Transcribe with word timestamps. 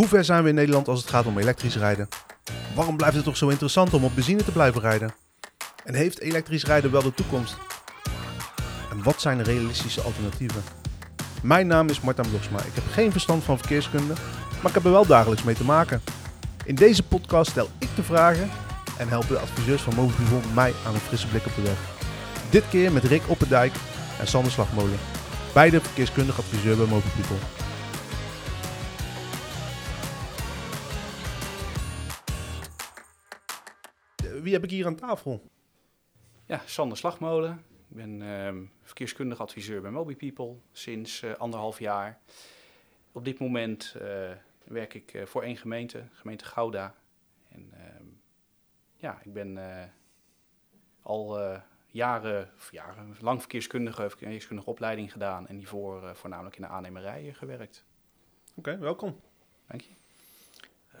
Hoe 0.00 0.08
ver 0.08 0.24
zijn 0.24 0.42
we 0.42 0.48
in 0.48 0.54
Nederland 0.54 0.88
als 0.88 1.00
het 1.00 1.10
gaat 1.10 1.26
om 1.26 1.38
elektrisch 1.38 1.76
rijden? 1.76 2.08
Waarom 2.74 2.96
blijft 2.96 3.14
het 3.14 3.24
toch 3.24 3.36
zo 3.36 3.48
interessant 3.48 3.94
om 3.94 4.04
op 4.04 4.14
benzine 4.14 4.44
te 4.44 4.52
blijven 4.52 4.80
rijden? 4.80 5.14
En 5.84 5.94
heeft 5.94 6.20
elektrisch 6.20 6.64
rijden 6.64 6.90
wel 6.90 7.02
de 7.02 7.14
toekomst? 7.14 7.56
En 8.90 9.02
wat 9.02 9.20
zijn 9.20 9.38
de 9.38 9.44
realistische 9.44 10.00
alternatieven? 10.00 10.62
Mijn 11.42 11.66
naam 11.66 11.88
is 11.88 12.00
Martin 12.00 12.28
Bloksma. 12.28 12.58
Ik 12.58 12.74
heb 12.74 12.84
geen 12.90 13.12
verstand 13.12 13.44
van 13.44 13.58
verkeerskunde, 13.58 14.12
maar 14.62 14.68
ik 14.68 14.74
heb 14.74 14.84
er 14.84 14.90
wel 14.90 15.06
dagelijks 15.06 15.42
mee 15.42 15.54
te 15.54 15.64
maken. 15.64 16.02
In 16.64 16.74
deze 16.74 17.02
podcast 17.02 17.50
stel 17.50 17.68
ik 17.78 17.88
de 17.96 18.02
vragen 18.02 18.50
en 18.98 19.08
helpen 19.08 19.34
de 19.34 19.38
adviseurs 19.38 19.82
van 19.82 19.94
Mobilivon 19.94 20.42
mij 20.54 20.72
aan 20.86 20.94
een 20.94 21.00
frisse 21.00 21.28
blik 21.28 21.46
op 21.46 21.54
de 21.54 21.62
weg. 21.62 21.78
Dit 22.50 22.64
keer 22.70 22.92
met 22.92 23.04
Rick 23.04 23.22
Oppendijk 23.26 23.72
en 24.20 24.26
Sander 24.26 24.52
Slagmolen. 24.52 24.98
Beide 25.54 25.80
verkeerskundig 25.80 26.38
adviseur 26.38 26.76
bij 26.76 26.86
Mobile 26.86 27.59
Wie 34.50 34.58
heb 34.58 34.68
ik 34.68 34.74
hier 34.74 34.86
aan 34.86 34.96
tafel? 34.96 35.50
Ja, 36.46 36.62
Sander 36.66 36.98
Slagmolen. 36.98 37.64
Ik 37.88 37.96
ben 37.96 38.22
ehm, 38.22 38.64
verkeerskundig 38.82 39.40
adviseur 39.40 39.80
bij 39.80 39.90
Mobi 39.90 40.16
People 40.16 40.56
sinds 40.72 41.22
eh, 41.22 41.34
anderhalf 41.34 41.78
jaar. 41.78 42.18
Op 43.12 43.24
dit 43.24 43.38
moment 43.38 43.94
eh, 44.00 44.30
werk 44.64 44.94
ik 44.94 45.14
eh, 45.14 45.26
voor 45.26 45.42
één 45.42 45.56
gemeente, 45.56 46.04
gemeente 46.12 46.44
Gouda. 46.44 46.94
En 47.48 47.70
ehm, 47.72 48.04
ja, 48.96 49.20
ik 49.22 49.32
ben 49.32 49.58
al 51.02 51.38
jaren, 51.86 52.50
of 52.56 52.72
jaren 52.72 53.16
lang 53.20 53.40
verkeerskundige, 53.40 54.08
verkeerskundige 54.10 54.70
opleiding 54.70 55.12
gedaan. 55.12 55.48
En 55.48 55.56
hiervoor 55.56 56.16
voornamelijk 56.16 56.56
in 56.56 56.62
de 56.62 56.68
aannemerij 56.68 57.32
gewerkt. 57.32 57.84
Oké, 58.54 58.78
welkom. 58.78 59.20
Dank 59.66 59.80
je. 59.80 60.09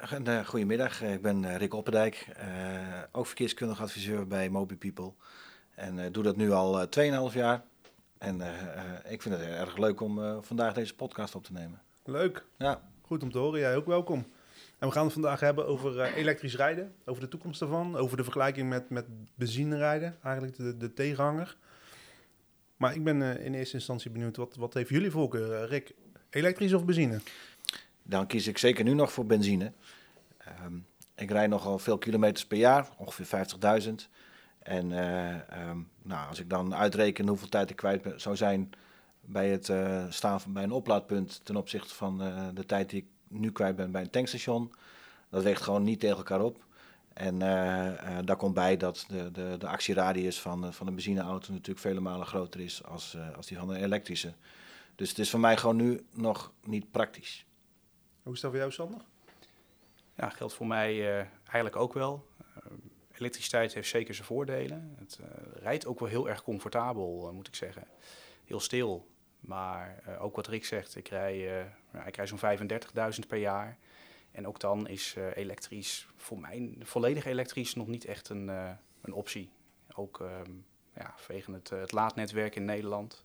Eh, 0.00 0.46
goedemiddag, 0.46 1.02
Eh, 1.02 1.12
ik 1.12 1.22
ben 1.22 1.44
eh, 1.44 1.56
Rick 1.56 1.74
Oppendijk, 1.74 2.26
ook 3.12 3.26
verkeerskundig 3.26 3.80
adviseur 3.80 4.26
bij 4.26 4.48
Mobi 4.48 4.76
People. 4.76 5.12
En 5.74 6.12
doe 6.12 6.22
dat 6.22 6.36
nu 6.36 6.50
al 6.50 6.80
eh, 6.80 6.86
2,5 6.88 7.34
jaar. 7.34 7.62
En 8.18 8.40
ik 9.08 9.22
vind 9.22 9.34
het 9.34 9.44
erg 9.44 9.76
leuk 9.76 10.00
om 10.00 10.42
vandaag 10.42 10.74
deze 10.74 10.94
podcast 10.94 11.34
op 11.34 11.44
te 11.44 11.52
nemen. 11.52 11.82
Leuk. 12.04 12.44
Ja, 12.58 12.82
Goed 13.02 13.22
om 13.22 13.30
te 13.30 13.38
horen. 13.38 13.60
Jij 13.60 13.76
ook 13.76 13.86
welkom. 13.86 14.26
En 14.78 14.88
we 14.88 14.94
gaan 14.94 15.04
het 15.04 15.12
vandaag 15.12 15.40
hebben 15.40 15.66
over 15.66 16.00
elektrisch 16.00 16.56
rijden, 16.56 16.94
over 17.04 17.22
de 17.22 17.28
toekomst 17.28 17.60
daarvan, 17.60 17.96
over 17.96 18.16
de 18.16 18.22
vergelijking 18.24 18.68
met, 18.68 18.90
met 18.90 19.06
benzine 19.34 19.76
rijden, 19.76 20.16
eigenlijk 20.22 20.56
de, 20.56 20.76
de 20.76 20.92
tegenhanger. 20.92 21.56
Maar 22.76 22.94
ik 22.94 23.04
ben 23.04 23.22
in 23.22 23.54
eerste 23.54 23.76
instantie 23.76 24.10
benieuwd, 24.10 24.36
wat, 24.36 24.56
wat 24.56 24.74
heeft 24.74 24.88
jullie 24.88 25.10
voorkeur, 25.10 25.66
Rick? 25.66 25.94
Elektrisch 26.30 26.72
of 26.72 26.84
benzine? 26.84 27.20
Dan 28.02 28.26
kies 28.26 28.46
ik 28.46 28.58
zeker 28.58 28.84
nu 28.84 28.94
nog 28.94 29.12
voor 29.12 29.26
benzine. 29.26 29.72
Ehm, 30.38 30.74
ik 31.14 31.30
rijd 31.30 31.50
nogal 31.50 31.78
veel 31.78 31.98
kilometers 31.98 32.46
per 32.46 32.58
jaar, 32.58 32.88
ongeveer 32.96 33.26
50.000. 33.26 34.08
En 34.58 34.92
eh, 34.92 35.34
ehm, 35.50 35.78
nou, 36.02 36.28
als 36.28 36.40
ik 36.40 36.50
dan 36.50 36.74
uitreken 36.74 37.28
hoeveel 37.28 37.48
tijd 37.48 37.70
ik 37.70 37.76
kwijt 37.76 38.06
zou 38.16 38.36
zijn 38.36 38.70
bij 39.20 39.48
het 39.48 39.68
eh, 39.68 40.04
staan 40.08 40.40
van, 40.40 40.52
bij 40.52 40.62
een 40.62 40.72
oplaadpunt 40.72 41.40
ten 41.44 41.56
opzichte 41.56 41.94
van 41.94 42.22
eh, 42.22 42.48
de 42.54 42.66
tijd 42.66 42.90
die 42.90 43.00
ik 43.00 43.06
nu 43.28 43.52
kwijt 43.52 43.76
ben 43.76 43.90
bij 43.90 44.02
een 44.02 44.10
tankstation, 44.10 44.74
dat 45.28 45.42
weegt 45.42 45.62
gewoon 45.62 45.82
niet 45.82 46.00
tegen 46.00 46.16
elkaar 46.16 46.40
op. 46.40 46.64
En 47.12 47.38
daar 48.24 48.36
komt 48.36 48.54
bij 48.54 48.76
dat 48.76 49.04
de, 49.08 49.30
de, 49.30 49.56
de 49.58 49.66
actieradius 49.66 50.40
van, 50.40 50.72
van 50.72 50.86
een 50.86 50.94
benzineauto 50.94 51.52
natuurlijk 51.52 51.78
vele 51.78 52.00
malen 52.00 52.26
groter 52.26 52.60
is 52.60 52.84
als, 52.84 53.16
als 53.36 53.46
die 53.46 53.58
van 53.58 53.70
een 53.70 53.82
elektrische. 53.82 54.32
Dus 54.94 55.08
het 55.08 55.18
is 55.18 55.30
voor 55.30 55.40
mij 55.40 55.56
gewoon 55.56 55.76
nu 55.76 56.06
nog 56.12 56.52
niet 56.64 56.90
praktisch. 56.90 57.46
Hoe 58.30 58.38
is 58.38 58.44
dat 58.44 58.54
voor 58.54 58.60
jou, 58.60 58.72
Sander? 58.72 59.00
Ja, 60.14 60.28
geldt 60.28 60.54
voor 60.54 60.66
mij 60.66 61.18
eh, 61.18 61.26
eigenlijk 61.42 61.76
ook 61.76 61.92
wel. 61.92 62.26
Eh, 62.38 62.72
elektriciteit 63.12 63.74
heeft 63.74 63.88
zeker 63.88 64.14
zijn 64.14 64.26
voordelen. 64.26 64.94
Het 64.98 65.18
eh, 65.22 65.62
rijdt 65.62 65.86
ook 65.86 66.00
wel 66.00 66.08
heel 66.08 66.28
erg 66.28 66.42
comfortabel, 66.42 67.32
moet 67.32 67.48
ik 67.48 67.54
zeggen. 67.54 67.86
Heel 68.44 68.60
stil. 68.60 69.08
Maar 69.40 70.02
ook 70.20 70.36
wat 70.36 70.46
Rick 70.46 70.64
zegt, 70.64 70.96
ik 70.96 71.08
rij, 71.08 71.66
nou, 71.92 72.06
ik 72.06 72.16
rij 72.16 72.26
zo'n 72.26 72.38
35.000 72.38 73.26
per 73.28 73.38
jaar. 73.38 73.78
En 74.32 74.46
ook 74.46 74.60
dan 74.60 74.88
is 74.88 75.16
elektrisch, 75.34 76.06
voor 76.16 76.38
mij 76.38 76.74
volledig 76.80 77.24
elektrisch, 77.24 77.74
nog 77.74 77.86
niet 77.86 78.04
echt 78.04 78.28
een, 78.28 78.48
een 79.00 79.12
optie. 79.12 79.50
Ook 79.94 80.20
ehm, 80.20 80.52
ja, 80.94 81.14
vanwege 81.16 81.52
het, 81.52 81.68
het 81.68 81.92
laadnetwerk 81.92 82.56
in 82.56 82.64
Nederland 82.64 83.24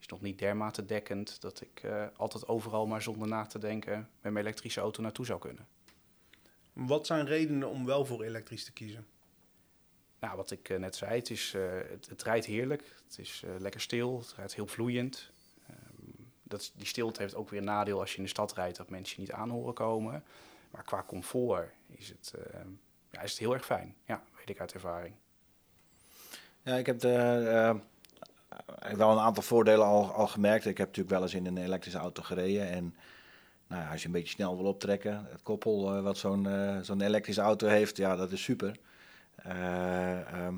is 0.00 0.06
nog 0.06 0.20
niet 0.20 0.38
dermate 0.38 0.84
dekkend 0.84 1.40
dat 1.40 1.60
ik 1.60 1.82
eh, 1.82 2.06
altijd 2.16 2.48
overal 2.48 2.86
maar 2.86 3.02
zonder 3.02 3.28
na 3.28 3.46
te 3.46 3.58
denken 3.58 4.08
met 4.20 4.32
mijn 4.32 4.44
elektrische 4.44 4.80
auto 4.80 5.02
naartoe 5.02 5.26
zou 5.26 5.40
kunnen. 5.40 5.66
Wat 6.72 7.06
zijn 7.06 7.26
redenen 7.26 7.68
om 7.68 7.86
wel 7.86 8.04
voor 8.04 8.22
elektrisch 8.22 8.64
te 8.64 8.72
kiezen? 8.72 9.06
Nou, 10.20 10.36
wat 10.36 10.50
ik 10.50 10.68
eh, 10.68 10.78
net 10.78 10.96
zei, 10.96 11.14
het, 11.14 11.30
is, 11.30 11.54
eh, 11.54 11.62
het, 11.90 12.08
het 12.08 12.22
rijdt 12.22 12.46
heerlijk. 12.46 12.94
Het 13.10 13.18
is 13.18 13.42
eh, 13.44 13.50
lekker 13.58 13.80
stil, 13.80 14.18
het 14.18 14.34
rijdt 14.36 14.54
heel 14.54 14.66
vloeiend. 14.66 15.30
Ehm, 15.68 15.76
dat, 16.42 16.72
die 16.74 16.86
stilte 16.86 17.22
heeft 17.22 17.34
ook 17.34 17.50
weer 17.50 17.58
een 17.58 17.64
nadeel 17.64 18.00
als 18.00 18.10
je 18.10 18.16
in 18.16 18.22
de 18.22 18.28
stad 18.28 18.52
rijdt, 18.52 18.76
dat 18.76 18.90
mensen 18.90 19.14
je 19.16 19.20
niet 19.20 19.32
aan 19.32 19.50
horen 19.50 19.74
komen. 19.74 20.24
Maar 20.70 20.84
qua 20.84 21.04
comfort 21.06 21.70
is 21.86 22.08
het, 22.08 22.34
eh, 22.34 22.60
ja, 23.10 23.20
is 23.20 23.30
het 23.30 23.40
heel 23.40 23.54
erg 23.54 23.64
fijn. 23.64 23.96
Ja, 24.04 24.22
weet 24.36 24.48
ik 24.48 24.60
uit 24.60 24.72
ervaring. 24.72 25.14
Ja, 26.62 26.76
ik 26.76 26.86
heb 26.86 26.98
de, 26.98 27.80
wel 28.96 29.10
een 29.10 29.18
aantal 29.18 29.42
voordelen 29.42 29.86
al, 29.86 30.12
al 30.12 30.26
gemerkt. 30.26 30.66
Ik 30.66 30.78
heb 30.78 30.86
natuurlijk 30.86 31.14
wel 31.14 31.22
eens 31.22 31.34
in 31.34 31.46
een 31.46 31.56
elektrische 31.56 31.98
auto 31.98 32.22
gereden. 32.22 32.70
En 32.70 32.94
nou, 33.66 33.82
ja, 33.82 33.90
als 33.90 34.00
je 34.00 34.06
een 34.06 34.12
beetje 34.12 34.34
snel 34.34 34.56
wil 34.56 34.66
optrekken, 34.66 35.26
het 35.30 35.42
koppel 35.42 35.96
eh, 35.96 36.02
wat 36.02 36.18
zo'n 36.18 36.46
eh, 36.46 36.78
zo'n 36.80 37.00
elektrische 37.00 37.40
auto 37.40 37.66
heeft, 37.66 37.96
ja, 37.96 38.16
dat 38.16 38.32
is 38.32 38.42
super. 38.42 38.76
Eh, 39.34 40.20
ehm, 40.20 40.54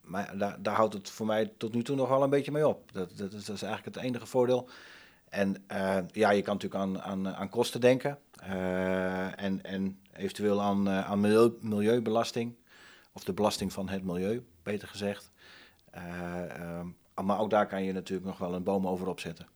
maar 0.00 0.56
daar, 0.58 0.74
houdt 0.74 0.94
het 0.94 1.10
voor 1.10 1.26
mij 1.26 1.52
tot 1.56 1.74
nu 1.74 1.82
toe 1.82 1.96
nog 1.96 2.08
wel 2.08 2.22
een 2.22 2.30
beetje 2.30 2.52
mee 2.52 2.68
op. 2.68 2.92
Dat, 2.92 3.16
dat, 3.16 3.32
is, 3.32 3.48
eigenlijk 3.48 3.84
het 3.84 4.04
enige 4.04 4.26
voordeel. 4.26 4.68
En 5.28 5.56
eh, 5.66 5.98
ja, 6.12 6.30
je 6.30 6.42
kan 6.42 6.54
natuurlijk 6.54 6.82
aan, 6.82 7.02
aan, 7.02 7.34
aan 7.34 7.48
kosten 7.48 7.80
denken. 7.80 8.18
Eh, 8.42 9.42
en, 9.42 9.62
en 9.62 9.98
eventueel 10.12 10.62
aan, 10.62 10.88
eh, 10.88 11.10
aan 11.10 11.20
milieu, 11.20 11.52
milieubelasting. 11.60 12.54
Of 13.12 13.24
de 13.24 13.32
belasting 13.32 13.72
van 13.72 13.88
het 13.88 14.04
milieu, 14.04 14.44
beter 14.62 14.88
gezegd. 14.88 15.30
Eh, 15.90 16.56
ehm, 16.60 16.86
maar 17.24 17.38
ook 17.38 17.50
daar 17.50 17.66
kan 17.66 17.84
je 17.84 17.92
natuurlijk 17.92 18.28
nog 18.28 18.38
wel 18.38 18.54
een 18.54 18.62
boom 18.62 18.86
over 18.86 19.08
opzetten. 19.08 19.46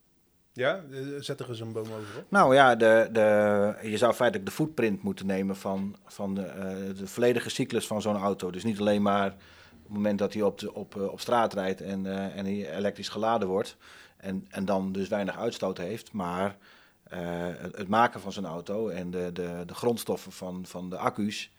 Ja, 0.56 0.84
eh, 0.90 0.98
zet 1.18 1.40
er 1.40 1.48
eens 1.48 1.60
een 1.60 1.72
boom 1.72 1.86
over 1.86 2.18
op. 2.18 2.24
Nou 2.28 2.54
ja, 2.54 2.76
de, 2.76 3.08
de, 3.12 3.78
je 3.82 3.96
zou 3.96 4.12
feitelijk 4.12 4.48
de 4.48 4.54
footprint 4.54 5.02
moeten 5.02 5.26
nemen 5.26 5.56
van, 5.56 5.96
van 6.04 6.34
de, 6.34 6.42
eh, 6.42 6.96
de 6.98 7.06
volledige 7.06 7.50
cyclus 7.50 7.86
van 7.86 8.02
zo'n 8.02 8.16
auto. 8.16 8.50
Dus 8.50 8.64
niet 8.64 8.80
alleen 8.80 9.02
maar 9.02 9.26
op 9.72 9.82
het 9.82 9.92
moment 9.92 10.18
dat 10.18 10.32
hij 10.32 10.42
op, 10.42 10.58
de, 10.58 10.74
op, 10.74 10.96
eh, 10.96 11.06
op 11.06 11.20
straat 11.20 11.52
rijdt 11.52 11.80
en, 11.80 12.06
en 12.32 12.44
hij 12.44 12.76
elektrisch 12.76 13.08
geladen 13.08 13.48
wordt. 13.48 13.76
En, 14.16 14.46
en 14.50 14.64
dan 14.64 14.92
dus 14.92 15.08
weinig 15.08 15.38
uitstoot 15.38 15.78
heeft. 15.78 16.12
Maar 16.12 16.56
het, 17.08 17.76
het 17.76 17.88
maken 17.88 18.20
van 18.20 18.32
zo'n 18.32 18.46
auto 18.46 18.88
en 18.88 19.10
de, 19.10 19.30
de, 19.32 19.62
de 19.66 19.74
grondstoffen 19.74 20.32
van, 20.32 20.66
van 20.66 20.90
de 20.90 20.96
accu's, 20.96 21.50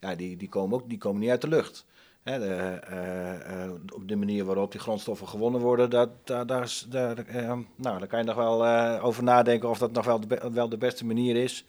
ja, 0.00 0.14
die, 0.14 0.36
die, 0.36 0.48
komen 0.48 0.78
ook, 0.78 0.88
die 0.88 0.98
komen 0.98 1.20
niet 1.20 1.30
uit 1.30 1.40
de 1.40 1.48
lucht. 1.48 1.86
De, 2.24 2.32
eh, 2.34 3.64
eh, 3.64 3.70
op 3.94 4.08
de 4.08 4.16
manier 4.16 4.44
waarop 4.44 4.70
die 4.72 4.80
grondstoffen 4.80 5.28
gewonnen 5.28 5.60
worden, 5.60 5.90
dat, 5.90 6.08
daar, 6.24 6.46
daar, 6.46 6.62
is- 6.62 6.86
daar, 6.88 7.18
eh, 7.18 7.58
nou, 7.76 7.98
daar 7.98 8.06
kan 8.06 8.18
je 8.18 8.24
nog 8.24 8.34
wel 8.36 8.64
eh, 8.66 9.04
over 9.04 9.22
nadenken 9.22 9.68
of 9.68 9.78
dat 9.78 9.92
nog 9.92 10.04
wel 10.04 10.20
de, 10.20 10.50
wel 10.52 10.68
de 10.68 10.76
beste 10.78 11.04
manier 11.04 11.36
is. 11.36 11.64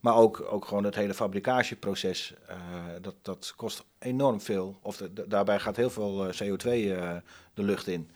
Maar 0.00 0.16
ook, 0.16 0.46
ook 0.50 0.64
gewoon 0.64 0.84
het 0.84 0.94
hele 0.94 1.14
fabricageproces, 1.14 2.34
eh, 2.46 2.56
dat, 3.00 3.14
dat 3.22 3.52
kost 3.56 3.84
enorm 3.98 4.40
veel. 4.40 4.78
Of 4.82 5.02
daarbij 5.28 5.58
gaat 5.58 5.76
heel 5.76 5.90
veel 5.90 6.28
eh, 6.28 6.32
CO2 6.42 6.66
eh, 6.66 7.16
de 7.54 7.62
lucht 7.62 7.86
in. 7.86 8.10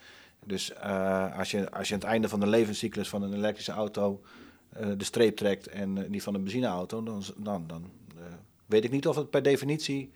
Dus 0.47 0.73
eh, 0.73 1.39
als, 1.39 1.51
je, 1.51 1.71
als 1.71 1.89
je 1.89 1.95
aan 1.95 2.01
het 2.01 2.09
einde 2.09 2.29
van 2.29 2.41
de 2.41 2.47
levenscyclus 2.47 3.09
van 3.09 3.23
een 3.23 3.33
elektrische 3.35 3.73
auto 3.73 4.21
eh, 4.73 4.87
de 4.97 5.05
streep 5.05 5.37
trekt 5.37 5.67
en 5.67 5.99
eh, 5.99 6.05
die 6.11 6.23
van 6.23 6.35
een 6.35 6.43
benzineauto, 6.43 7.03
dan, 7.03 7.23
dan, 7.37 7.65
dan 7.67 7.91
eh, 8.17 8.23
weet 8.67 8.85
ik 8.85 8.91
niet 8.91 9.09
of 9.09 9.17
het 9.17 9.31
per 9.31 9.43
definitie 9.43 10.11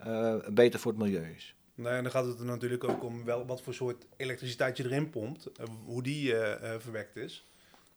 eh, 0.00 0.34
beter 0.48 0.80
voor 0.80 0.92
het 0.92 1.00
milieu 1.00 1.34
is. 1.36 1.54
Nou 1.80 1.94
ja, 1.94 2.02
dan 2.02 2.10
gaat 2.10 2.26
het 2.26 2.38
er 2.38 2.44
natuurlijk 2.44 2.84
ook 2.84 3.04
om 3.04 3.24
wel 3.24 3.46
wat 3.46 3.62
voor 3.62 3.74
soort 3.74 4.06
elektriciteit 4.16 4.76
je 4.76 4.84
erin 4.84 5.10
pompt. 5.10 5.52
eh, 5.52 5.66
hoe 5.84 6.02
die 6.02 6.34
eh, 6.36 6.74
eh, 6.74 6.80
verwekt 6.80 7.16
is. 7.16 7.46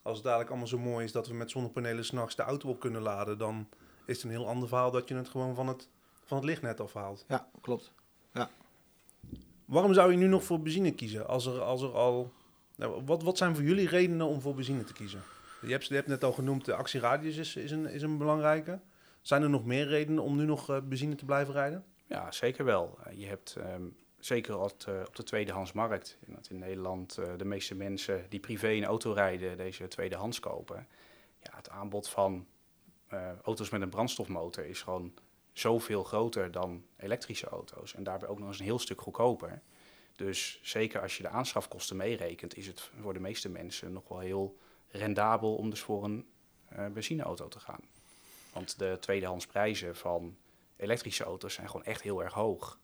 Als 0.02 0.16
het 0.16 0.24
dadelijk 0.26 0.50
allemaal 0.50 0.68
zo 0.68 0.80
mooi 0.80 1.06
is 1.06 1.12
dat 1.12 1.28
we 1.28 1.34
met 1.34 1.52
zonnepanelen 1.52 2.06
s'nachts 2.06 2.36
de 2.36 2.42
auto 2.42 2.70
op 2.70 2.80
kunnen 2.80 3.02
laden, 3.02 3.38
dan 3.38 3.68
is 4.06 4.16
het 4.16 4.26
een 4.26 4.32
heel 4.32 4.48
ander 4.48 4.68
verhaal 4.68 4.92
dat 4.92 5.08
je 5.08 5.16
het 5.16 5.30
gewoon 5.30 5.56
van 5.56 5.68
het, 5.68 5.90
van 6.24 6.38
het 6.38 6.46
lichtnet 6.46 6.80
afhaalt. 6.80 7.26
Ja, 7.28 7.50
klopt. 7.62 7.94
Waarom 9.66 9.94
zou 9.94 10.12
je 10.12 10.18
nu 10.18 10.28
nog 10.28 10.44
voor 10.44 10.62
benzine 10.62 10.92
kiezen? 10.92 11.28
Als 11.28 11.46
er, 11.46 11.62
als 11.62 11.82
er 11.82 11.94
al. 11.94 12.34
Nou, 12.76 13.02
wat, 13.06 13.24
wat 13.24 13.38
zijn 13.38 13.56
voor 13.56 13.64
jullie 13.64 13.88
redenen 13.88 14.28
om 14.28 14.42
voor 14.42 14.56
benzine 14.56 14.84
te 14.84 14.94
kiezen? 14.94 15.22
Je 15.62 15.72
hebt, 15.72 15.86
je 15.86 15.96
hebt 15.96 16.08
net 16.08 16.24
al 16.24 16.32
genoemd, 16.32 16.66
de 16.66 16.74
actieradius 16.74 17.38
is, 17.38 17.56
is, 17.56 17.72
een, 17.72 17.86
is 17.86 18.02
een 18.02 18.18
belangrijke. 18.18 18.80
Zijn 19.22 19.42
er 19.42 19.50
nog 19.50 19.66
meer 19.66 19.88
redenen 19.88 20.24
om 20.24 20.36
nu 20.36 20.46
nog 20.46 20.82
benzine 20.84 21.16
te 21.16 21.26
blijven 21.26 21.54
rijden? 21.54 21.84
Ja, 22.14 22.32
zeker 22.32 22.66
wel. 22.66 22.98
Eh, 23.04 23.20
je 23.20 23.26
hebt 23.26 23.56
ehm, 23.56 23.88
zeker 24.20 24.58
op, 24.58 24.70
het, 24.72 24.84
eh, 24.84 25.02
op 25.08 25.16
de 25.16 25.24
tweedehandsmarkt, 25.24 26.18
in, 26.50 26.60
Nederland 26.60 27.18
eh, 27.18 27.32
de 27.38 27.46
meeste 27.46 27.76
mensen 27.76 28.26
die 28.30 28.40
privé 28.40 28.70
een 28.70 28.86
auto 28.86 29.12
rijden, 29.12 29.58
deze 29.58 29.88
tweedehands 29.88 30.40
kopen. 30.40 30.88
Ja, 31.40 31.52
het 31.56 31.70
aanbod 31.70 32.10
van 32.10 32.48
auto's 33.44 33.70
met 33.70 33.82
een 33.82 33.90
brandstofmotor 33.90 34.66
is 34.66 34.82
gewoon 34.82 35.14
zoveel 35.52 36.04
groter 36.04 36.52
dan 36.52 36.86
elektrische 36.98 37.48
auto's. 37.48 37.96
En 37.96 38.04
daarbij 38.04 38.30
ook 38.30 38.40
nog 38.40 38.48
eens 38.48 38.60
een 38.60 38.66
heel 38.66 38.80
stuk 38.80 39.02
goedkoper. 39.02 39.62
Dus 40.16 40.60
zeker 40.64 41.02
als 41.02 41.18
je 41.18 41.24
de 41.24 41.30
aanschafkosten 41.30 41.96
meerekent, 41.96 42.58
is 42.58 42.68
het 42.68 42.92
voor 43.02 43.14
de 43.14 43.20
meeste 43.20 43.50
mensen 43.50 43.94
nog 43.94 44.08
wel 44.08 44.20
heel 44.20 44.58
rendabel 44.88 45.56
om 45.56 45.70
dus 45.70 45.80
voor 45.80 46.04
een 46.04 46.26
benzineauto 46.94 47.48
te 47.48 47.60
gaan. 47.60 47.82
Want 48.54 48.80
de 48.80 48.98
tweedehands 49.00 49.46
prijzen 49.46 49.96
van 49.96 50.38
elektrische 50.76 51.24
auto's 51.24 51.54
zijn 51.54 51.70
gewoon 51.70 51.86
echt 51.86 52.02
heel 52.02 52.24
erg 52.24 52.34
hoog. 52.34 52.80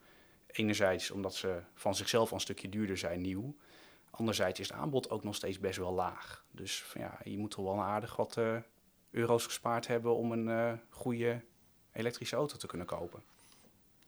Enerzijds 0.47 1.11
omdat 1.11 1.35
ze 1.35 1.61
van 1.73 1.95
zichzelf 1.95 2.29
al 2.29 2.35
een 2.35 2.41
stukje 2.41 2.69
duurder 2.69 2.97
zijn, 2.97 3.21
nieuw. 3.21 3.55
Anderzijds 4.11 4.59
is 4.59 4.67
het 4.67 4.77
aanbod 4.77 5.09
ook 5.09 5.23
nog 5.23 5.35
steeds 5.35 5.59
best 5.59 5.77
wel 5.77 5.93
laag. 5.93 6.45
Dus 6.51 6.85
ja, 6.93 7.19
je 7.23 7.37
moet 7.37 7.53
er 7.53 7.63
wel 7.63 7.73
een 7.73 7.79
aardig 7.79 8.15
wat 8.15 8.37
uh, 8.37 8.57
euro's 9.11 9.45
gespaard 9.45 9.87
hebben 9.87 10.15
om 10.15 10.31
een 10.31 10.47
uh, 10.47 10.73
goede 10.89 11.41
elektrische 11.91 12.35
auto 12.35 12.57
te 12.57 12.67
kunnen 12.67 12.87
kopen. 12.87 13.23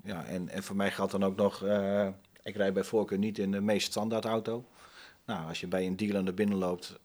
Ja, 0.03 0.25
en, 0.25 0.49
en 0.49 0.63
voor 0.63 0.75
mij 0.75 0.91
geldt 0.91 1.11
dan 1.11 1.23
ook 1.23 1.35
nog, 1.35 1.63
uh, 1.63 2.07
ik 2.41 2.55
rijd 2.55 2.73
bij 2.73 2.83
voorkeur 2.83 3.17
niet 3.17 3.37
in 3.37 3.51
de 3.51 3.61
meest 3.61 3.87
standaard 3.87 4.25
auto. 4.25 4.65
Nou, 5.25 5.47
als 5.47 5.59
je 5.59 5.67
bij 5.67 5.85
een 5.85 5.95
dealer 5.95 6.23
naar 6.23 6.33
binnen 6.33 6.57
loopt, 6.57 6.99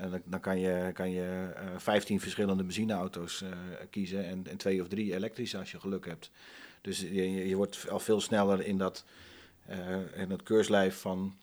dan, 0.00 0.22
dan, 0.24 0.40
kan 0.40 0.58
je, 0.58 0.90
kan 0.92 1.10
je 1.10 1.52
15 1.76 2.20
verschillende 2.20 2.64
benzineauto's 2.64 3.44
kiezen 3.90 4.24
en, 4.24 4.46
en 4.46 4.56
twee 4.56 4.80
of 4.82 4.88
drie 4.88 5.14
elektrische 5.14 5.58
als 5.58 5.70
je 5.70 5.80
geluk 5.80 6.06
hebt. 6.06 6.30
Dus 6.80 7.00
je, 7.00 7.48
je 7.48 7.56
wordt 7.56 7.88
al 7.88 8.00
veel 8.00 8.20
sneller 8.20 8.66
in 8.66 8.78
dat 8.78 9.04
in 10.14 10.30
het 10.30 10.42
keurslijf 10.42 11.00
van 11.00 11.36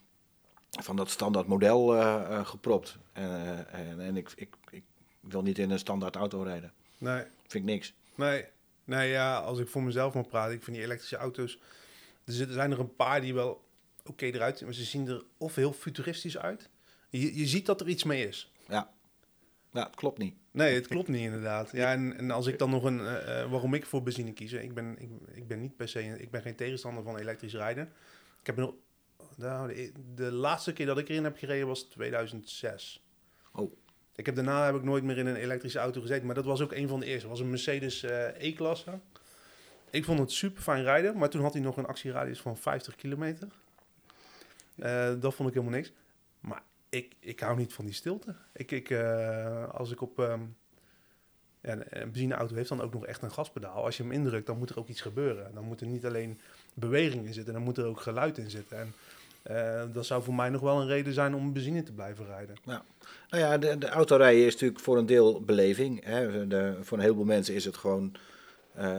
van 0.69 0.95
dat 0.95 1.09
standaard 1.09 1.47
model 1.47 1.87
gepropt. 2.45 2.97
En, 3.13 3.67
en, 3.71 3.99
en 3.99 4.17
ik, 4.17 4.31
ik, 4.35 4.55
ik, 4.69 4.83
wil 5.19 5.41
niet 5.41 5.59
in 5.59 5.71
een 5.71 5.79
standaard 5.79 6.15
auto 6.15 6.41
rijden. 6.41 6.73
Nee. 6.97 7.23
Vind 7.47 7.53
ik 7.53 7.63
niks. 7.63 7.93
Nee. 8.15 8.45
Nee, 8.83 9.09
ja, 9.09 9.37
als 9.37 9.59
ik 9.59 9.67
voor 9.67 9.83
mezelf 9.83 10.13
mag 10.13 10.27
praten, 10.27 10.53
ik 10.53 10.63
vind 10.63 10.75
die 10.75 10.85
elektrische 10.85 11.17
auto's... 11.17 11.59
Er 12.25 12.33
zijn 12.33 12.71
er 12.71 12.79
een 12.79 12.95
paar 12.95 13.21
die 13.21 13.33
wel 13.33 13.63
oké 14.05 14.25
eruit 14.25 14.61
maar 14.61 14.73
ze 14.73 14.83
zien 14.83 15.07
er 15.07 15.23
of 15.37 15.55
heel 15.55 15.73
futuristisch 15.73 16.37
uit. 16.37 16.69
Je, 17.09 17.37
je 17.37 17.47
ziet 17.47 17.65
dat 17.65 17.81
er 17.81 17.87
iets 17.87 18.03
mee 18.03 18.27
is. 18.27 18.51
Ja. 18.67 18.91
Ja, 19.73 19.83
het 19.85 19.95
klopt 19.95 20.17
niet. 20.17 20.35
Nee, 20.51 20.75
het 20.75 20.87
klopt 20.87 21.07
niet 21.07 21.21
inderdaad. 21.21 21.71
Ja, 21.71 21.91
en, 21.91 22.17
en 22.17 22.31
als 22.31 22.47
ik 22.47 22.59
dan 22.59 22.69
nog 22.69 22.83
een... 22.83 22.99
Uh, 22.99 23.51
waarom 23.51 23.73
ik 23.73 23.85
voor 23.85 24.03
benzine 24.03 24.33
kies, 24.33 24.51
ik 24.51 24.73
ben, 24.73 24.95
ik, 24.99 25.09
ik 25.31 25.47
ben 25.47 25.59
niet 25.59 25.75
per 25.75 25.87
se... 25.87 26.19
Ik 26.19 26.31
ben 26.31 26.41
geen 26.41 26.55
tegenstander 26.55 27.03
van 27.03 27.17
elektrisch 27.17 27.53
rijden. 27.53 27.91
Ik 28.39 28.45
heb 28.45 28.55
nog 28.55 28.73
nou, 29.37 29.73
de, 29.73 29.91
de, 30.15 30.31
laatste 30.31 30.73
keer 30.73 30.85
dat 30.85 30.97
ik 30.97 31.09
erin 31.09 31.23
heb 31.23 31.37
gereden 31.37 31.67
was 31.67 31.83
2006. 31.83 33.03
Oh. 33.51 33.73
Ik 34.15 34.25
heb, 34.25 34.35
daarna 34.35 34.65
heb 34.65 34.75
ik 34.75 34.83
nooit 34.83 35.03
meer 35.03 35.17
in 35.17 35.25
een 35.25 35.35
elektrische 35.35 35.79
auto 35.79 36.01
gezeten. 36.01 36.25
Maar 36.25 36.35
dat 36.35 36.45
was 36.45 36.61
ook 36.61 36.71
een 36.71 36.87
van 36.87 36.99
de 36.99 37.05
eerste. 37.05 37.27
Was 37.27 37.39
een 37.39 37.49
Mercedes 37.49 38.03
uh, 38.03 38.27
E-klasse. 38.47 38.99
Ik 39.89 40.05
vond 40.05 40.19
het 40.19 40.31
super 40.31 40.61
fijn 40.61 40.83
rijden. 40.83 41.17
Maar 41.17 41.29
toen 41.29 41.41
had 41.41 41.53
hij 41.53 41.61
nog 41.61 41.77
een 41.77 41.85
actieradius 41.85 42.41
van 42.41 42.57
50 42.57 42.95
kilometer. 42.95 43.47
Uh, 44.75 45.13
dat 45.19 45.33
vond 45.33 45.49
ik 45.49 45.55
helemaal 45.55 45.77
niks. 45.77 45.91
Maar 46.39 46.63
ik, 46.89 47.15
ik 47.19 47.39
hou 47.39 47.57
niet 47.57 47.73
van 47.73 47.85
die 47.85 47.93
stilte. 47.93 48.35
Ik, 48.53 48.71
ik, 48.71 48.89
uh, 48.89 49.69
als 49.69 49.91
ik 49.91 50.01
op... 50.01 50.39
Ja, 51.61 51.77
een 51.89 52.11
benzineauto 52.11 52.55
heeft 52.55 52.69
dan 52.69 52.81
ook 52.81 52.93
nog 52.93 53.05
echt 53.05 53.21
een 53.21 53.31
gaspedaal. 53.31 53.83
Als 53.83 53.97
je 53.97 54.03
hem 54.03 54.11
indrukt, 54.11 54.45
dan 54.45 54.57
moet 54.57 54.69
er 54.69 54.79
ook 54.79 54.87
iets 54.87 55.01
gebeuren. 55.01 55.53
Dan 55.53 55.63
moet 55.63 55.81
er 55.81 55.87
niet 55.87 56.05
alleen 56.05 56.39
beweging 56.73 57.25
in 57.25 57.33
zitten, 57.33 57.53
dan 57.53 57.63
moet 57.63 57.77
er 57.77 57.85
ook 57.85 57.99
geluid 57.99 58.37
in 58.37 58.49
zitten. 58.49 58.77
En 58.77 58.93
uh, 59.51 59.93
dat 59.93 60.05
zou 60.05 60.23
voor 60.23 60.33
mij 60.33 60.49
nog 60.49 60.61
wel 60.61 60.81
een 60.81 60.87
reden 60.87 61.13
zijn 61.13 61.35
om 61.35 61.53
benzine 61.53 61.83
te 61.83 61.93
blijven 61.93 62.25
rijden. 62.25 62.55
Ja. 62.63 62.85
Nou 63.29 63.43
ja, 63.43 63.57
de, 63.57 63.77
de 63.77 63.89
autorijden 63.89 64.45
is 64.45 64.53
natuurlijk 64.53 64.79
voor 64.79 64.97
een 64.97 65.05
deel 65.05 65.41
beleving. 65.41 66.03
Hè. 66.03 66.29
Voor 66.83 66.97
een 66.97 67.03
heleboel 67.03 67.25
mensen 67.25 67.55
is 67.55 67.65
het 67.65 67.77
gewoon 67.77 68.15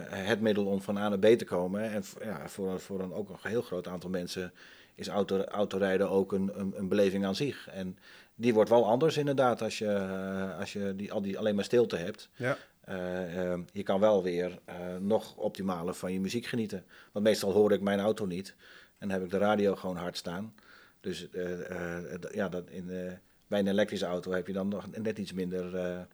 het 0.08 0.40
middel 0.40 0.66
om 0.66 0.82
van 0.82 0.96
A 0.96 1.08
naar 1.08 1.18
B 1.18 1.38
te 1.38 1.44
komen. 1.44 1.82
En 1.82 2.02
ja, 2.22 2.48
voor, 2.48 2.80
voor 2.80 3.00
een 3.00 3.12
ook 3.12 3.28
een 3.28 3.36
heel 3.42 3.62
groot 3.62 3.88
aantal 3.88 4.10
mensen 4.10 4.52
is 4.94 5.08
auto, 5.08 5.40
autorijden 5.40 6.10
ook 6.10 6.32
een, 6.32 6.60
een, 6.60 6.72
een, 6.76 6.88
beleving 6.88 7.24
aan 7.24 7.34
zich. 7.34 7.68
En 7.68 7.98
die 8.34 8.54
wordt 8.54 8.70
wel 8.70 8.86
anders 8.86 9.16
inderdaad 9.16 9.62
als 9.62 9.78
je, 9.78 9.84
uh, 9.84 10.58
als 10.58 10.72
je 10.72 10.96
die, 10.96 11.12
al 11.12 11.22
die, 11.22 11.38
alleen 11.38 11.54
maar 11.54 11.64
stilte 11.64 11.96
hebt. 11.96 12.28
Ja. 12.36 12.56
Uh, 12.88 13.58
je 13.72 13.82
kan 13.82 14.00
wel 14.00 14.22
weer 14.22 14.58
nog 15.00 15.36
optimaler 15.36 15.94
van 15.94 16.12
je 16.12 16.20
muziek 16.20 16.46
genieten. 16.46 16.84
Want 17.12 17.24
meestal 17.24 17.52
hoor 17.52 17.72
ik 17.72 17.80
mijn 17.80 18.00
auto 18.00 18.26
niet. 18.26 18.54
En 18.98 19.10
heb 19.10 19.22
ik 19.22 19.30
de 19.30 19.38
radio 19.38 19.74
gewoon 19.74 19.96
hard 19.96 20.16
staan. 20.16 20.54
Dus 21.00 21.28
ja, 22.32 22.48
dat 22.48 22.70
in, 22.70 22.86
bij 23.46 23.58
een 23.58 23.68
elektrische 23.68 24.06
auto 24.06 24.32
heb 24.32 24.46
je 24.46 24.52
dan 24.52 24.68
nog 24.68 24.86
net 24.90 25.18
iets 25.18 25.32
minder 25.32 26.06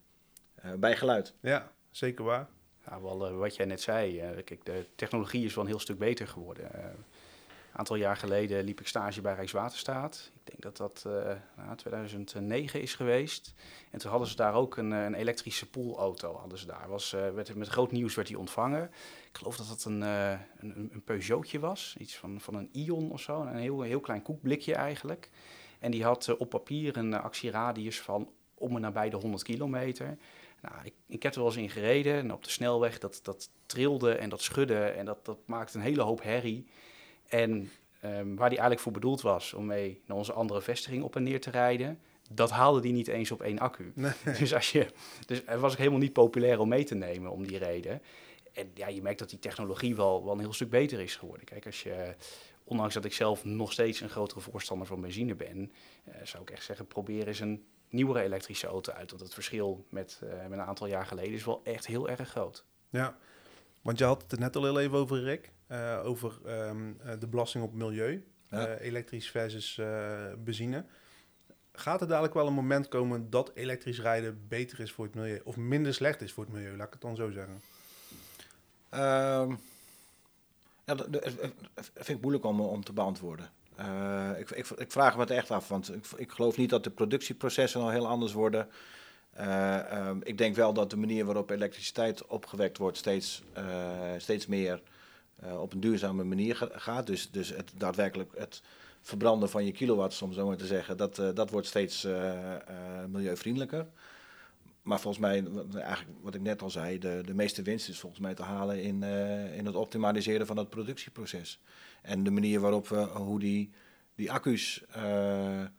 bijgeluid. 0.78 1.34
Ja, 1.40 1.72
zeker 1.90 2.24
waar. 2.24 2.48
Ja, 2.86 3.00
wel, 3.02 3.34
wat 3.34 3.56
jij 3.56 3.66
net 3.66 3.80
zei, 3.80 4.22
kijk, 4.44 4.64
de 4.64 4.86
technologie 4.94 5.44
is 5.44 5.54
wel 5.54 5.64
een 5.64 5.70
heel 5.70 5.80
stuk 5.80 5.98
beter 5.98 6.28
geworden. 6.28 6.70
Een 7.70 7.78
aantal 7.78 7.96
jaar 7.96 8.16
geleden 8.16 8.64
liep 8.64 8.80
ik 8.80 8.86
stage 8.86 9.20
bij 9.20 9.34
Rijkswaterstaat. 9.34 10.30
Ik 10.34 10.40
denk 10.44 10.62
dat 10.62 10.76
dat 10.76 11.04
uh, 11.06 11.32
nou, 11.56 11.76
2009 11.76 12.80
is 12.82 12.94
geweest. 12.94 13.54
En 13.90 13.98
toen 13.98 14.10
hadden 14.10 14.28
ze 14.28 14.36
daar 14.36 14.54
ook 14.54 14.76
een, 14.76 14.90
een 14.90 15.14
elektrische 15.14 15.70
poolauto. 15.70 16.36
Hadden 16.36 16.58
ze 16.58 16.66
daar. 16.66 16.88
Was, 16.88 17.12
uh, 17.14 17.28
werd, 17.28 17.54
met 17.54 17.68
groot 17.68 17.92
nieuws 17.92 18.14
werd 18.14 18.28
die 18.28 18.38
ontvangen. 18.38 18.84
Ik 19.28 19.36
geloof 19.36 19.56
dat 19.56 19.68
dat 19.68 19.84
een, 19.84 20.00
een, 20.00 20.90
een 20.92 21.02
Peugeotje 21.04 21.58
was. 21.58 21.94
Iets 21.98 22.16
van, 22.16 22.40
van 22.40 22.54
een 22.54 22.68
Ion 22.72 23.10
of 23.10 23.20
zo. 23.20 23.40
Een 23.40 23.56
heel, 23.56 23.80
heel 23.80 24.00
klein 24.00 24.22
koekblikje 24.22 24.74
eigenlijk. 24.74 25.30
En 25.78 25.90
die 25.90 26.04
had 26.04 26.36
op 26.36 26.50
papier 26.50 26.96
een 26.96 27.14
actieradius 27.14 28.00
van 28.00 28.30
om 28.54 28.74
en 28.74 28.80
nabij 28.80 29.10
de 29.10 29.16
100 29.16 29.42
kilometer. 29.42 30.18
Nou, 30.60 30.74
ik, 30.84 30.94
ik 31.06 31.22
heb 31.22 31.32
er 31.32 31.38
wel 31.38 31.48
eens 31.48 31.56
in 31.56 31.70
gereden. 31.70 32.14
En 32.14 32.32
op 32.32 32.44
de 32.44 32.50
snelweg, 32.50 32.98
dat, 32.98 33.20
dat 33.22 33.50
trilde 33.66 34.14
en 34.14 34.28
dat 34.28 34.42
schudde. 34.42 34.84
En 34.84 35.04
dat, 35.04 35.24
dat 35.24 35.38
maakte 35.44 35.76
een 35.76 35.84
hele 35.84 36.02
hoop 36.02 36.22
herrie. 36.22 36.66
En 37.30 37.70
um, 38.04 38.36
waar 38.36 38.48
die 38.48 38.58
eigenlijk 38.58 38.80
voor 38.80 38.92
bedoeld 38.92 39.20
was 39.20 39.54
om 39.54 39.66
mee 39.66 40.02
naar 40.06 40.16
onze 40.16 40.32
andere 40.32 40.62
vestiging 40.62 41.02
op 41.02 41.16
en 41.16 41.22
neer 41.22 41.40
te 41.40 41.50
rijden, 41.50 42.00
dat 42.30 42.50
haalde 42.50 42.80
die 42.80 42.92
niet 42.92 43.08
eens 43.08 43.30
op 43.30 43.42
één 43.42 43.58
accu. 43.58 43.92
Nee. 43.94 44.12
Dus, 44.38 44.54
als 44.54 44.72
je, 44.72 44.86
dus 45.26 45.42
het 45.46 45.60
was 45.60 45.72
ook 45.72 45.78
helemaal 45.78 45.98
niet 45.98 46.12
populair 46.12 46.58
om 46.58 46.68
mee 46.68 46.84
te 46.84 46.94
nemen 46.94 47.30
om 47.30 47.46
die 47.46 47.58
reden. 47.58 48.02
En 48.52 48.70
ja, 48.74 48.88
je 48.88 49.02
merkt 49.02 49.18
dat 49.18 49.30
die 49.30 49.38
technologie 49.38 49.96
wel, 49.96 50.24
wel 50.24 50.32
een 50.32 50.40
heel 50.40 50.52
stuk 50.52 50.70
beter 50.70 51.00
is 51.00 51.16
geworden. 51.16 51.46
Kijk, 51.46 51.66
als 51.66 51.82
je, 51.82 52.14
ondanks 52.64 52.94
dat 52.94 53.04
ik 53.04 53.12
zelf 53.12 53.44
nog 53.44 53.72
steeds 53.72 54.00
een 54.00 54.08
grotere 54.08 54.40
voorstander 54.40 54.86
van 54.86 55.00
benzine 55.00 55.34
ben, 55.34 55.72
uh, 56.08 56.14
zou 56.22 56.42
ik 56.42 56.50
echt 56.50 56.64
zeggen, 56.64 56.86
probeer 56.86 57.28
eens 57.28 57.40
een 57.40 57.64
nieuwere 57.88 58.22
elektrische 58.22 58.66
auto 58.66 58.92
uit. 58.92 59.10
Want 59.10 59.22
het 59.22 59.34
verschil 59.34 59.86
met, 59.88 60.20
uh, 60.24 60.30
met 60.30 60.58
een 60.58 60.64
aantal 60.64 60.86
jaar 60.86 61.06
geleden 61.06 61.32
is 61.32 61.44
wel 61.44 61.60
echt 61.64 61.86
heel 61.86 62.08
erg 62.08 62.28
groot. 62.28 62.64
Ja, 62.88 63.16
want 63.82 63.98
je 63.98 64.04
had 64.04 64.24
het 64.28 64.40
net 64.40 64.56
al 64.56 64.64
heel 64.64 64.80
even 64.80 64.98
over, 64.98 65.22
Rick. 65.22 65.52
Uh, 65.68 66.00
over 66.04 66.38
um, 66.46 66.98
de 67.18 67.26
belasting 67.26 67.64
op 67.64 67.74
milieu. 67.74 68.24
Ja. 68.48 68.68
Uh, 68.68 68.86
elektrisch 68.86 69.30
versus 69.30 69.76
uh, 69.76 70.32
benzine. 70.38 70.84
Gaat 71.72 72.00
er 72.00 72.08
dadelijk 72.08 72.34
wel 72.34 72.46
een 72.46 72.52
moment 72.52 72.88
komen 72.88 73.30
dat 73.30 73.50
elektrisch 73.54 74.00
rijden 74.00 74.44
beter 74.48 74.80
is 74.80 74.92
voor 74.92 75.04
het 75.04 75.14
milieu? 75.14 75.40
Of 75.44 75.56
minder 75.56 75.94
slecht 75.94 76.20
is 76.20 76.32
voor 76.32 76.44
het 76.44 76.52
milieu, 76.52 76.76
laat 76.76 76.86
ik 76.86 76.92
het 76.92 77.02
dan 77.02 77.16
zo 77.16 77.30
zeggen. 77.30 77.54
Um, 78.94 79.60
ja, 80.84 80.94
dat, 80.94 81.12
dat, 81.12 81.22
vind 81.94 82.08
ik 82.08 82.20
moeilijk 82.20 82.44
om, 82.44 82.60
om 82.60 82.84
te 82.84 82.92
beantwoorden. 82.92 83.50
Ik, 84.38 84.50
ik, 84.50 84.68
ik, 84.68 84.92
vraag 84.92 85.14
me 85.14 85.20
het 85.20 85.30
echt 85.30 85.50
af, 85.50 85.68
want 85.68 85.94
ik, 85.94 86.06
ik 86.16 86.30
geloof 86.30 86.56
niet 86.56 86.70
dat 86.70 86.84
de 86.84 86.90
productieprocessen 86.90 87.80
al 87.80 87.90
heel 87.90 88.06
anders 88.06 88.32
worden. 88.32 88.68
Uh, 89.40 90.08
um, 90.08 90.20
ik 90.22 90.38
denk 90.38 90.54
wel 90.54 90.72
dat 90.72 90.90
de 90.90 90.96
manier 90.96 91.24
waarop 91.24 91.50
elektriciteit 91.50 92.26
opgewekt 92.26 92.78
wordt 92.78 92.96
steeds, 92.96 93.42
uh, 93.58 93.64
steeds 94.18 94.46
meer 94.46 94.82
uh, 95.44 95.60
op 95.60 95.72
een 95.72 95.80
duurzame 95.80 96.24
manier 96.24 96.56
ga 96.56 96.68
gaat. 96.72 97.06
Dus, 97.06 97.30
dus 97.30 97.48
het 97.48 97.72
daadwerkelijk 97.76 98.32
het 98.36 98.62
verbranden 99.00 99.50
van 99.50 99.64
je 99.64 99.72
kilowatts, 99.72 100.22
om 100.22 100.32
zo 100.32 100.46
maar 100.46 100.56
te 100.56 100.66
zeggen, 100.66 100.96
dat, 100.96 101.22
dat 101.34 101.50
wordt 101.50 101.66
steeds 101.66 102.06
milieuvriendelijker. 103.08 103.86
Maar 104.82 105.00
volgens 105.00 105.22
mij, 105.22 105.44
eigenlijk 105.74 106.18
wat 106.22 106.34
ik 106.34 106.40
net 106.40 106.62
al 106.62 106.70
zei, 106.70 106.98
de, 106.98 107.22
de 107.24 107.34
meeste 107.34 107.62
winst 107.62 107.88
is 107.88 108.00
volgens 108.00 108.20
mij 108.20 108.34
te 108.34 108.42
halen 108.42 108.82
in, 108.82 109.02
in 109.52 109.66
het 109.66 109.74
optimaliseren 109.74 110.46
van 110.46 110.56
het 110.56 110.70
productieproces. 110.70 111.60
En 112.02 112.24
de 112.24 112.30
manier 112.30 112.60
waarop 112.60 112.88
we, 112.88 112.96
hoe 112.96 113.38
die, 113.38 113.70
die 114.14 114.32
accu's 114.32 114.84
um, 114.96 115.70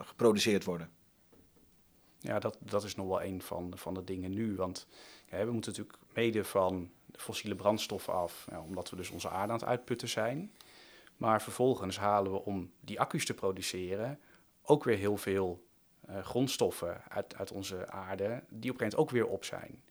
geproduceerd 0.00 0.64
worden. 0.64 0.90
Ja, 2.22 2.38
dat, 2.38 2.56
dat 2.60 2.84
is 2.84 2.94
nog 2.94 3.06
wel 3.06 3.22
een 3.22 3.42
van, 3.42 3.72
van 3.76 3.94
de 3.94 4.04
dingen 4.04 4.32
nu. 4.32 4.56
Want 4.56 4.86
we 5.28 5.52
moeten 5.52 5.70
natuurlijk 5.70 5.98
mede 6.14 6.44
van 6.44 6.90
fossiele 7.12 7.54
brandstoffen 7.54 8.12
af, 8.12 8.46
ja, 8.50 8.60
omdat 8.60 8.90
we 8.90 8.96
dus 8.96 9.10
onze 9.10 9.28
aarde 9.28 9.52
aan 9.52 9.58
het 9.58 9.68
uitputten 9.68 10.08
zijn. 10.08 10.52
Maar 11.16 11.42
vervolgens 11.42 11.98
halen 11.98 12.32
we 12.32 12.44
om 12.44 12.70
die 12.80 13.00
accu's 13.00 13.26
te 13.26 13.34
produceren 13.34 14.18
ook 14.62 14.84
weer 14.84 14.96
heel 14.96 15.16
veel 15.16 15.64
uh, 16.10 16.24
grondstoffen 16.24 17.02
uit, 17.08 17.36
uit 17.36 17.52
onze 17.52 17.88
aarde, 17.88 18.24
die 18.24 18.34
op 18.34 18.40
een 18.50 18.50
gegeven 18.50 18.76
moment 18.78 18.96
ook 18.96 19.10
weer 19.10 19.26
op 19.26 19.44
zijn. 19.44 19.82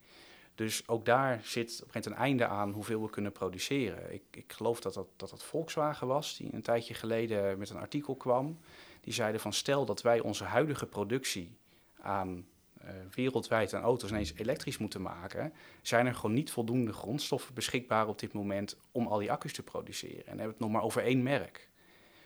Dus 0.55 0.87
ook 0.87 1.05
daar 1.05 1.39
zit 1.43 1.79
op 1.81 1.85
een 1.87 1.91
gegeven 1.91 1.91
moment 1.93 2.05
een 2.05 2.25
einde 2.25 2.47
aan 2.47 2.71
hoeveel 2.71 3.01
we 3.01 3.09
kunnen 3.09 3.31
produceren. 3.31 4.13
Ik, 4.13 4.23
ik 4.31 4.53
geloof 4.53 4.81
dat 4.81 4.93
dat, 4.93 5.07
dat 5.15 5.29
dat 5.29 5.43
Volkswagen 5.43 6.07
was, 6.07 6.37
die 6.37 6.53
een 6.53 6.61
tijdje 6.61 6.93
geleden 6.93 7.57
met 7.57 7.69
een 7.69 7.77
artikel 7.77 8.15
kwam. 8.15 8.59
Die 9.01 9.13
zeiden 9.13 9.41
van 9.41 9.53
stel 9.53 9.85
dat 9.85 10.01
wij 10.01 10.19
onze 10.19 10.43
huidige 10.43 10.85
productie 10.85 11.57
aan 12.01 12.45
uh, 12.83 12.89
wereldwijd 13.11 13.73
aan 13.73 13.81
auto's 13.81 14.09
ineens 14.09 14.33
elektrisch 14.35 14.77
moeten 14.77 15.01
maken, 15.01 15.53
zijn 15.81 16.05
er 16.05 16.15
gewoon 16.15 16.33
niet 16.33 16.51
voldoende 16.51 16.93
grondstoffen 16.93 17.53
beschikbaar 17.53 18.07
op 18.07 18.19
dit 18.19 18.33
moment 18.33 18.77
om 18.91 19.07
al 19.07 19.17
die 19.17 19.31
accu's 19.31 19.53
te 19.53 19.63
produceren. 19.63 20.25
En 20.25 20.25
hebben 20.25 20.45
we 20.45 20.51
het 20.51 20.59
nog 20.59 20.71
maar 20.71 20.83
over 20.83 21.03
één 21.03 21.23
merk. 21.23 21.69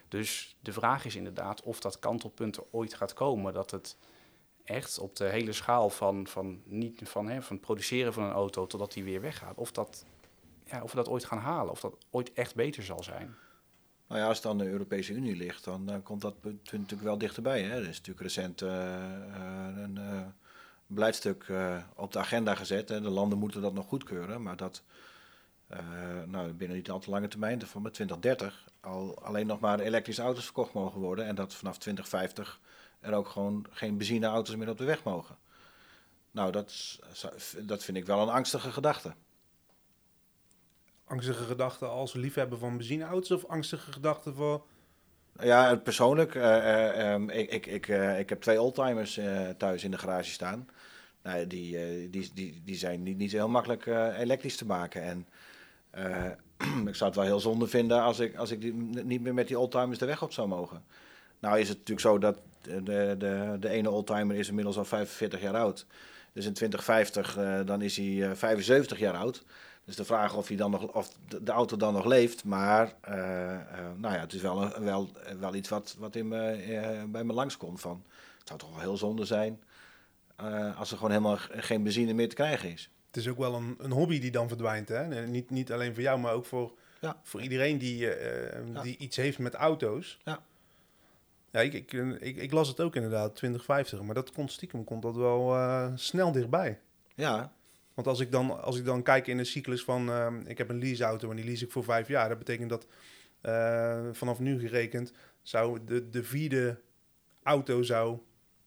Dus 0.08 0.56
de 0.62 0.74
vraag 0.74 1.06
is 1.06 1.16
inderdaad 1.16 1.62
of 1.62 1.80
dat 1.80 2.00
kantelpunt 2.00 2.58
er 2.58 2.64
ooit 2.72 2.94
gaat 2.94 3.14
komen, 3.14 3.54
dat 3.54 3.72
het 3.72 3.98
echt 4.64 5.00
op 5.00 5.16
de 5.16 5.26
hele 5.26 5.52
schaal 5.52 5.90
van, 5.90 6.28
van, 6.28 6.62
niet, 6.66 7.02
van, 7.04 7.30
hè, 7.30 7.42
van 7.42 7.60
produceren 7.60 8.14
van 8.14 8.24
een 8.24 8.32
auto 8.32 8.68
totdat 8.68 8.94
die 8.94 9.04
weer 9.04 9.22
weggaat, 9.22 9.58
of, 9.58 9.72
dat, 9.72 10.06
ja, 10.66 10.84
of 10.84 10.92
we 10.92 10.98
dat 10.98 11.10
ooit 11.10 11.26
gaan 11.26 11.38
halen, 11.38 11.72
of 11.72 11.80
dat 11.80 11.98
ooit 12.10 12.34
echt 12.34 12.56
beter 12.56 12.84
zal 12.84 13.04
zijn. 13.04 13.36
Nou 14.08 14.22
ja, 14.22 14.28
als 14.28 14.38
het 14.38 14.46
aan 14.46 14.58
de 14.58 14.70
Europese 14.70 15.14
Unie 15.14 15.36
ligt, 15.36 15.64
dan 15.64 15.90
uh, 15.90 15.96
komt 16.04 16.22
dat 16.22 16.40
punt 16.40 16.72
natuurlijk 16.72 17.02
wel 17.02 17.18
dichterbij. 17.18 17.62
Hè? 17.62 17.76
Er 17.76 17.88
is 17.90 17.98
natuurlijk 17.98 18.20
recent 18.20 18.62
uh, 18.62 18.70
een 19.76 19.96
uh, 19.96 20.22
beleidstuk 20.88 21.52
op 21.96 22.12
de 22.14 22.20
agenda 22.20 22.56
gezet. 22.56 22.92
En 22.92 23.04
de 23.04 23.10
landen 23.10 23.38
moeten 23.38 23.62
dat 23.62 23.74
nog 23.74 23.88
goedkeuren. 23.88 24.42
Maar 24.42 24.58
dat 24.58 24.84
nou, 26.26 26.54
binnen 26.54 26.78
niet 26.78 26.90
al 26.90 27.00
te 27.00 27.10
lange 27.10 27.28
termijn, 27.28 27.62
van 27.62 27.82
met 27.82 27.94
2030, 27.94 28.68
al 28.80 29.24
alleen 29.24 29.48
nog 29.48 29.60
maar 29.60 29.80
elektrische 29.80 30.22
auto's 30.22 30.44
verkocht 30.44 30.74
mogen 30.74 31.00
worden. 31.02 31.26
En 31.26 31.36
dat 31.36 31.54
vanaf 31.54 31.78
2050 31.78 32.60
er 33.00 33.14
ook 33.14 33.28
gewoon 33.28 33.66
geen 33.70 33.98
benzineauto's 33.98 34.56
meer 34.56 34.70
op 34.70 34.78
de 34.78 34.84
weg 34.84 35.04
mogen. 35.04 35.38
Nou, 36.32 36.52
dat, 36.52 37.00
dat 37.62 37.84
vind 37.84 37.98
ik 37.98 38.06
wel 38.06 38.22
een 38.22 38.30
angstige 38.30 38.72
gedachte 38.72 39.14
angstige 41.06 41.44
gedachten 41.44 41.90
als 41.90 42.14
liefhebber 42.14 42.58
van 42.58 42.78
benzineauto's 42.78 43.32
of 43.32 43.46
angstige 43.46 43.92
gedachten 43.92 44.34
voor... 44.34 44.66
Ja, 45.40 45.76
persoonlijk. 45.76 46.36
Uh, 46.36 47.14
um, 47.14 47.30
ik, 47.30 47.52
ik, 47.52 47.66
ik, 47.66 47.88
uh, 47.88 48.20
ik 48.20 48.30
heb 48.30 48.42
twee 48.42 48.62
oldtimers 48.62 49.20
thuis 49.58 49.84
in 49.84 49.92
de 49.92 49.98
garage 49.98 50.32
staan. 50.32 50.70
Nou, 51.24 51.48
die, 51.48 52.10
die, 52.10 52.32
die, 52.34 52.62
die 52.66 52.76
zijn 52.76 53.04
niet, 53.04 53.18
niet 53.18 53.32
heel 53.32 53.50
makkelijk 53.50 53.86
elektrisch 54.18 54.56
te 54.56 54.66
maken. 54.66 55.02
En 55.02 55.28
ik 56.90 56.96
zou 56.96 57.10
het 57.10 57.16
wel 57.16 57.26
heel 57.26 57.40
zonde 57.40 57.68
vinden 57.68 58.02
als 58.02 58.20
ik, 58.20 58.36
als 58.36 58.52
ik 58.52 58.62
die, 58.62 58.74
niet 59.04 59.22
meer 59.22 59.34
met 59.34 59.48
die 59.48 59.60
oldtimers 59.60 60.00
de 60.00 60.06
weg 60.06 60.24
op 60.24 60.32
zou 60.32 60.48
mogen. 60.48 60.84
Nou 61.40 61.60
is 61.60 61.70
het 61.70 61.78
natuurlijk 61.78 62.08
zo 62.08 62.18
dat 62.18 62.38
de, 62.62 63.16
de, 63.18 63.58
de 63.60 63.70
ene 63.70 63.90
oldtimer 63.90 64.36
is 64.36 64.48
inmiddels 64.48 64.78
al 64.78 64.86
45 64.86 65.42
jaar 65.42 65.56
oud. 65.56 65.86
Dus 66.34 66.46
in 66.46 66.54
2050 66.54 67.66
dan 67.66 67.82
is 67.82 67.98
hij 67.98 68.36
75 68.36 69.00
jaar 69.00 69.16
oud. 69.16 69.44
Dus 69.86 69.96
de 69.96 70.06
vraag 70.06 70.36
of, 70.36 70.48
hij 70.48 70.58
dan 70.58 70.72
nog, 70.72 70.94
of 70.94 71.18
de, 71.42 71.52
auto 71.52 71.78
dan 71.78 71.94
nog 71.94 72.06
leeft. 72.06 72.44
Maar 72.44 72.94
uh, 73.10 73.16
uh, 73.16 73.60
nou 73.98 74.14
ja, 74.14 74.20
het 74.20 74.34
is 74.34 74.42
wel, 74.42 74.76
een, 74.76 74.84
wel, 74.84 75.10
wel 75.40 75.56
iets 75.56 75.70
wat, 75.70 75.96
wat 76.00 76.16
in 76.16 76.28
me, 76.28 76.68
uh, 76.68 77.04
bij 77.04 77.24
me 77.24 77.34
langskomt. 77.34 77.82
Van, 77.82 78.04
het 78.40 78.48
zou 78.48 78.60
toch 78.60 78.70
wel 78.70 78.80
heel 78.80 78.98
zonde 78.98 79.26
zijn 79.26 79.64
als 80.78 80.92
er 80.92 80.98
gewoon 80.98 81.12
helemaal 81.12 81.38
geen 81.50 81.84
benzine 81.84 82.14
meer 82.14 82.30
te 82.30 82.36
krijgen 82.36 82.72
is. 82.72 82.90
Het 83.08 83.18
is 83.18 83.28
ook 83.28 83.38
wel 83.38 83.54
een, 83.54 83.76
een 83.78 83.92
hobby 83.92 84.20
die 84.20 84.32
dan 84.32 84.48
verdwijnt. 84.48 84.90
Hè? 84.90 85.28
Niet, 85.28 85.50
niet 85.50 85.72
alleen 85.72 85.94
voor 85.94 86.04
jou, 86.04 86.20
maar 86.20 86.34
ook 86.34 86.46
voor, 86.46 86.72
ja. 87.00 87.20
voor 87.24 87.42
iedereen 87.42 87.78
die, 87.78 87.98
ja. 87.98 88.82
die 88.82 88.98
iets 88.98 89.16
heeft 89.16 89.40
met 89.40 89.54
auto's. 89.54 90.20
Ja. 90.24 90.40
Ja, 91.52 91.60
ik, 91.60 91.74
ik, 91.74 91.94
ik, 92.20 92.38
ik, 92.38 92.52
las 92.52 92.68
het 92.68 92.80
ook 92.80 92.96
inderdaad, 92.96 93.36
2050. 93.36 94.02
Maar 94.02 94.16
dat 94.16 94.32
komt 94.32 94.52
stiekem 94.52 94.84
komt 94.84 95.02
dat 95.02 95.16
wel 95.16 95.58
snel 95.96 96.32
dichtbij. 96.32 96.80
Ja, 97.16 97.52
want 97.96 98.08
als 98.08 98.20
ik 98.20 98.32
dan, 98.32 98.62
als 98.62 98.78
ik 98.78 98.86
dan 98.86 99.04
kijk 99.04 99.28
in 99.28 99.38
de 99.38 99.44
cyclus 99.44 99.84
van, 99.84 100.10
uh, 100.10 100.34
ik 100.46 100.58
heb 100.58 100.70
een 100.70 100.80
leaseauto 100.80 101.30
en 101.30 101.36
die 101.36 101.46
lease 101.46 101.66
ik 101.66 101.72
voor 101.72 101.84
vijf 101.84 102.08
jaar. 102.08 102.30
Dat 102.30 102.38
betekent 102.38 102.70
dat 102.70 102.88
uh, 103.42 104.08
vanaf 104.12 104.40
nu 104.40 104.60
gerekend 104.60 105.12
zou 105.42 105.80
de, 105.86 106.10
de 106.10 106.24
vierde 106.24 106.80
auto 107.44 107.82
zou 107.84 108.20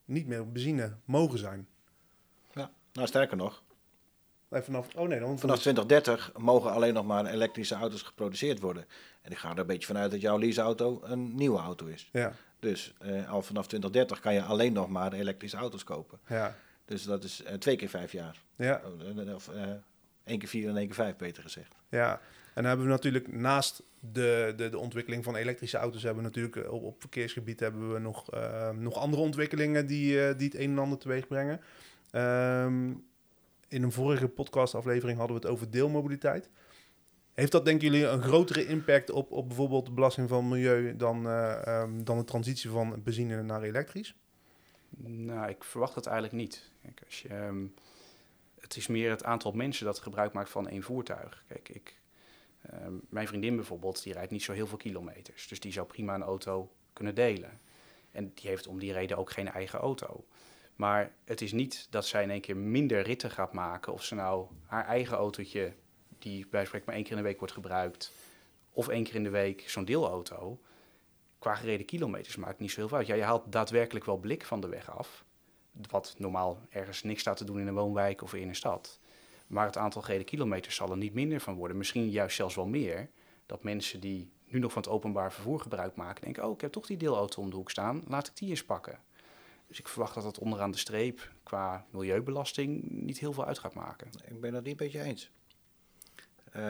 niet 0.04 0.26
meer 0.26 0.40
op 0.40 0.52
benzine 0.52 0.96
mogen 1.04 1.38
zijn. 1.38 1.68
Ja, 2.52 2.70
nou 2.92 3.06
sterker 3.06 3.36
nog. 3.36 3.62
vanaf, 4.50 4.94
oh 4.94 5.08
nee, 5.08 5.20
dan 5.20 5.38
vanaf 5.38 5.58
2030 5.58 6.32
mogen 6.36 6.72
alleen 6.72 6.94
nog 6.94 7.06
maar 7.06 7.26
elektrische 7.26 7.74
auto's 7.74 8.02
geproduceerd 8.02 8.60
worden. 8.60 8.86
En 9.22 9.30
ik 9.30 9.38
ga 9.38 9.50
er 9.50 9.58
een 9.58 9.66
beetje 9.66 9.86
vanuit 9.86 10.10
dat 10.10 10.20
jouw 10.20 10.38
leaseauto 10.38 11.00
een 11.02 11.34
nieuwe 11.34 11.58
auto 11.58 11.86
is. 11.86 12.08
Ja. 12.12 12.32
Dus 12.58 12.94
uh, 13.02 13.30
al 13.30 13.42
vanaf 13.42 13.66
2030 13.66 14.20
kan 14.20 14.34
je 14.34 14.42
alleen 14.42 14.72
nog 14.72 14.88
maar 14.88 15.12
elektrische 15.12 15.56
auto's 15.56 15.84
kopen. 15.84 16.18
Ja. 16.26 16.56
Dus 16.88 17.02
dat 17.02 17.24
is 17.24 17.42
uh, 17.42 17.52
twee 17.52 17.76
keer 17.76 17.88
vijf 17.88 18.12
jaar. 18.12 18.42
Ja. 18.56 18.82
Oh, 18.84 19.34
of 19.34 19.50
uh, 19.54 19.62
één 20.24 20.38
keer 20.38 20.48
vier 20.48 20.68
en 20.68 20.76
één 20.76 20.86
keer 20.86 20.94
vijf, 20.94 21.16
beter 21.16 21.42
gezegd. 21.42 21.74
Ja, 21.88 22.12
en 22.12 22.20
dan 22.54 22.64
hebben 22.64 22.86
we 22.86 22.92
natuurlijk 22.92 23.32
naast 23.32 23.82
de, 24.12 24.52
de, 24.56 24.68
de 24.68 24.78
ontwikkeling 24.78 25.24
van 25.24 25.36
elektrische 25.36 25.76
auto's... 25.76 26.02
hebben 26.02 26.22
we 26.22 26.28
natuurlijk 26.28 26.56
eh, 26.56 26.72
op, 26.72 26.82
op 26.82 27.00
verkeersgebied 27.00 27.60
hebben 27.60 27.92
we 27.92 27.98
nog, 27.98 28.30
nog 28.74 28.94
andere 28.94 29.22
ontwikkelingen... 29.22 29.86
die, 29.86 30.36
die 30.36 30.46
het 30.46 30.54
een 30.54 30.70
en 30.70 30.78
ander 30.78 30.98
teweeg 30.98 31.26
brengen. 31.26 31.60
Um, 32.12 33.04
in 33.68 33.82
een 33.82 33.92
vorige 33.92 34.28
podcastaflevering 34.28 35.18
hadden 35.18 35.36
we 35.36 35.42
het 35.42 35.52
over 35.52 35.70
deelmobiliteit. 35.70 36.48
Heeft 37.34 37.52
dat, 37.52 37.64
denken 37.64 37.90
jullie, 37.90 38.06
een 38.06 38.22
grotere 38.22 38.66
impact 38.66 39.10
op, 39.10 39.32
op 39.32 39.46
bijvoorbeeld 39.46 39.86
de 39.86 39.92
belasting 39.92 40.28
van 40.28 40.48
milieu... 40.48 40.96
dan, 40.96 41.26
um, 41.26 42.04
dan 42.04 42.18
de 42.18 42.24
transitie 42.24 42.70
van 42.70 43.02
benzine 43.02 43.42
naar 43.42 43.62
elektrisch? 43.62 44.14
Nou, 45.00 45.48
ik 45.48 45.64
verwacht 45.64 45.94
het 45.94 46.06
eigenlijk 46.06 46.36
niet. 46.36 46.70
Kijk, 46.82 47.02
als 47.04 47.22
je, 47.22 47.34
um, 47.34 47.74
het 48.60 48.76
is 48.76 48.86
meer 48.86 49.10
het 49.10 49.24
aantal 49.24 49.52
mensen 49.52 49.84
dat 49.84 49.98
gebruik 49.98 50.32
maakt 50.32 50.50
van 50.50 50.68
één 50.68 50.82
voertuig. 50.82 51.44
Kijk, 51.48 51.68
ik, 51.68 52.00
um, 52.72 53.00
mijn 53.08 53.26
vriendin 53.26 53.56
bijvoorbeeld, 53.56 54.02
die 54.02 54.12
rijdt 54.12 54.30
niet 54.30 54.42
zo 54.42 54.52
heel 54.52 54.66
veel 54.66 54.78
kilometers. 54.78 55.48
Dus 55.48 55.60
die 55.60 55.72
zou 55.72 55.86
prima 55.86 56.14
een 56.14 56.22
auto 56.22 56.72
kunnen 56.92 57.14
delen. 57.14 57.60
En 58.10 58.32
die 58.34 58.48
heeft 58.48 58.66
om 58.66 58.78
die 58.78 58.92
reden 58.92 59.16
ook 59.16 59.30
geen 59.30 59.48
eigen 59.48 59.78
auto. 59.78 60.24
Maar 60.76 61.12
het 61.24 61.40
is 61.40 61.52
niet 61.52 61.86
dat 61.90 62.06
zij 62.06 62.22
in 62.22 62.30
één 62.30 62.40
keer 62.40 62.56
minder 62.56 63.02
ritten 63.02 63.30
gaat 63.30 63.52
maken. 63.52 63.92
Of 63.92 64.04
ze 64.04 64.14
nou 64.14 64.46
haar 64.66 64.86
eigen 64.86 65.16
autootje, 65.16 65.72
die 66.18 66.46
bij 66.50 66.66
maar 66.72 66.94
één 66.94 67.02
keer 67.02 67.10
in 67.12 67.16
de 67.16 67.28
week 67.28 67.38
wordt 67.38 67.54
gebruikt, 67.54 68.12
of 68.70 68.88
één 68.88 69.04
keer 69.04 69.14
in 69.14 69.22
de 69.22 69.30
week 69.30 69.68
zo'n 69.68 69.84
deelauto 69.84 70.60
qua 71.38 71.54
gereden 71.54 71.86
kilometers 71.86 72.36
maakt 72.36 72.58
niet 72.58 72.70
zo 72.70 72.76
heel 72.76 72.88
veel 72.88 72.98
uit. 72.98 73.06
Ja, 73.06 73.14
je 73.14 73.22
haalt 73.22 73.52
daadwerkelijk 73.52 74.04
wel 74.04 74.16
blik 74.16 74.44
van 74.44 74.60
de 74.60 74.68
weg 74.68 74.90
af. 74.90 75.24
Wat 75.90 76.14
normaal 76.18 76.60
ergens 76.68 77.02
niks 77.02 77.20
staat 77.20 77.36
te 77.36 77.44
doen 77.44 77.60
in 77.60 77.66
een 77.66 77.74
woonwijk 77.74 78.22
of 78.22 78.34
in 78.34 78.48
een 78.48 78.54
stad. 78.54 79.00
Maar 79.46 79.66
het 79.66 79.76
aantal 79.76 80.02
gereden 80.02 80.26
kilometers 80.26 80.74
zal 80.74 80.90
er 80.90 80.96
niet 80.96 81.14
minder 81.14 81.40
van 81.40 81.54
worden. 81.54 81.76
Misschien 81.76 82.10
juist 82.10 82.36
zelfs 82.36 82.54
wel 82.54 82.66
meer. 82.66 83.10
Dat 83.46 83.62
mensen 83.62 84.00
die 84.00 84.32
nu 84.44 84.58
nog 84.58 84.72
van 84.72 84.82
het 84.82 84.90
openbaar 84.90 85.32
vervoer 85.32 85.60
gebruik 85.60 85.96
maken, 85.96 86.24
denken: 86.24 86.44
Oh, 86.44 86.54
ik 86.54 86.60
heb 86.60 86.72
toch 86.72 86.86
die 86.86 86.96
deelauto 86.96 87.42
om 87.42 87.50
de 87.50 87.56
hoek 87.56 87.70
staan, 87.70 88.02
laat 88.06 88.26
ik 88.26 88.36
die 88.36 88.48
eens 88.48 88.64
pakken. 88.64 89.00
Dus 89.66 89.78
ik 89.78 89.88
verwacht 89.88 90.14
dat 90.14 90.22
dat 90.22 90.38
onderaan 90.38 90.70
de 90.70 90.78
streep 90.78 91.32
qua 91.42 91.86
milieubelasting 91.90 92.90
niet 92.90 93.18
heel 93.18 93.32
veel 93.32 93.44
uit 93.44 93.58
gaat 93.58 93.74
maken. 93.74 94.08
Ik 94.28 94.40
ben 94.40 94.52
dat 94.52 94.62
niet 94.62 94.70
een 94.70 94.86
beetje 94.86 95.02
eens. 95.02 95.30
Uh, 96.56 96.62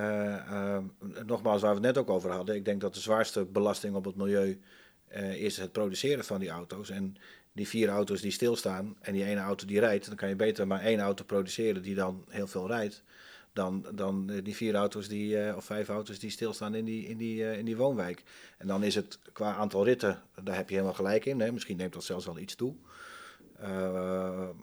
uh, 0.50 0.78
nogmaals, 1.26 1.60
waar 1.62 1.70
we 1.70 1.86
het 1.86 1.94
net 1.94 1.98
ook 1.98 2.10
over 2.10 2.30
hadden. 2.30 2.54
Ik 2.54 2.64
denk 2.64 2.80
dat 2.80 2.94
de 2.94 3.00
zwaarste 3.00 3.44
belasting 3.44 3.94
op 3.94 4.04
het 4.04 4.16
milieu 4.16 4.60
uh, 5.16 5.34
is 5.34 5.56
het 5.56 5.72
produceren 5.72 6.24
van 6.24 6.40
die 6.40 6.48
auto's. 6.48 6.90
En 6.90 7.16
die 7.52 7.68
vier 7.68 7.88
auto's 7.88 8.20
die 8.20 8.30
stilstaan 8.30 8.96
en 9.00 9.12
die 9.12 9.24
ene 9.24 9.40
auto 9.40 9.66
die 9.66 9.80
rijdt, 9.80 10.06
dan 10.06 10.16
kan 10.16 10.28
je 10.28 10.36
beter 10.36 10.66
maar 10.66 10.80
één 10.80 11.00
auto 11.00 11.24
produceren 11.24 11.82
die 11.82 11.94
dan 11.94 12.24
heel 12.28 12.46
veel 12.46 12.66
rijdt. 12.66 13.02
Dan, 13.52 13.86
dan 13.94 14.26
die 14.26 14.56
vier 14.56 14.74
auto's 14.74 15.08
die, 15.08 15.56
of 15.56 15.64
vijf 15.64 15.88
auto's 15.88 16.18
die 16.18 16.30
stilstaan 16.30 16.74
in 16.74 16.84
die, 16.84 17.06
in, 17.06 17.16
die, 17.16 17.58
in 17.58 17.64
die 17.64 17.76
woonwijk. 17.76 18.22
En 18.58 18.66
dan 18.66 18.82
is 18.82 18.94
het 18.94 19.18
qua 19.32 19.54
aantal 19.54 19.84
ritten, 19.84 20.22
daar 20.42 20.56
heb 20.56 20.68
je 20.68 20.74
helemaal 20.74 20.94
gelijk 20.96 21.24
in. 21.24 21.52
Misschien 21.52 21.76
neemt 21.76 21.92
dat 21.92 22.04
zelfs 22.04 22.26
wel 22.26 22.38
iets 22.38 22.54
toe. 22.54 22.74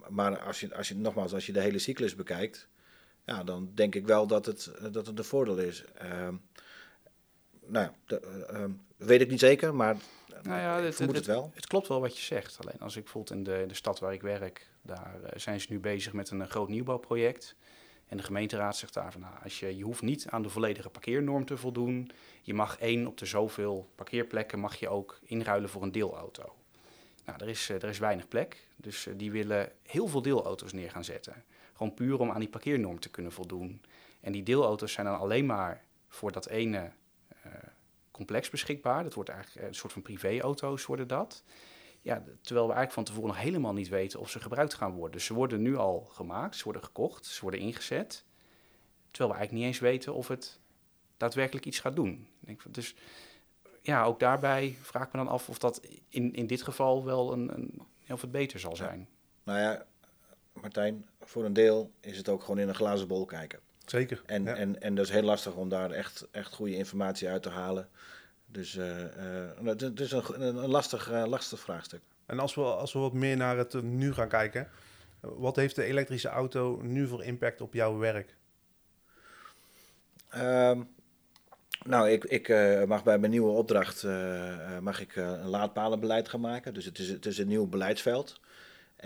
maar 0.08 0.38
als 0.38 0.60
je, 0.60 0.74
als 0.74 0.88
je, 0.88 0.96
nogmaals, 0.96 1.34
als 1.34 1.46
je 1.46 1.52
de 1.52 1.60
hele 1.60 1.78
cyclus 1.78 2.14
bekijkt, 2.14 2.68
ja, 3.26 3.44
dan 3.44 3.70
denk 3.74 3.94
ik 3.94 4.06
wel 4.06 4.26
dat 4.26 4.46
het, 4.46 4.66
eh, 4.66 4.92
dat 4.92 5.06
het 5.06 5.18
een 5.18 5.24
voordeel 5.24 5.58
is. 5.58 5.84
Uh, 6.02 6.28
nou 7.66 7.88
ja, 8.08 8.18
uh, 8.52 8.64
weet 8.96 9.20
ik 9.20 9.30
niet 9.30 9.40
zeker, 9.40 9.74
maar 9.74 9.96
nou 10.42 10.60
ja, 10.60 10.80
het, 10.80 10.98
het, 10.98 11.14
het, 11.14 11.26
wel. 11.26 11.50
Het 11.54 11.66
klopt 11.66 11.88
wel 11.88 12.00
wat 12.00 12.16
je 12.18 12.24
zegt. 12.24 12.58
Alleen 12.60 12.80
als 12.80 12.96
ik 12.96 13.02
bijvoorbeeld 13.02 13.38
in 13.38 13.44
de, 13.44 13.62
in 13.62 13.68
de 13.68 13.74
stad 13.74 13.98
waar 13.98 14.12
ik 14.12 14.22
werk, 14.22 14.70
daar 14.82 15.20
zijn 15.34 15.60
ze 15.60 15.66
nu 15.70 15.78
bezig 15.78 16.12
met 16.12 16.30
een 16.30 16.48
groot 16.48 16.68
nieuwbouwproject. 16.68 17.56
En 18.06 18.16
de 18.16 18.22
gemeenteraad 18.22 18.76
zegt 18.76 18.94
daar 18.94 19.12
van, 19.12 19.20
nou, 19.20 19.34
als 19.42 19.60
je, 19.60 19.76
je 19.76 19.84
hoeft 19.84 20.02
niet 20.02 20.26
aan 20.28 20.42
de 20.42 20.48
volledige 20.48 20.88
parkeernorm 20.88 21.44
te 21.44 21.56
voldoen. 21.56 22.10
Je 22.42 22.54
mag 22.54 22.78
één 22.78 23.06
op 23.06 23.18
de 23.18 23.26
zoveel 23.26 23.90
parkeerplekken 23.94 24.58
mag 24.58 24.76
je 24.76 24.88
ook 24.88 25.18
inruilen 25.22 25.68
voor 25.68 25.82
een 25.82 25.92
deelauto. 25.92 26.54
Nou, 27.24 27.38
er 27.42 27.48
is, 27.48 27.68
er 27.68 27.84
is 27.84 27.98
weinig 27.98 28.28
plek, 28.28 28.66
dus 28.76 29.08
die 29.16 29.30
willen 29.30 29.72
heel 29.82 30.08
veel 30.08 30.22
deelauto's 30.22 30.72
neer 30.72 30.90
gaan 30.90 31.04
zetten. 31.04 31.44
Gewoon 31.76 31.94
puur 31.94 32.20
om 32.20 32.30
aan 32.30 32.40
die 32.40 32.48
parkeernorm 32.48 33.00
te 33.00 33.10
kunnen 33.10 33.32
voldoen. 33.32 33.82
En 34.20 34.32
die 34.32 34.42
deelauto's 34.42 34.92
zijn 34.92 35.06
dan 35.06 35.18
alleen 35.18 35.46
maar 35.46 35.84
voor 36.08 36.32
dat 36.32 36.46
ene 36.46 36.90
uh, 37.46 37.52
complex 38.10 38.50
beschikbaar. 38.50 39.02
Dat 39.02 39.14
wordt 39.14 39.30
eigenlijk 39.30 39.66
een 39.66 39.74
soort 39.74 39.92
van 39.92 40.02
privéauto's 40.02 40.86
worden 40.86 41.08
dat. 41.08 41.42
Ja, 42.02 42.22
terwijl 42.40 42.66
we 42.66 42.72
eigenlijk 42.72 42.92
van 42.92 43.04
tevoren 43.04 43.28
nog 43.28 43.38
helemaal 43.38 43.72
niet 43.72 43.88
weten 43.88 44.20
of 44.20 44.30
ze 44.30 44.40
gebruikt 44.40 44.74
gaan 44.74 44.92
worden. 44.92 45.12
Dus 45.12 45.24
ze 45.24 45.34
worden 45.34 45.62
nu 45.62 45.76
al 45.76 46.00
gemaakt, 46.00 46.56
ze 46.56 46.64
worden 46.64 46.84
gekocht, 46.84 47.26
ze 47.26 47.40
worden 47.40 47.60
ingezet. 47.60 48.24
Terwijl 49.10 49.30
we 49.30 49.36
eigenlijk 49.36 49.52
niet 49.52 49.64
eens 49.64 49.78
weten 49.78 50.14
of 50.14 50.28
het 50.28 50.60
daadwerkelijk 51.16 51.66
iets 51.66 51.80
gaat 51.80 51.96
doen. 51.96 52.28
Dus 52.68 52.94
ja, 53.82 54.04
ook 54.04 54.20
daarbij 54.20 54.76
vraag 54.80 55.06
ik 55.06 55.12
me 55.12 55.18
dan 55.18 55.28
af 55.28 55.48
of 55.48 55.58
dat 55.58 55.86
in, 56.08 56.32
in 56.32 56.46
dit 56.46 56.62
geval 56.62 57.04
wel 57.04 57.32
een, 57.32 57.52
een 57.52 57.86
of 58.08 58.20
het 58.20 58.30
beter 58.30 58.60
zal 58.60 58.76
zijn. 58.76 59.08
Nou 59.42 59.58
ja, 59.58 59.86
Martijn, 60.60 61.06
voor 61.20 61.44
een 61.44 61.52
deel 61.52 61.90
is 62.00 62.16
het 62.16 62.28
ook 62.28 62.40
gewoon 62.40 62.58
in 62.58 62.68
een 62.68 62.74
glazen 62.74 63.08
bol 63.08 63.24
kijken. 63.24 63.58
Zeker. 63.86 64.22
En, 64.26 64.44
ja. 64.44 64.54
en, 64.54 64.80
en 64.80 64.94
dat 64.94 65.04
is 65.04 65.10
heel 65.10 65.22
lastig 65.22 65.54
om 65.54 65.68
daar 65.68 65.90
echt, 65.90 66.28
echt 66.30 66.54
goede 66.54 66.76
informatie 66.76 67.28
uit 67.28 67.42
te 67.42 67.48
halen. 67.48 67.88
Dus 68.46 68.76
eh, 68.76 68.86
het 69.64 70.00
is 70.00 70.12
een, 70.12 70.40
een, 70.40 70.68
lastig, 70.68 71.10
eh, 71.10 71.26
lastig 71.26 71.60
vraagstuk. 71.60 72.00
En 72.26 72.38
als 72.38 72.54
we, 72.54 72.62
als 72.62 72.92
we 72.92 72.98
wat 72.98 73.12
meer 73.12 73.36
naar 73.36 73.56
het 73.56 73.82
nu 73.82 74.12
gaan 74.12 74.28
kijken, 74.28 74.68
wat 75.20 75.56
heeft 75.56 75.74
de 75.74 75.84
elektrische 75.84 76.28
auto 76.28 76.80
nu 76.82 77.06
voor 77.06 77.24
impact 77.24 77.60
op 77.60 77.74
jouw 77.74 77.98
werk? 77.98 78.34
Ehm, 80.28 80.82
nou, 81.84 82.10
ik, 82.10 82.24
ik 82.24 82.48
mag 82.86 83.04
bij 83.04 83.18
mijn 83.18 83.30
nieuwe 83.30 83.50
opdracht 83.50 84.06
mag 84.80 85.00
ik, 85.00 85.16
een 85.16 85.48
laadpalenbeleid 85.48 86.28
gaan 86.28 86.40
maken. 86.40 86.74
Dus 86.74 86.84
het 86.84 86.98
is, 86.98 87.08
het 87.08 87.26
is 87.26 87.38
een 87.38 87.48
nieuw 87.48 87.66
beleidsveld. 87.66 88.40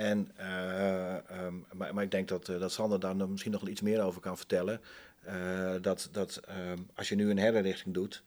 En, 0.00 0.30
eh, 0.36 1.16
ehm, 1.16 1.54
maar, 1.72 1.94
maar 1.94 2.04
ik 2.04 2.10
denk 2.10 2.28
dat, 2.28 2.48
eh, 2.48 2.60
dat 2.60 2.72
Sander 2.72 3.00
daar 3.00 3.16
misschien 3.16 3.52
nog 3.52 3.68
iets 3.68 3.80
meer 3.80 4.02
over 4.02 4.20
kan 4.20 4.36
vertellen. 4.36 4.80
Eh, 5.22 5.74
dat 5.80 6.08
dat 6.12 6.36
ehm, 6.36 6.78
als 6.94 7.08
je 7.08 7.14
nu 7.14 7.30
een 7.30 7.38
herinrichting 7.38 7.94
doet, 7.94 8.22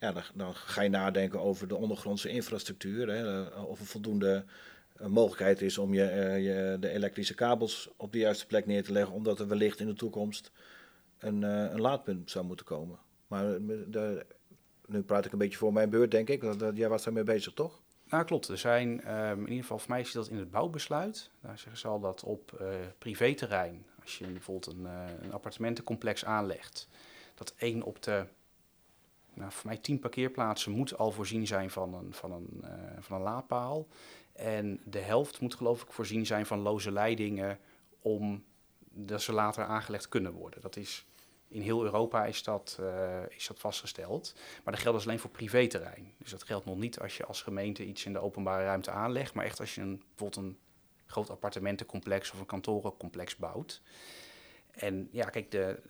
ja, 0.00 0.12
dan, 0.12 0.22
dan 0.34 0.54
ga 0.54 0.82
je 0.82 0.88
nadenken 0.88 1.40
over 1.40 1.68
de 1.68 1.76
ondergrondse 1.76 2.28
infrastructuur. 2.28 3.08
Hè, 3.08 3.42
of 3.60 3.80
er 3.80 3.86
voldoende 3.86 4.44
mogelijkheid 5.06 5.62
is 5.62 5.78
om 5.78 5.94
je, 5.94 6.04
je, 6.42 6.76
de 6.80 6.88
elektrische 6.88 7.34
kabels 7.34 7.88
op 7.96 8.12
de 8.12 8.18
juiste 8.18 8.46
plek 8.46 8.66
neer 8.66 8.84
te 8.84 8.92
leggen, 8.92 9.14
omdat 9.14 9.40
er 9.40 9.48
wellicht 9.48 9.80
in 9.80 9.86
de 9.86 9.94
toekomst 9.94 10.50
een, 11.18 11.42
een 11.42 11.80
laadpunt 11.80 12.30
zou 12.30 12.44
moeten 12.44 12.66
komen. 12.66 12.98
Maar 13.26 13.60
nu 14.86 15.02
praat 15.02 15.24
ik 15.24 15.32
een 15.32 15.38
beetje 15.38 15.58
voor 15.58 15.72
mijn 15.72 15.90
beurt, 15.90 16.10
denk 16.10 16.28
ik. 16.28 16.42
want, 16.42 16.76
jij 16.76 16.88
was 16.88 17.04
daarmee 17.04 17.22
bezig, 17.22 17.52
toch? 17.52 17.82
Nou, 18.14 18.26
klopt. 18.26 18.48
Er 18.48 18.58
zijn, 18.58 19.02
ehm, 19.02 19.38
in 19.38 19.48
ieder 19.48 19.62
geval 19.62 19.78
voor 19.78 19.90
mij 19.90 20.00
is 20.00 20.12
dat 20.12 20.28
in 20.28 20.38
het 20.38 20.50
bouwbesluit. 20.50 21.30
Daar 21.40 21.58
zeggen 21.58 21.78
ze 21.78 21.88
al 21.88 22.00
dat 22.00 22.22
op 22.22 22.52
eh 22.52 22.66
privéterrein, 22.98 23.86
als 24.02 24.18
je 24.18 24.26
bijvoorbeeld 24.26 24.76
een, 24.76 24.86
eh, 24.86 25.22
een 25.22 25.32
appartementencomplex 25.32 26.24
aanlegt, 26.24 26.88
dat 27.34 27.54
één 27.56 27.82
op 27.82 28.02
de, 28.02 28.26
nou, 29.34 29.52
voor 29.52 29.66
mij 29.66 29.76
tien 29.76 29.98
parkeerplaatsen 29.98 30.72
moet 30.72 30.98
al 30.98 31.10
voorzien 31.10 31.46
zijn 31.46 31.70
van 31.70 31.94
een, 31.94 32.14
van 32.14 32.32
een, 32.32 32.60
eh, 32.62 32.70
van 33.00 33.16
een 33.16 33.22
laadpaal. 33.22 33.86
En 34.32 34.80
de 34.84 35.00
helft 35.00 35.40
moet 35.40 35.54
geloof 35.54 35.82
ik 35.82 35.92
voorzien 35.92 36.26
zijn 36.26 36.46
van 36.46 36.58
loze 36.58 36.92
leidingen 36.92 37.58
om 38.02 38.44
dat 38.90 39.22
ze 39.22 39.32
later 39.32 39.64
aangelegd 39.64 40.08
kunnen 40.08 40.32
worden. 40.32 40.60
Dat 40.60 40.76
is, 40.76 41.06
in 41.54 41.60
heel 41.60 41.84
Europa 41.84 42.24
is 42.26 42.42
dat, 42.42 42.78
eh, 42.80 43.22
is 43.28 43.46
dat 43.46 43.58
vastgesteld. 43.58 44.34
Maar 44.64 44.72
dat 44.72 44.82
geldt 44.82 44.98
dus 44.98 45.06
alleen 45.06 45.18
voor 45.18 45.30
privéterrein. 45.30 46.14
Dus 46.18 46.30
dat 46.30 46.42
geldt 46.42 46.64
nog 46.64 46.76
niet 46.76 46.98
als 46.98 47.16
je 47.16 47.24
als 47.24 47.42
gemeente 47.42 47.84
iets 47.84 48.04
in 48.04 48.12
de 48.12 48.18
openbare 48.18 48.64
ruimte 48.64 48.90
aanlegt, 48.90 49.34
maar 49.34 49.44
echt 49.44 49.60
als 49.60 49.74
je 49.74 49.80
een, 49.80 50.02
bijvoorbeeld 50.08 50.46
een 50.46 50.58
groot 51.06 51.30
appartementencomplex 51.30 52.32
of 52.32 52.40
een 52.40 52.46
kantorencomplex 52.46 53.36
bouwt. 53.36 53.82
En 54.70 55.08
ja, 55.12 55.24
kijk, 55.24 55.50
de, 55.50 55.80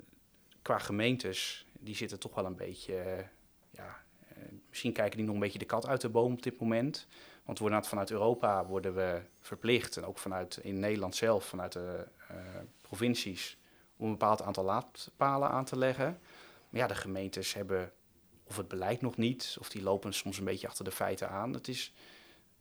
qua 0.62 0.78
gemeentes, 0.78 1.66
die 1.72 1.96
zitten 1.96 2.18
toch 2.18 2.34
wel 2.34 2.46
een 2.46 2.56
beetje, 2.56 2.96
eh, 2.96 3.24
ja, 3.70 4.02
eh, 4.28 4.36
misschien 4.68 4.92
kijken 4.92 5.16
die 5.16 5.26
nog 5.26 5.34
een 5.34 5.40
beetje 5.40 5.58
de 5.58 5.64
kat 5.64 5.86
uit 5.86 6.00
de 6.00 6.08
boom 6.08 6.32
op 6.32 6.42
dit 6.42 6.60
moment. 6.60 7.06
Want 7.44 7.58
we 7.58 7.64
worden 7.64 7.84
vanuit 7.84 8.10
Europa 8.10 8.66
worden 8.66 8.94
we 8.94 9.22
verplicht, 9.40 9.96
en 9.96 10.04
ook 10.04 10.18
vanuit 10.18 10.56
in 10.56 10.78
Nederland 10.78 11.16
zelf, 11.16 11.44
vanuit 11.44 11.72
de 11.72 12.06
provincies, 12.80 13.58
om 13.96 14.06
een 14.06 14.12
bepaald 14.12 14.42
aantal 14.42 14.64
laadpalen 14.64 15.50
aan 15.50 15.64
te 15.64 15.78
leggen. 15.78 16.18
Maar 16.68 16.80
ja, 16.80 16.86
de 16.86 16.94
gemeentes 16.94 17.54
hebben 17.54 17.92
of 18.44 18.56
het 18.56 18.68
beleid 18.68 19.00
nog 19.00 19.16
niet, 19.16 19.56
of 19.60 19.68
die 19.68 19.82
lopen 19.82 20.14
soms 20.14 20.38
een 20.38 20.44
beetje 20.44 20.66
achter 20.66 20.84
de 20.84 20.90
feiten 20.90 21.30
aan. 21.30 21.52
Het 21.52 21.68
is, 21.68 21.92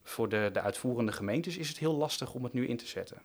voor 0.04 0.30
de, 0.30 0.50
de 0.54 0.62
uitvoerende 0.62 1.12
gemeentes 1.12 1.58
is 1.58 1.67
het 1.67 1.78
heel 1.78 1.96
lastig 1.96 2.34
om 2.34 2.43
het 2.43 2.54
nu 2.54 2.67
in 2.67 2.78
te 2.78 2.88
zetten. 2.88 3.22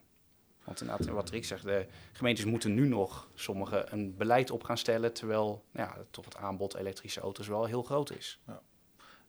Want 0.63 0.81
inderdaad, 0.81 1.07
wat 1.07 1.29
Rick 1.29 1.45
zegt, 1.45 1.63
de 1.63 1.85
gemeentes 2.11 2.45
moeten 2.45 2.73
nu 2.73 2.87
nog 2.87 3.29
sommige 3.33 3.85
een 3.89 4.15
beleid 4.17 4.51
op 4.51 4.63
gaan 4.63 4.77
stellen, 4.77 5.13
terwijl 5.13 5.63
ja, 5.71 5.97
toch 6.09 6.25
het 6.25 6.35
aanbod 6.35 6.75
elektrische 6.75 7.19
auto's 7.19 7.47
wel 7.47 7.65
heel 7.65 7.83
groot 7.83 8.11
is. 8.11 8.39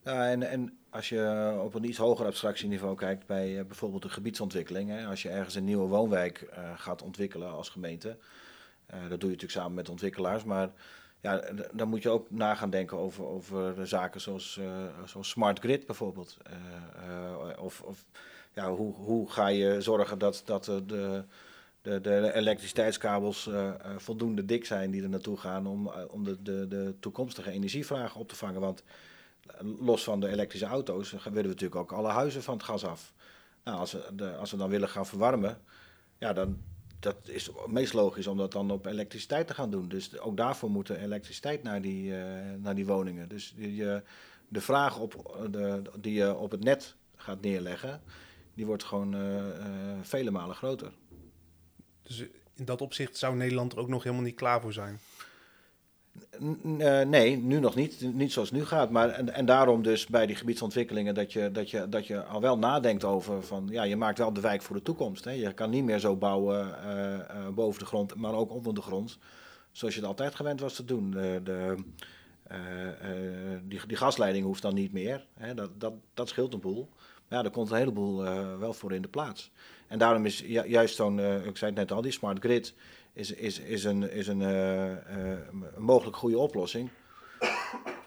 Ja, 0.05 0.29
en, 0.31 0.43
en 0.43 0.79
als 0.91 1.09
je 1.09 1.55
op 1.63 1.75
een 1.75 1.85
iets 1.85 1.99
hoger 1.99 2.27
abstractieniveau 2.27 2.97
kijkt 2.97 3.27
bij 3.27 3.59
eh, 3.59 3.65
bijvoorbeeld 3.65 4.03
de 4.03 4.09
gebiedsontwikkeling. 4.09 5.07
Als 5.07 5.23
je 5.23 5.29
ergens 5.29 5.55
een 5.55 5.65
nieuwe 5.65 5.89
woonwijk 5.89 6.41
eh, 6.41 6.73
gaat 6.77 7.03
ontwikkelen 7.03 7.51
als 7.51 7.69
gemeente. 7.69 8.19
Eh, 8.91 9.01
dat 9.01 9.21
doe 9.21 9.31
je 9.31 9.37
natuurlijk 9.37 9.53
samen 9.53 9.75
met 9.75 9.89
ontwikkelaars. 9.89 10.45
Maar 10.45 10.71
ja, 11.21 11.43
dan 11.73 11.89
moet 11.89 12.03
je 12.03 12.09
ook 12.09 12.31
na 12.31 12.55
gaan 12.55 12.71
denken 12.71 12.99
over, 12.99 13.27
over 13.27 13.87
zaken 13.87 14.21
zoals, 14.21 14.59
eh, 14.59 14.85
zoals 15.05 15.29
smart 15.29 15.59
grid 15.59 15.87
bijvoorbeeld. 15.87 16.37
Eh, 16.43 17.63
of 17.63 17.81
of 17.81 18.05
ja, 18.53 18.71
hoe, 18.71 18.95
hoe 18.95 19.31
ga 19.31 19.47
je 19.49 19.81
zorgen 19.81 20.19
dat, 20.19 20.43
dat 20.45 20.65
de, 20.65 21.25
de, 21.83 22.01
de 22.01 22.33
elektriciteitskabels 22.35 23.51
voldoende 23.97 24.45
dik 24.45 24.65
zijn 24.65 24.91
die 24.91 25.03
er 25.03 25.09
naartoe 25.09 25.37
gaan 25.37 25.67
om, 25.67 25.89
om 25.89 26.25
de, 26.25 26.43
de, 26.43 26.95
toekomstige 27.01 27.51
energievragen 27.51 28.21
op 28.21 28.29
te 28.29 28.37
vangen. 28.37 28.61
Want 28.61 28.83
los 29.81 30.05
van 30.05 30.21
de 30.21 30.29
elektrische 30.29 30.67
auto's 30.67 31.11
willen 31.11 31.43
we 31.43 31.49
natuurlijk 31.49 31.81
ook 31.81 31.93
alle 31.93 32.09
huizen 32.09 32.43
van 32.43 32.55
het 32.55 32.63
gas 32.63 32.85
af. 32.85 33.13
Nou, 33.65 33.79
als 33.79 33.93
we, 33.93 34.07
de, 34.13 34.37
als 34.37 34.51
we 34.51 34.57
dan 34.57 34.71
willen 34.71 34.89
gaan 34.89 35.07
verwarmen, 35.07 35.61
ja, 36.19 36.33
dan 36.33 36.59
dat 37.01 37.17
is 37.29 37.51
meest 37.67 37.93
logisch 37.93 38.27
om 38.27 38.37
dat 38.37 38.53
dan 38.53 38.71
op 38.71 38.87
elektriciteit 38.87 39.47
te 39.47 39.55
gaan 39.55 39.71
doen. 39.71 39.89
Dus 39.89 40.19
ook 40.19 40.37
daarvoor 40.37 40.71
moet 40.71 40.89
er 40.89 40.99
elektriciteit 40.99 41.63
naar 41.63 41.83
die, 41.83 42.17
eh, 42.17 42.55
naar 42.59 42.75
die 42.75 42.87
woningen. 42.87 43.29
Dus 43.29 43.55
eh, 43.59 43.97
de 44.49 44.61
vraag 44.61 44.99
op, 44.99 45.39
de, 45.51 45.83
die 45.99 46.15
je 46.15 46.37
op 46.37 46.51
het 46.51 46.65
net 46.65 46.95
gaat 47.17 47.41
neerleggen, 47.41 48.03
die 48.55 48.67
wordt 48.67 48.85
gewoon 48.85 49.15
eh, 49.15 49.45
vele 50.03 50.31
malen 50.31 50.57
groter. 50.57 50.93
Dus 52.03 52.25
in 52.55 52.65
dat 52.65 52.81
opzicht 52.81 53.17
zou 53.17 53.37
Nederland 53.37 53.73
er 53.73 53.79
ook 53.79 53.89
nog 53.89 54.03
helemaal 54.03 54.25
niet 54.25 54.35
klaar 54.35 54.61
voor 54.61 54.73
zijn. 54.73 54.99
Eh, 56.79 57.01
nee, 57.01 57.37
nu 57.37 57.61
nog 57.61 57.75
niet. 57.75 58.15
Niet 58.15 58.33
zoals 58.33 58.51
het 58.51 58.59
nu 58.59 58.65
gaat. 58.65 58.91
Maar, 58.91 59.09
en, 59.09 59.35
en 59.35 59.47
daarom 59.47 59.83
dus 59.83 60.07
bij 60.07 60.27
die 60.27 60.37
gebiedsontwikkelingen 60.37 61.15
dat 61.15 61.33
je, 61.33 61.51
dat, 61.51 61.71
je, 61.71 61.89
dat 61.89 62.07
je 62.07 62.25
al 62.25 62.41
wel 62.41 62.59
nadenkt 62.59 63.05
over 63.05 63.43
van 63.43 63.69
ja, 63.71 63.83
je 63.83 63.97
maakt 63.97 64.19
wel 64.19 64.33
de 64.33 64.41
wijk 64.41 64.63
voor 64.63 64.77
de 64.77 64.83
toekomst. 64.83 65.25
Hè. 65.25 65.31
Je 65.31 65.53
kan 65.53 65.71
niet 65.71 65.85
meer 65.85 65.99
zo 65.99 66.17
bouwen 66.17 66.83
eh, 66.85 67.15
eh, 67.15 67.49
boven 67.55 67.79
de 67.81 67.87
grond, 67.87 68.15
maar 68.15 68.35
ook 68.35 68.53
onder 68.53 68.75
de 68.75 68.83
grond. 68.83 69.19
Zoals 69.73 69.95
je 69.95 70.01
het 70.01 70.09
altijd 70.09 70.35
gewend 70.35 70.61
was 70.61 70.75
te 70.75 70.85
doen. 70.85 71.11
De, 71.11 71.75
die, 73.65 73.81
die 73.87 73.97
gasleiding 73.97 74.45
hoeft 74.45 74.63
dan 74.63 74.75
niet 74.75 74.93
meer. 74.93 75.27
Hè. 75.35 75.55
Dat, 75.55 75.71
dat, 75.81 75.93
dat 76.15 76.29
scheelt 76.29 76.55
een 76.55 76.61
boel. 76.61 76.89
Maar 77.29 77.39
ja, 77.39 77.45
er 77.45 77.51
komt 77.51 77.71
een 77.71 77.77
heleboel 77.77 78.23
wel 78.59 78.73
voor 78.73 78.93
in 78.93 79.03
de 79.03 79.09
plaats. 79.09 79.51
En 79.87 79.99
daarom 79.99 80.27
is 80.27 80.39
ju- 80.39 80.67
juist 80.67 80.95
zo'n, 80.95 81.21
ik 81.21 81.57
zei 81.57 81.71
het 81.71 81.75
net 81.75 81.93
al, 81.93 82.03
die 82.03 82.13
smart 82.13 82.39
grid 82.39 82.75
is, 83.13 83.33
is, 83.33 83.59
is 83.59 83.85
een, 83.85 84.11
is 84.11 84.27
een, 84.27 84.43
eh, 84.43 84.93
eh, 84.93 85.39
een 85.51 85.83
mogelijk 85.83 86.17
goede 86.17 86.39
oplossing. 86.39 86.91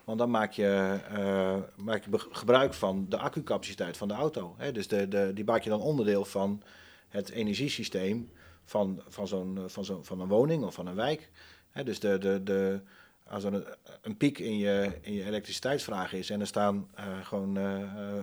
Want 0.04 0.18
dan 0.18 0.30
maak 0.30 0.52
je, 0.52 1.00
eh, 1.10 1.58
maak 1.76 2.04
je 2.04 2.28
gebruik 2.32 2.74
van 2.74 3.06
de 3.10 3.18
accucapaciteit 3.18 3.98
van 3.98 4.08
de 4.08 4.14
auto. 4.14 4.56
Hè? 4.58 4.72
Dus 4.72 4.88
de, 4.88 5.08
de, 5.08 5.32
die 5.34 5.46
maak 5.46 5.64
je 5.64 5.70
dan 5.70 5.82
onderdeel 5.82 6.26
van 6.26 6.62
het 7.08 7.30
energiesysteem 7.30 8.32
van, 8.66 9.02
van, 9.08 9.28
zo'n, 9.28 9.60
van, 9.68 9.86
zo'n, 9.86 10.06
van 10.06 10.20
een 10.20 10.28
woning 10.28 10.64
of 10.64 10.74
van 10.74 10.88
een 10.88 10.96
wijk. 10.96 11.32
Hè? 11.70 11.84
Dus 11.84 12.00
de, 12.00 12.18
de, 12.18 12.44
de, 12.44 12.82
als 13.28 13.44
er 13.44 13.78
een, 14.02 14.18
piek 14.18 14.40
in 14.40 14.58
je, 14.58 14.98
in 15.02 15.14
je 15.14 15.26
elektriciteitsvraag 15.26 16.14
is 16.14 16.30
en 16.30 16.40
er 16.40 16.48
staan 16.48 16.90
gewoon 17.24 17.58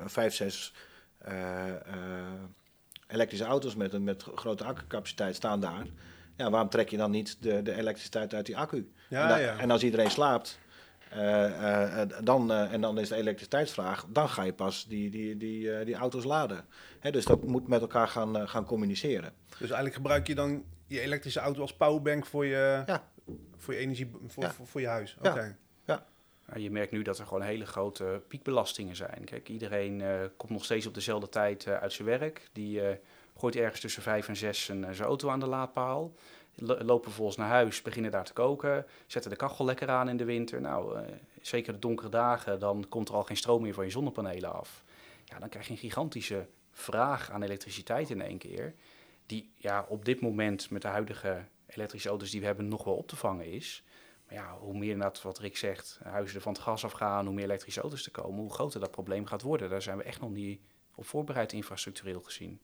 vijf, 0.07 0.35
zes 0.35 0.73
elektrische 3.07 3.45
auto's 3.45 3.75
met 3.75 4.03
met 4.03 4.23
grote 4.35 4.65
accucapaciteit 4.65 5.37
staan 5.37 5.61
daar. 5.61 5.87
Ja, 6.41 6.51
waarom 6.51 6.69
trek 6.69 6.89
je 6.89 6.97
dan 6.97 7.11
niet 7.11 7.37
de, 7.43 7.63
de 7.63 7.75
elektriciteit 7.77 8.35
uit 8.35 8.47
die 8.47 8.57
accu? 8.57 8.93
Ja, 9.09 9.23
en, 9.23 9.29
da- 9.29 9.37
ja. 9.37 9.59
en 9.59 9.71
als 9.71 9.83
iedereen 9.83 10.11
slaapt, 10.11 10.59
eh, 11.11 11.45
eh, 11.45 12.03
eh, 12.03 12.09
dan, 12.23 12.53
eh, 12.53 12.73
en 12.73 12.81
dan 12.81 12.99
is 12.99 13.09
de 13.09 13.15
elektriciteitsvraag, 13.15 14.07
dan 14.09 14.29
ga 14.29 14.43
je 14.43 14.53
pas 14.53 14.87
die, 14.89 15.11
die, 15.11 15.37
die, 15.37 15.73
eh, 15.75 15.85
die 15.87 15.95
auto's 15.95 16.25
laden. 16.25 16.65
Hè, 17.01 17.11
dus 17.11 17.25
dat 17.25 17.45
moet 17.45 17.69
met 17.69 17.81
elkaar 17.81 18.09
gaan, 18.09 18.49
gaan 18.49 18.65
communiceren. 18.65 19.33
Dus 19.49 19.59
eigenlijk 19.61 19.95
gebruik 19.95 20.27
je 20.27 20.35
dan 20.35 20.65
je 20.87 21.01
elektrische 21.01 21.41
auto 21.41 21.61
als 21.61 21.75
powerbank 21.77 22.27
voor 22.27 22.47
je, 22.47 22.83
Ja. 22.87 23.05
voor 23.57 23.75
je 23.75 23.81
energie, 23.81 24.11
voor, 24.27 24.43
Ja. 24.43 24.51
voor, 24.51 24.67
voor 24.67 24.81
je 24.81 24.87
huis. 24.87 25.17
Ja. 25.23 25.31
Oké. 25.31 25.57
Ja, 25.87 26.57
je 26.59 26.71
merkt 26.71 26.93
nu 26.93 27.03
dat 27.03 27.19
er 27.19 27.27
gewoon 27.27 27.43
hele 27.43 27.67
grote 27.67 28.23
piekbelastingen 28.29 28.97
zijn. 28.97 29.25
Kijk, 29.25 29.49
iedereen 29.49 30.01
eh, 30.01 30.21
komt 30.37 30.53
nog 30.53 30.65
steeds 30.65 30.87
op 30.87 30.95
dezelfde 30.95 31.29
tijd 31.29 31.67
eh, 31.67 31.75
uit 31.77 31.93
zijn 31.93 32.09
werk. 32.09 32.49
Die 32.53 32.81
eh, 32.81 32.97
gooit 33.41 33.57
ergens 33.57 33.81
tussen 33.81 34.03
vijf 34.03 34.29
en 34.29 34.37
zes 34.37 34.65
zijn, 34.65 34.85
eh, 34.85 34.93
zijn 34.93 35.09
auto 35.09 35.29
aan 35.29 35.41
de 35.41 35.47
laadpaal. 35.47 36.13
Lo- 36.55 36.79
lopen 36.79 37.05
vervolgens 37.07 37.37
naar 37.37 37.49
huis, 37.49 37.83
beginnen 37.83 38.11
daar 38.11 38.25
te 38.25 38.33
koken. 38.33 38.87
Zetten 39.07 39.31
de 39.31 39.37
kachel 39.37 39.65
lekker 39.65 39.89
aan 39.89 40.09
in 40.09 40.17
de 40.17 40.25
winter. 40.25 40.61
Nou, 40.61 40.97
eh, 40.99 41.13
zeker 41.41 41.73
de 41.73 41.79
donkere 41.79 42.09
dagen, 42.09 42.59
dan 42.61 42.87
komt 42.89 43.09
er 43.09 43.15
al 43.15 43.23
geen 43.25 43.37
stroom 43.37 43.63
meer 43.63 43.75
van 43.75 43.85
je 43.85 43.91
zonnepanelen 43.91 44.53
af. 44.53 44.85
Ja, 45.25 45.39
dan 45.39 45.49
krijg 45.49 45.67
je 45.67 45.73
een 45.73 45.79
gigantische 45.79 46.47
vraag 46.71 47.31
aan 47.31 47.43
elektriciteit 47.43 48.11
in 48.11 48.23
één 48.23 48.39
keer. 48.39 48.75
Die 49.27 49.53
ja, 49.55 49.87
op 49.89 50.05
dit 50.05 50.21
moment 50.21 50.71
met 50.71 50.83
de 50.83 50.89
huidige 50.89 51.45
elektrische 51.67 52.09
auto's 52.09 52.31
die 52.31 52.41
we 52.41 52.47
hebben 52.47 52.69
nog 52.69 52.85
wel 52.85 52.95
op 52.95 53.09
te 53.09 53.17
vangen 53.17 53.47
is. 53.47 53.85
Maar 54.27 54.35
ja, 54.35 54.57
hoe 54.59 54.79
meer 54.79 54.91
inderdaad 54.91 55.23
wat 55.23 55.39
Rick 55.39 55.57
zegt, 55.57 56.01
huizen 56.03 56.37
er 56.37 56.43
van 56.43 56.53
het 56.53 56.63
gas 56.63 56.85
afgaan, 56.85 57.27
hoe 57.27 57.35
meer 57.35 57.45
elektrische 57.45 57.81
auto's 57.81 58.03
te 58.03 58.11
komen, 58.11 58.41
hoe 58.41 58.53
groter 58.53 58.81
dat 58.81 58.91
probleem 58.91 59.27
gaat 59.27 59.43
worden. 59.43 59.71
Daar 59.71 59.83
zijn 59.83 59.97
we 59.97 60.03
echt 60.03 60.21
nog 60.21 60.31
niet 60.31 60.61
op 60.95 61.07
voorbereid 61.07 61.53
infrastructureel 61.53 62.21
gezien. 62.21 62.61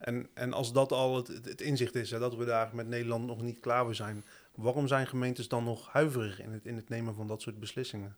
En, 0.00 0.28
en 0.34 0.52
als 0.52 0.72
dat 0.72 0.92
al 0.92 1.16
het, 1.16 1.28
het 1.28 1.60
inzicht 1.60 1.94
is, 1.94 2.08
dat 2.08 2.36
we 2.36 2.44
daar 2.44 2.70
met 2.72 2.88
Nederland 2.88 3.26
nog 3.26 3.42
niet 3.42 3.60
klaar 3.60 3.84
voor 3.84 3.94
zijn, 3.94 4.24
waarom 4.54 4.86
zijn 4.88 5.06
gemeentes 5.06 5.48
dan 5.48 5.64
nog 5.64 5.88
huiverig 5.88 6.40
in 6.40 6.52
het, 6.52 6.66
in 6.66 6.76
het 6.76 6.88
nemen 6.88 7.14
van 7.14 7.26
dat 7.26 7.42
soort 7.42 7.60
beslissingen? 7.60 8.16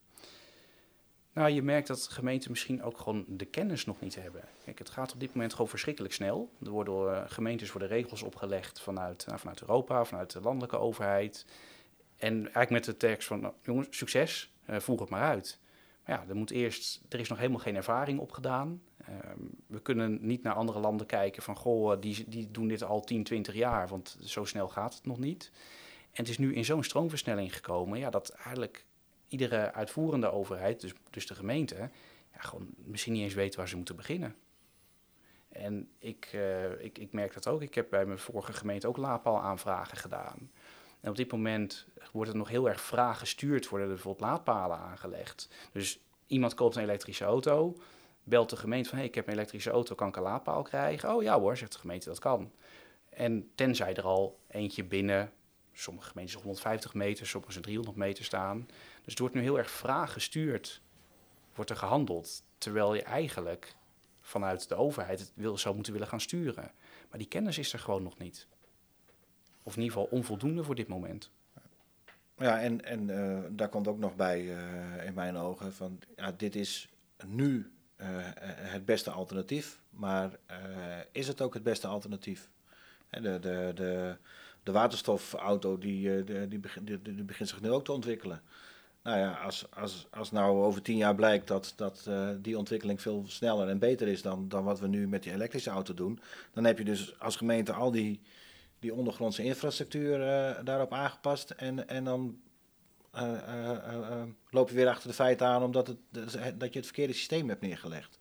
Nou, 1.32 1.50
je 1.50 1.62
merkt 1.62 1.86
dat 1.86 2.08
gemeenten 2.08 2.50
misschien 2.50 2.82
ook 2.82 2.98
gewoon 2.98 3.24
de 3.28 3.44
kennis 3.44 3.84
nog 3.84 4.00
niet 4.00 4.14
hebben. 4.14 4.42
Kijk, 4.64 4.78
het 4.78 4.90
gaat 4.90 5.12
op 5.12 5.20
dit 5.20 5.34
moment 5.34 5.52
gewoon 5.52 5.68
verschrikkelijk 5.68 6.14
snel. 6.14 6.52
Er 6.64 6.70
worden 6.70 7.04
uh, 7.04 7.22
gemeentes 7.26 7.72
worden 7.72 7.88
regels 7.88 8.22
opgelegd 8.22 8.80
vanuit, 8.80 9.26
nou, 9.26 9.38
vanuit 9.38 9.60
Europa, 9.60 10.04
vanuit 10.04 10.32
de 10.32 10.40
landelijke 10.40 10.78
overheid. 10.78 11.46
En 12.16 12.34
eigenlijk 12.34 12.70
met 12.70 12.84
de 12.84 12.96
tekst 12.96 13.28
van, 13.28 13.40
nou, 13.40 13.54
jongens, 13.62 13.86
succes, 13.90 14.52
uh, 14.70 14.78
voer 14.78 15.00
het 15.00 15.08
maar 15.08 15.28
uit. 15.28 15.58
Maar 16.04 16.16
ja, 16.16 16.24
er, 16.28 16.36
moet 16.36 16.50
eerst, 16.50 17.00
er 17.08 17.20
is 17.20 17.28
nog 17.28 17.38
helemaal 17.38 17.60
geen 17.60 17.76
ervaring 17.76 18.18
opgedaan. 18.18 18.82
Uh, 19.12 19.18
we 19.66 19.80
kunnen 19.80 20.18
niet 20.20 20.42
naar 20.42 20.54
andere 20.54 20.78
landen 20.78 21.06
kijken 21.06 21.42
van, 21.42 21.56
goh, 21.56 22.00
die, 22.00 22.24
die 22.28 22.50
doen 22.50 22.68
dit 22.68 22.82
al 22.82 23.00
10, 23.00 23.24
20 23.24 23.54
jaar, 23.54 23.88
want 23.88 24.18
zo 24.20 24.44
snel 24.44 24.68
gaat 24.68 24.94
het 24.94 25.06
nog 25.06 25.18
niet. 25.18 25.50
En 26.02 26.22
het 26.22 26.28
is 26.28 26.38
nu 26.38 26.54
in 26.54 26.64
zo'n 26.64 26.84
stroomversnelling 26.84 27.54
gekomen, 27.54 27.98
ja, 27.98 28.10
dat 28.10 28.30
eigenlijk 28.30 28.84
iedere 29.28 29.72
uitvoerende 29.72 30.32
overheid, 30.32 30.80
dus, 30.80 30.92
dus 31.10 31.26
de 31.26 31.34
gemeente, 31.34 31.76
ja, 32.32 32.38
gewoon 32.38 32.68
misschien 32.76 33.12
niet 33.12 33.22
eens 33.22 33.34
weet 33.34 33.54
waar 33.54 33.68
ze 33.68 33.76
moeten 33.76 33.96
beginnen. 33.96 34.36
En 35.48 35.88
ik, 35.98 36.30
uh, 36.34 36.84
ik, 36.84 36.98
ik 36.98 37.12
merk 37.12 37.34
dat 37.34 37.46
ook. 37.48 37.62
Ik 37.62 37.74
heb 37.74 37.90
bij 37.90 38.06
mijn 38.06 38.18
vorige 38.18 38.52
gemeente 38.52 38.88
ook 38.88 38.96
laadpaal-aanvragen 38.96 39.96
gedaan. 39.96 40.50
En 41.00 41.10
op 41.10 41.16
dit 41.16 41.32
moment 41.32 41.86
wordt 42.12 42.30
er 42.30 42.36
nog 42.36 42.48
heel 42.48 42.68
erg 42.68 42.80
vraag 42.80 43.18
gestuurd, 43.18 43.68
worden 43.68 43.88
er 43.88 43.94
bijvoorbeeld 43.94 44.30
laadpalen 44.30 44.78
aangelegd. 44.78 45.48
Dus 45.72 46.00
iemand 46.26 46.54
koopt 46.54 46.76
een 46.76 46.82
elektrische 46.82 47.24
auto, 47.24 47.76
belt 48.24 48.50
de 48.50 48.56
gemeente 48.56 48.88
van... 48.88 48.98
hey, 48.98 49.06
ik 49.06 49.14
heb 49.14 49.26
een 49.26 49.32
elektrische 49.32 49.70
auto, 49.70 49.94
kan 49.94 50.08
ik 50.08 50.16
een 50.16 50.22
laadpaal 50.22 50.62
krijgen? 50.62 51.14
Oh 51.14 51.22
ja 51.22 51.40
hoor, 51.40 51.56
zegt 51.56 51.72
de 51.72 51.78
gemeente, 51.78 52.08
dat 52.08 52.18
kan. 52.18 52.52
En 53.08 53.50
tenzij 53.54 53.94
er 53.94 54.04
al 54.04 54.38
eentje 54.48 54.84
binnen, 54.84 55.32
sommige 55.72 56.08
gemeentes 56.08 56.34
150 56.34 56.94
meter, 56.94 57.26
sommige 57.26 57.60
300 57.60 57.96
meter 57.96 58.24
staan... 58.24 58.66
Dus 59.02 59.12
het 59.12 59.18
wordt 59.18 59.34
nu 59.34 59.40
heel 59.40 59.58
erg 59.58 59.70
vraag 59.70 60.12
gestuurd, 60.12 60.82
wordt 61.54 61.70
er 61.70 61.76
gehandeld. 61.76 62.42
Terwijl 62.58 62.94
je 62.94 63.02
eigenlijk 63.02 63.76
vanuit 64.20 64.68
de 64.68 64.74
overheid 64.74 65.18
het 65.18 65.32
wil, 65.34 65.58
zou 65.58 65.74
moeten 65.74 65.92
willen 65.92 66.08
gaan 66.08 66.20
sturen. 66.20 66.70
Maar 67.10 67.18
die 67.18 67.28
kennis 67.28 67.58
is 67.58 67.72
er 67.72 67.78
gewoon 67.78 68.02
nog 68.02 68.18
niet. 68.18 68.46
Of 69.62 69.76
in 69.76 69.82
ieder 69.82 69.98
geval 69.98 70.18
onvoldoende 70.18 70.64
voor 70.64 70.74
dit 70.74 70.88
moment. 70.88 71.30
Ja, 72.36 72.60
en, 72.60 72.84
en 72.84 73.08
uh, 73.08 73.38
daar 73.50 73.68
komt 73.68 73.88
ook 73.88 73.98
nog 73.98 74.16
bij 74.16 74.42
uh, 74.42 75.06
in 75.06 75.14
mijn 75.14 75.36
ogen 75.36 75.72
van 75.72 75.98
ja, 76.16 76.32
dit 76.32 76.56
is 76.56 76.88
nu 77.26 77.72
het 78.44 78.84
beste 78.84 79.10
alternatief, 79.10 79.80
maar 79.90 80.30
is 81.12 81.28
het 81.28 81.40
ook 81.40 81.54
het 81.54 81.62
beste 81.62 81.86
alternatief? 81.86 82.48
De, 83.10 83.20
de, 83.20 83.72
de, 83.74 84.16
de 84.62 84.72
waterstofauto 84.72 85.78
die, 85.78 86.24
die, 86.48 86.58
begint, 86.58 86.86
die, 86.86 87.24
begint 87.24 87.48
zich 87.48 87.60
nu 87.60 87.70
ook 87.70 87.84
te 87.84 87.92
ontwikkelen. 87.92 88.42
Nou 89.02 89.18
ja, 89.18 89.32
als, 89.32 89.66
als, 89.74 90.06
als 90.10 90.30
nou 90.30 90.64
over 90.64 90.82
tien 90.82 90.96
jaar 90.96 91.14
blijkt 91.14 91.48
dat, 91.48 91.72
dat 91.76 92.10
die 92.40 92.58
ontwikkeling 92.58 93.00
veel 93.00 93.24
sneller 93.26 93.68
en 93.68 93.78
beter 93.78 94.08
is 94.08 94.22
dan, 94.22 94.48
dan 94.48 94.64
wat 94.64 94.80
we 94.80 94.86
nu 94.86 95.08
met 95.08 95.22
die 95.22 95.32
elektrische 95.32 95.70
auto 95.70 95.94
doen, 95.94 96.20
dan 96.52 96.64
heb 96.64 96.78
je 96.78 96.84
dus 96.84 97.18
als 97.18 97.36
gemeente 97.36 97.72
al 97.72 97.90
die, 97.90 98.20
die 98.78 98.94
ondergrondse 98.94 99.42
infrastructuur 99.42 100.18
daarop 100.64 100.92
aangepast 100.92 101.50
en, 101.50 101.88
en 101.88 102.04
dan 102.04 102.40
uh, 103.16 104.22
loop 104.50 104.68
je 104.68 104.74
weer 104.74 104.88
achter 104.88 105.08
de 105.08 105.14
feiten 105.14 105.46
aan 105.46 105.62
omdat 105.62 105.86
het, 105.86 105.98
dat 106.58 106.72
je 106.72 106.78
het 106.78 106.86
verkeerde 106.86 107.12
systeem 107.12 107.48
hebt 107.48 107.60
neergelegd. 107.60 108.18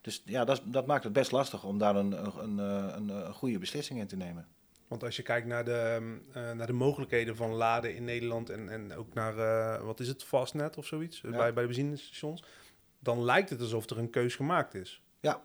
Dus 0.00 0.22
ja, 0.24 0.44
dat, 0.44 0.62
dat 0.64 0.86
maakt 0.86 1.04
het 1.04 1.12
best 1.12 1.32
lastig 1.32 1.64
om 1.64 1.78
daar 1.78 1.96
een, 1.96 2.12
een, 2.42 2.58
een, 2.58 3.08
een 3.08 3.32
goede 3.32 3.58
beslissing 3.58 3.98
in 3.98 4.06
te 4.06 4.16
nemen. 4.16 4.48
Want 4.92 5.04
als 5.04 5.16
je 5.16 5.22
kijkt 5.22 5.46
naar 5.46 5.64
de, 5.64 6.18
uh, 6.36 6.52
naar 6.52 6.66
de 6.66 6.72
mogelijkheden 6.72 7.36
van 7.36 7.50
laden 7.50 7.94
in 7.94 8.04
Nederland 8.04 8.50
en, 8.50 8.68
en 8.68 8.94
ook 8.94 9.14
naar, 9.14 9.36
uh, 9.36 9.84
wat 9.84 10.00
is 10.00 10.08
het, 10.08 10.24
Fastnet 10.24 10.76
of 10.76 10.86
zoiets, 10.86 11.20
ja. 11.20 11.30
bij, 11.30 11.52
bij 11.52 11.62
de 11.62 11.68
benzinestations, 11.68 12.44
dan 12.98 13.24
lijkt 13.24 13.50
het 13.50 13.60
alsof 13.60 13.90
er 13.90 13.98
een 13.98 14.10
keus 14.10 14.34
gemaakt 14.34 14.74
is. 14.74 15.02
Ja. 15.20 15.42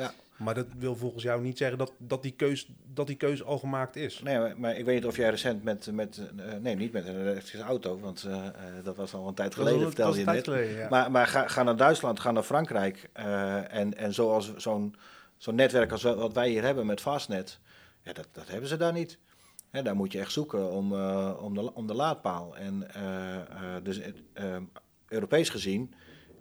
Ja. 0.00 0.12
Maar 0.36 0.54
dat 0.54 0.66
wil 0.78 0.96
volgens 0.96 1.22
jou 1.22 1.42
niet 1.42 1.58
zeggen 1.58 1.78
dat, 1.78 1.92
dat, 1.98 2.22
die, 2.22 2.32
keus, 2.32 2.70
dat 2.86 3.06
die 3.06 3.16
keus 3.16 3.44
al 3.44 3.58
gemaakt 3.58 3.96
is. 3.96 4.20
Nee, 4.22 4.38
maar, 4.38 4.60
maar 4.60 4.76
ik 4.76 4.84
weet 4.84 4.94
niet 4.94 5.06
of 5.06 5.16
jij 5.16 5.30
recent 5.30 5.62
met, 5.62 5.88
met 5.92 6.20
uh, 6.36 6.54
nee, 6.60 6.76
niet 6.76 6.92
met 6.92 7.06
een 7.06 7.20
elektrische 7.20 7.62
auto, 7.62 7.98
want 7.98 8.28
dat 8.82 8.96
was 8.96 9.14
al 9.14 9.28
een 9.28 9.34
tijd 9.34 9.54
geleden, 9.54 9.80
vertelde 9.80 10.18
je 10.18 10.24
net. 10.24 10.44
Geleden, 10.44 10.76
ja. 10.76 10.88
Maar, 10.88 11.10
maar 11.10 11.26
ga, 11.26 11.48
ga 11.48 11.62
naar 11.62 11.76
Duitsland, 11.76 12.20
ga 12.20 12.30
naar 12.30 12.42
Frankrijk 12.42 13.10
en, 13.12 13.96
en 13.96 14.14
zoals 14.14 14.56
zo'n 14.56 14.94
zo'n 15.36 15.54
netwerk 15.54 15.92
als 15.92 16.02
wat 16.02 16.32
wij 16.32 16.48
hier 16.48 16.62
hebben 16.62 16.86
met 16.86 17.00
Fastnet, 17.00 17.58
ja, 18.02 18.12
dat, 18.12 18.28
dat 18.32 18.48
hebben 18.48 18.68
ze 18.68 18.76
daar 18.76 18.92
niet. 18.92 19.18
Hè, 19.70 19.82
daar 19.82 19.96
moet 19.96 20.12
je 20.12 20.18
echt 20.18 20.32
zoeken 20.32 20.70
om, 20.70 20.92
om, 21.32 21.54
de, 21.54 21.74
om 21.74 21.86
de 21.86 21.94
laadpaal. 21.94 22.56
En 22.56 22.86
dus 23.82 24.00
Europees 25.08 25.48
gezien 25.48 25.94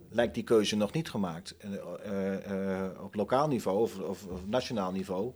lijkt 0.09 0.33
die 0.33 0.43
keuze 0.43 0.75
nog 0.75 0.91
niet 0.91 1.09
gemaakt. 1.09 1.55
op 3.01 3.15
lokaal 3.15 3.47
niveau 3.47 3.81
of, 3.81 3.99
of, 3.99 4.25
of, 4.25 4.47
nationaal 4.47 4.91
niveau 4.91 5.33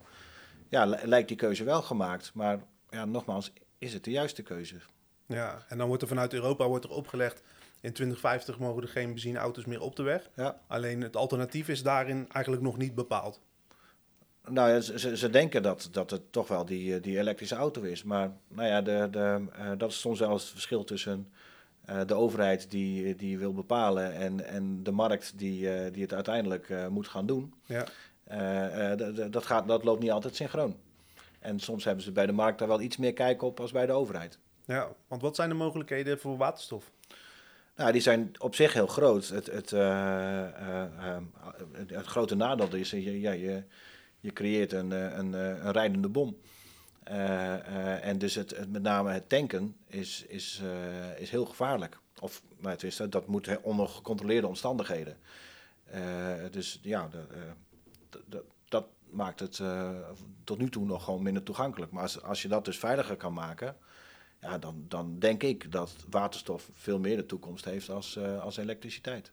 ja, 0.73 0.85
lijkt 1.03 1.27
die 1.27 1.37
keuze 1.37 1.63
wel 1.63 1.81
gemaakt. 1.81 2.31
Maar 2.33 2.59
ja, 2.89 3.05
nogmaals, 3.05 3.53
is 3.77 3.93
het 3.93 4.03
de 4.03 4.11
juiste 4.11 4.41
keuze? 4.41 4.75
Ja, 5.25 5.65
en 5.67 5.77
dan 5.77 5.87
wordt 5.87 6.01
er 6.01 6.07
vanuit 6.07 6.33
Europa 6.33 6.67
wordt 6.67 6.85
er 6.85 6.91
opgelegd... 6.91 7.41
in 7.81 7.93
2050 7.93 8.59
mogen 8.59 8.81
er 8.81 8.89
geen 8.89 9.09
benzineauto's 9.09 9.65
meer 9.65 9.81
op 9.81 9.95
de 9.95 10.03
weg. 10.03 10.29
Ja. 10.35 10.61
Alleen 10.67 11.01
het 11.01 11.15
alternatief 11.15 11.67
is 11.67 11.83
daarin 11.83 12.27
eigenlijk 12.31 12.63
nog 12.63 12.77
niet 12.77 12.95
bepaald. 12.95 13.39
Nou 14.47 14.69
ja, 14.69 14.79
ze, 14.79 15.17
ze 15.17 15.29
denken 15.29 15.63
dat, 15.63 15.89
dat 15.91 16.09
het 16.09 16.31
toch 16.31 16.47
wel 16.47 16.65
die, 16.65 16.99
die 16.99 17.17
elektrische 17.17 17.55
auto 17.55 17.81
is. 17.81 18.03
Maar 18.03 18.31
nou 18.47 18.67
ja, 18.67 18.81
de, 18.81 19.07
de, 19.11 19.45
uh, 19.59 19.71
dat 19.77 19.89
is 19.89 19.99
soms 19.99 20.19
wel 20.19 20.33
het 20.33 20.43
verschil 20.43 20.83
tussen 20.83 21.31
uh, 21.89 22.01
de 22.05 22.13
overheid 22.13 22.71
die, 22.71 23.15
die 23.15 23.37
wil 23.37 23.53
bepalen 23.53 24.13
en, 24.13 24.45
en 24.45 24.83
de 24.83 24.91
markt 24.91 25.33
die, 25.35 25.61
uh, 25.61 25.93
die 25.93 26.01
het 26.01 26.13
uiteindelijk 26.13 26.73
moet 26.89 27.07
gaan 27.07 27.25
doen. 27.25 27.53
Ja. 27.65 27.85
dat, 29.29 29.45
gaat, 29.45 29.67
dat 29.67 29.83
loopt 29.83 30.01
niet 30.01 30.11
altijd 30.11 30.35
synchroon. 30.35 30.75
En 31.39 31.59
soms 31.59 31.83
hebben 31.83 32.03
ze 32.03 32.11
bij 32.11 32.25
de 32.25 32.31
markt 32.31 32.59
daar 32.59 32.67
wel 32.67 32.81
iets 32.81 32.97
meer 32.97 33.13
kijk 33.13 33.41
op 33.41 33.59
als 33.59 33.71
bij 33.71 33.85
de 33.85 33.91
overheid. 33.91 34.39
Ja, 34.65 34.87
want 35.07 35.21
wat 35.21 35.35
zijn 35.35 35.49
de 35.49 35.55
mogelijkheden 35.55 36.19
voor 36.19 36.37
waterstof? 36.37 36.91
Nou, 37.75 37.91
die 37.91 38.01
zijn 38.01 38.31
op 38.37 38.55
zich 38.55 38.73
heel 38.73 38.87
groot. 38.87 39.27
Het, 39.27 39.45
het, 39.45 39.69
het 41.87 42.05
grote 42.05 42.35
nadeel 42.35 42.75
is, 42.75 42.91
ja, 42.91 43.31
je, 43.31 43.63
je 44.19 44.33
creëert 44.33 44.71
een, 44.71 44.91
een, 44.91 45.33
een 45.33 45.71
rijdende 45.71 46.09
bom. 46.09 46.37
Uh, 47.11 47.15
uh, 47.15 48.05
en 48.05 48.17
dus 48.17 48.35
het, 48.35 48.57
het, 48.57 48.71
met 48.71 48.81
name 48.81 49.11
het 49.11 49.29
tanken 49.29 49.75
is, 49.87 50.25
is, 50.27 50.61
uh, 50.63 51.19
is 51.19 51.29
heel 51.29 51.45
gevaarlijk. 51.45 51.99
Of 52.19 52.43
nou, 52.57 52.77
is, 52.79 52.95
dat 52.95 53.27
moet 53.27 53.61
onder 53.61 53.87
gecontroleerde 53.87 54.47
omstandigheden. 54.47 55.17
dus 56.51 56.79
ja, 56.81 57.09
dat 58.69 58.85
maakt 59.09 59.39
het 59.39 59.61
tot 60.43 60.57
nu 60.57 60.69
toe 60.69 60.85
nog 60.85 61.03
gewoon 61.03 61.23
minder 61.23 61.43
toegankelijk. 61.43 61.91
Maar 61.91 62.01
als, 62.01 62.21
als 62.21 62.41
je 62.41 62.47
dat 62.47 62.65
dus 62.65 62.79
veiliger 62.79 63.17
kan 63.17 63.33
maken, 63.33 63.77
ja, 64.41 64.57
dan, 64.57 64.85
dan 64.87 65.19
denk 65.19 65.43
ik 65.43 65.71
dat 65.71 65.95
waterstof 66.09 66.69
veel 66.73 66.99
meer 66.99 67.15
de 67.15 67.25
toekomst 67.25 67.65
heeft 67.65 67.89
als, 67.89 68.19
als 68.19 68.57
elektriciteit. 68.57 69.31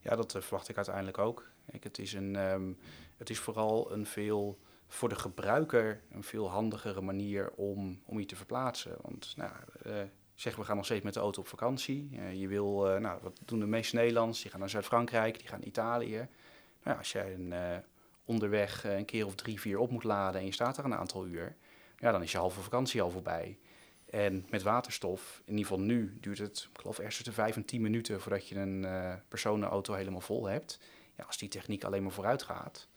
Ja, 0.00 0.16
dat 0.16 0.32
verwacht 0.32 0.68
ik 0.68 0.76
uiteindelijk 0.76 1.18
ook. 1.18 1.50
Kijk, 1.70 1.84
het 1.84 1.98
is 1.98 2.12
een. 2.12 2.36
Um, 2.36 2.78
het 3.18 3.30
is 3.30 3.38
vooral 3.38 3.92
een 3.92 4.06
veel 4.06 4.58
voor 4.88 5.08
de 5.08 5.14
gebruiker 5.14 6.00
een 6.10 6.22
veel 6.22 6.50
handigere 6.50 7.00
manier 7.00 7.50
om, 7.50 8.02
om 8.04 8.18
je 8.18 8.26
te 8.26 8.36
verplaatsen. 8.36 8.96
Want 9.00 9.34
nou, 9.36 9.52
uh, 9.86 9.92
zeg, 10.34 10.56
we 10.56 10.64
gaan 10.64 10.76
nog 10.76 10.84
steeds 10.84 11.04
met 11.04 11.14
de 11.14 11.20
auto 11.20 11.40
op 11.40 11.46
vakantie. 11.46 12.08
Uh, 12.12 12.40
je 12.40 12.48
wil, 12.48 12.94
uh, 12.94 13.00
nou, 13.00 13.18
wat 13.22 13.40
doen 13.44 13.58
de 13.58 13.66
meeste 13.66 13.96
Nederlanders? 13.96 14.42
Die 14.42 14.50
gaan 14.50 14.60
naar 14.60 14.70
Zuid-Frankrijk, 14.70 15.38
die 15.38 15.48
gaan 15.48 15.58
naar 15.58 15.68
Italië. 15.68 16.28
Nou, 16.82 16.98
als 16.98 17.12
jij 17.12 17.34
een, 17.34 17.82
onderweg 18.24 18.84
een 18.84 19.04
keer 19.04 19.26
of 19.26 19.34
drie, 19.34 19.60
vier 19.60 19.78
op 19.78 19.90
moet 19.90 20.04
laden 20.04 20.40
en 20.40 20.46
je 20.46 20.52
staat 20.52 20.78
er 20.78 20.84
een 20.84 20.94
aantal 20.94 21.26
uur, 21.26 21.56
ja, 21.96 22.12
dan 22.12 22.22
is 22.22 22.32
je 22.32 22.38
halve 22.38 22.60
vakantie 22.60 23.02
al 23.02 23.10
voorbij. 23.10 23.58
En 24.10 24.46
met 24.50 24.62
waterstof, 24.62 25.42
in 25.44 25.56
ieder 25.56 25.66
geval 25.66 25.84
nu, 25.84 26.16
duurt 26.20 26.38
het, 26.38 26.68
ik 26.72 26.80
geloof, 26.80 26.98
eerst 26.98 27.16
tussen 27.16 27.34
vijf 27.34 27.56
en 27.56 27.64
tien 27.64 27.80
minuten 27.80 28.20
voordat 28.20 28.48
je 28.48 28.54
een 28.54 28.86
personenauto 29.28 29.94
helemaal 29.94 30.20
vol 30.20 30.46
hebt. 30.46 30.80
Ja, 31.16 31.24
als 31.24 31.38
die 31.38 31.48
techniek 31.48 31.84
alleen 31.84 32.02
maar 32.02 32.12
vooruit 32.12 32.42
gaat, 32.42 32.88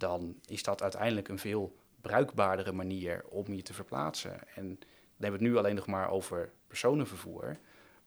dan 0.00 0.40
is 0.46 0.62
dat 0.62 0.82
uiteindelijk 0.82 1.28
een 1.28 1.38
veel 1.38 1.76
bruikbaardere 2.00 2.72
manier 2.72 3.24
om 3.28 3.54
je 3.54 3.62
te 3.62 3.74
verplaatsen. 3.74 4.48
En 4.54 4.78
dan 4.78 4.88
hebben 5.18 5.40
we 5.40 5.44
het 5.46 5.54
nu 5.54 5.56
alleen 5.56 5.74
nog 5.74 5.86
maar 5.86 6.10
over 6.10 6.52
personenvervoer. 6.66 7.44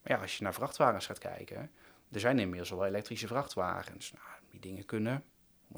Maar 0.02 0.12
ja, 0.12 0.22
als 0.22 0.38
je 0.38 0.44
naar 0.44 0.54
vrachtwagens 0.54 1.06
gaat 1.06 1.18
kijken, 1.18 1.72
er 2.12 2.20
zijn 2.20 2.40
inmiddels 2.40 2.74
al 2.74 2.86
elektrische 2.86 3.28
vrachtwagens. 3.28 4.12
Nou, 4.12 4.26
die 4.50 4.60
dingen 4.60 4.86
kunnen 4.86 5.24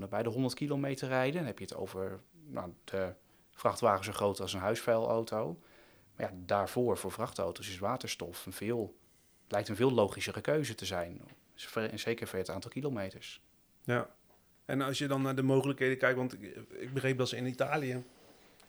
bij 0.10 0.24
de 0.24 0.30
100 0.30 0.54
kilometer 0.54 1.08
rijden. 1.08 1.36
Dan 1.36 1.46
heb 1.46 1.60
je 1.60 1.66
het 1.66 1.76
over 1.76 2.20
nou, 2.46 2.74
de 2.84 3.14
vrachtwagen 3.52 4.06
zo 4.06 4.12
groot 4.12 4.40
als 4.40 4.54
een 4.54 4.60
huisvuilauto. 4.60 5.60
Maar 6.16 6.32
ja, 6.32 6.38
daarvoor, 6.46 6.98
voor 6.98 7.12
vrachtauto's, 7.12 7.70
is 7.70 7.80
waterstof 7.80 8.46
een 8.46 8.54
veel, 8.54 8.96
lijkt 9.48 9.70
een 9.70 9.76
veel 9.76 9.92
logischere 9.92 10.42
keuze 10.42 10.76
te 10.76 10.86
zijn. 10.86 11.22
Zeker 11.94 12.28
voor 12.28 12.40
het 12.40 12.50
aantal 12.50 12.72
kilometers. 12.72 13.42
Ja, 13.84 14.10
En 14.66 14.82
als 14.82 14.98
je 14.98 15.08
dan 15.08 15.22
naar 15.22 15.36
de 15.36 15.44
mogelijkheden 15.44 15.98
kijkt, 15.98 16.18
want 16.18 16.34
ik, 16.34 16.56
ik 16.70 16.94
begreep 16.94 17.18
dat 17.18 17.30
ze 17.30 17.38
in 17.38 17.46
Italië 17.46 18.04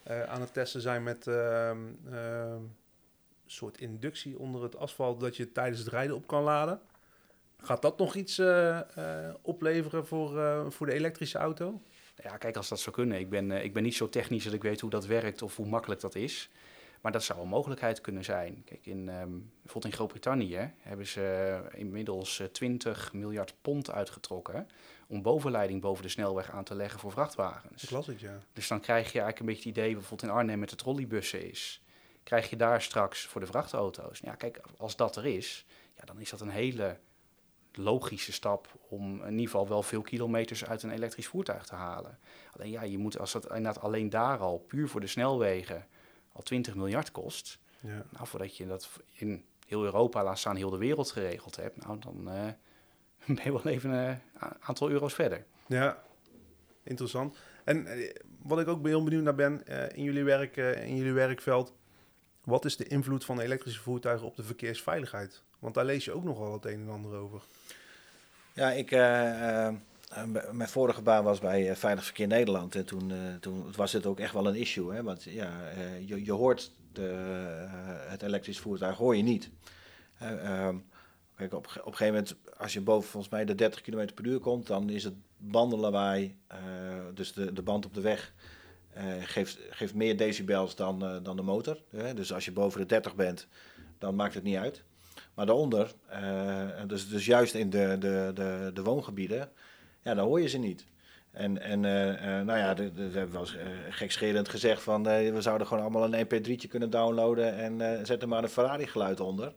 eh, 0.03 0.23
aan 0.23 0.41
het 0.41 0.53
testen 0.53 0.81
zijn 0.81 1.03
met 1.03 1.27
ehm, 1.27 1.79
ehm, 2.13 2.53
een 2.53 2.71
soort 3.47 3.81
inductie 3.81 4.39
onder 4.39 4.63
het 4.63 4.77
asfalt, 4.77 5.21
dat 5.21 5.37
je 5.37 5.53
tijdens 5.53 5.79
het 5.79 5.89
rijden 5.89 6.17
op 6.17 6.27
kan 6.27 6.43
laden. 6.43 6.81
Gaat 7.63 7.83
dat 7.83 7.99
nog 7.99 8.15
iets 8.15 8.39
eh, 8.39 8.79
eh, 8.79 9.35
opleveren 9.43 10.07
voor, 10.07 10.73
voor 10.73 10.87
de 10.87 10.93
elektrische 10.93 11.39
auto? 11.39 11.81
Ja, 12.23 12.37
kijk, 12.37 12.57
als 12.57 12.69
dat 12.69 12.81
zou 12.81 12.97
kunnen. 12.97 13.19
Ik 13.19 13.31
ben, 13.31 13.51
ik 13.51 13.73
ben 13.73 13.83
niet 13.83 13.95
zo 13.95 14.09
technisch 14.09 14.45
dat 14.45 14.53
ik 14.53 14.63
weet 14.63 14.81
hoe 14.81 14.91
dat 14.91 15.07
werkt 15.07 15.43
of 15.43 15.57
hoe 15.57 15.67
makkelijk 15.67 16.01
dat 16.01 16.15
is. 16.15 16.51
Maar 17.01 17.13
dat 17.13 17.23
zou 17.23 17.41
een 17.41 17.49
mogelijkheid 17.49 18.01
kunnen 18.01 18.25
zijn. 18.25 18.63
Kijk, 18.65 18.87
in, 18.87 19.09
ehm, 19.09 19.31
bijvoorbeeld 19.63 19.85
in 19.85 19.93
Groot-Brittannië 19.93 20.73
hebben 20.79 21.07
ze 21.07 21.23
eh, 21.73 21.81
inmiddels 21.81 22.41
eh, 22.41 22.47
20 22.47 23.13
miljard 23.13 23.55
pond 23.63 23.91
uitgetrokken 23.91 24.69
om 25.07 25.23
bovenleiding 25.23 25.81
boven 25.81 26.03
de 26.03 26.09
snelweg 26.09 26.51
aan 26.51 26.65
te 26.65 26.75
leggen 26.75 27.01
voor 27.01 27.13
vrachtwagens. 27.13 27.83
Ik 27.83 27.91
las 27.91 28.07
het, 28.07 28.21
ja. 28.21 28.39
Dus 28.53 28.69
dan 28.69 28.81
krijg 28.81 29.13
je 29.13 29.21
eigenlijk 29.21 29.41
een 29.41 29.47
beetje 29.47 29.69
het 29.69 29.79
idee, 29.79 29.93
bijvoorbeeld 29.93 30.31
in 30.31 30.37
Arnhem 30.37 30.59
met 30.59 30.71
de 30.71 30.77
trolleybussen 30.77 31.49
is, 31.49 31.83
krijg 32.23 32.51
je 32.51 32.57
daar 32.57 32.83
straks 32.83 33.27
voor 33.27 33.41
de 33.41 33.47
vrachtauto's. 33.47 34.19
Ja, 34.19 34.35
kijk, 34.35 34.61
als 34.77 34.97
dat 34.97 35.17
er 35.17 35.27
is, 35.27 35.67
ja, 35.97 36.05
dan 36.05 36.21
is 36.21 36.31
dat 36.31 36.41
een 36.41 36.51
hele 36.51 36.99
logische 37.73 38.33
stap 38.33 38.69
om 38.89 39.23
in 39.23 39.31
ieder 39.31 39.45
geval 39.45 39.69
wel 39.69 39.83
veel 39.83 40.03
kilometers 40.03 40.65
uit 40.65 40.83
een 40.83 40.91
elektrisch 40.91 41.27
voertuig 41.27 41.67
te 41.67 41.75
halen. 41.75 42.19
Alleen 42.53 42.71
ja, 42.71 42.83
je 42.83 42.99
moet 42.99 43.19
als 43.19 43.33
dat 43.33 43.45
inderdaad 43.47 43.81
alleen 43.81 44.11
daar 44.11 44.39
al 44.39 44.59
puur 44.59 44.89
voor 44.89 45.01
de 45.01 45.07
snelwegen 45.07 45.87
al 46.37 46.42
20 46.42 46.75
miljard 46.75 47.11
kost, 47.11 47.59
ja. 47.81 48.05
nou 48.11 48.27
voordat 48.27 48.57
je 48.57 48.66
dat 48.66 48.90
in 49.12 49.44
heel 49.66 49.85
Europa, 49.85 50.25
laat 50.25 50.38
staan 50.38 50.57
heel 50.57 50.70
de 50.70 50.77
wereld 50.77 51.11
geregeld 51.11 51.57
hebt, 51.57 51.87
nou 51.87 51.99
dan 51.99 52.31
eh, 52.31 52.53
ben 53.37 53.44
je 53.44 53.53
wel 53.53 53.66
even 53.66 53.90
een 53.90 54.20
aantal 54.61 54.90
euro's 54.90 55.14
verder. 55.14 55.44
Ja, 55.66 56.03
interessant. 56.83 57.37
En 57.64 57.87
eh, 57.87 58.14
wat 58.42 58.61
ik 58.61 58.68
ook 58.68 58.87
heel 58.87 59.05
benieuwd 59.05 59.22
naar 59.22 59.35
ben, 59.35 59.66
eh, 59.66 59.96
in, 59.96 60.03
jullie 60.03 60.25
werk, 60.25 60.57
eh, 60.57 60.87
in 60.87 60.96
jullie 60.96 61.12
werkveld, 61.12 61.72
wat 62.44 62.64
is 62.64 62.77
de 62.77 62.87
invloed 62.87 63.25
van 63.25 63.40
elektrische 63.40 63.81
voertuigen 63.81 64.27
op 64.27 64.37
de 64.37 64.42
verkeersveiligheid? 64.42 65.42
Want 65.59 65.75
daar 65.75 65.85
lees 65.85 66.05
je 66.05 66.12
ook 66.12 66.25
nogal 66.25 66.53
het 66.53 66.64
een 66.64 66.81
en 66.81 66.88
ander 66.88 67.18
over. 67.18 67.42
Ja, 68.53 68.70
ik, 68.70 68.90
eh, 68.90 69.66
eh, 69.66 69.75
mijn 70.53 70.69
vorige 70.69 71.03
baan 71.03 71.25
was 71.25 71.38
bij 71.38 71.71
eh, 71.71 71.77
Veilig 71.77 72.05
Verkeer 72.05 72.27
Nederland. 72.27 72.75
En 72.75 72.85
toen, 72.85 73.11
eh, 73.11 73.19
toen 73.40 73.73
was 73.77 73.92
het 73.92 74.07
ook 74.07 74.21
echt 74.21 74.33
wel 74.33 74.47
een 74.47 74.55
issue. 74.55 74.95
Hè? 74.95 75.03
Want 75.03 75.23
ja, 75.23 75.71
eh, 75.71 76.09
je, 76.09 76.25
je 76.25 76.33
hoort 76.33 76.71
de, 76.92 77.09
eh, 77.09 78.11
het 78.11 78.23
elektrisch 78.23 78.61
voertuig 78.61 78.97
hoor 78.97 79.16
je 79.16 79.23
niet. 79.23 79.51
Eh, 80.19 80.66
ehm, 80.66 80.77
kijk, 81.37 81.55
op, 81.55 81.66
op 81.66 81.75
een 81.75 81.83
gegeven 81.83 82.07
moment, 82.07 82.37
als 82.59 82.73
je 82.73 82.81
boven 82.81 83.11
volgens 83.11 83.33
mij 83.33 83.45
de 83.45 83.55
30 83.55 83.81
km 83.81 84.09
per 84.14 84.27
uur 84.27 84.40
komt, 84.40 84.66
dan 84.66 84.90
is 84.90 85.05
het 85.05 85.14
bandenlawaai, 85.37 86.37
eh, 86.47 86.59
dus 87.14 87.33
de, 87.33 87.53
de 87.53 87.62
band 87.62 87.87
op 87.87 87.95
de 87.95 88.01
weg, 88.01 88.33
eh, 88.97 89.05
geeft, 89.21 89.59
geeft 89.71 89.95
meer 89.95 90.16
decibels 90.16 90.77
dan, 90.77 91.05
eh, 91.05 91.16
dan 91.23 91.37
de 91.37 91.42
motor. 91.42 91.79
Dus 92.14 92.33
als 92.33 92.45
je 92.45 92.53
boven 92.53 92.81
de 92.81 92.87
30 92.87 93.14
bent, 93.14 93.47
dan 93.99 94.14
maakt 94.14 94.35
het 94.35 94.42
niet 94.42 94.57
uit. 94.57 94.83
Maar 95.35 95.47
daaronder, 95.47 95.95
eh, 96.09 96.69
dus, 96.87 97.09
dus 97.09 97.27
juist 97.27 97.55
in 97.55 97.71
de, 97.71 97.97
de, 97.99 98.31
de, 98.35 98.71
de 98.75 98.83
woongebieden, 98.83 99.51
ja, 100.07 100.14
dan 100.14 100.27
hoor 100.27 100.40
je 100.40 100.49
ze 100.49 100.59
niet. 100.59 100.85
En, 101.31 101.62
en 101.62 101.85
eh, 101.85 102.38
eh, 102.38 102.47
nou 102.47 102.59
ja, 102.59 102.75
we 102.75 103.01
hebben 103.01 103.33
wel 103.33 103.40
eens 103.40 103.57
eh, 103.57 103.66
gekscherend 103.90 104.49
gezegd 104.49 104.83
van 104.83 105.03
we 105.03 105.40
zouden 105.40 105.66
gewoon 105.66 105.83
allemaal 105.83 106.14
een 106.14 106.27
mp3'tje 106.27 106.69
kunnen 106.69 106.90
downloaden 106.90 107.57
en 107.57 108.07
zet 108.07 108.23
er 108.23 108.29
maar 108.29 108.42
een 108.42 108.49
Ferrari 108.49 108.87
geluid 108.87 109.21
onder. 109.21 109.53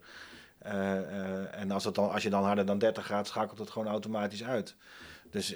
En 1.51 1.71
als, 1.71 1.83
het 1.83 1.95
dan, 1.95 2.12
als 2.12 2.23
je 2.23 2.29
dan 2.29 2.43
harder 2.43 2.65
dan 2.65 2.77
30 2.77 3.05
gaat, 3.05 3.27
schakelt 3.27 3.59
het 3.59 3.69
gewoon 3.69 3.88
automatisch 3.88 4.43
uit. 4.43 4.75
Dus 5.31 5.55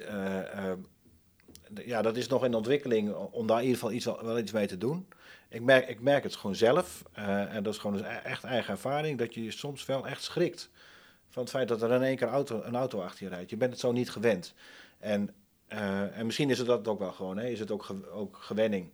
ja, 1.86 2.02
dat 2.02 2.18
is 2.18 2.28
nog 2.28 2.46
in 2.46 2.54
ontwikkeling 2.54 3.14
om 3.14 3.48
daar 3.48 3.58
in 3.58 3.68
ieder 3.68 3.80
geval 3.80 3.96
iets, 3.96 4.06
wel, 4.06 4.40
iets 4.40 4.52
mee 4.52 4.68
te 4.68 4.78
doen. 4.78 5.08
Ik 5.50 5.62
merk, 5.62 5.88
ik 5.88 6.02
merk 6.02 6.24
het 6.24 6.36
gewoon 6.36 6.56
zelf, 6.56 7.04
en 7.14 7.64
dat 7.64 7.74
is 7.74 7.80
gewoon 7.80 7.98
dus 7.98 8.06
e- 8.06 8.20
echt 8.24 8.44
eigen 8.44 8.74
ervaring, 8.74 9.18
dat 9.18 9.34
je 9.34 9.44
je 9.44 9.52
soms 9.52 9.86
wel 9.86 10.08
echt 10.08 10.24
schrikt 10.24 10.70
van 11.34 11.44
het 11.44 11.52
feit 11.52 11.68
dat 11.68 11.82
er 11.82 11.92
in 11.92 12.02
één 12.02 12.16
keer 12.16 12.28
auto, 12.28 12.62
een 12.64 12.76
auto 12.76 13.02
achter 13.02 13.24
je 13.24 13.30
rijdt. 13.30 13.50
Je 13.50 13.58
bent 13.58 13.72
het 13.72 13.80
zo 13.80 13.92
niet 13.92 14.10
gewend. 14.10 14.54
En, 15.04 15.30
eh, 15.68 16.18
en 16.18 16.26
misschien 16.26 16.50
is 16.50 16.58
het 16.58 16.68
dat 16.68 16.88
ook 16.88 17.00
wel 17.00 17.12
gewoon, 17.12 17.38
hè? 17.38 17.48
is 17.48 17.60
het 17.60 17.72
ook, 17.72 17.84
ge- 17.84 18.10
ook 18.12 18.38
gewenning. 18.38 18.90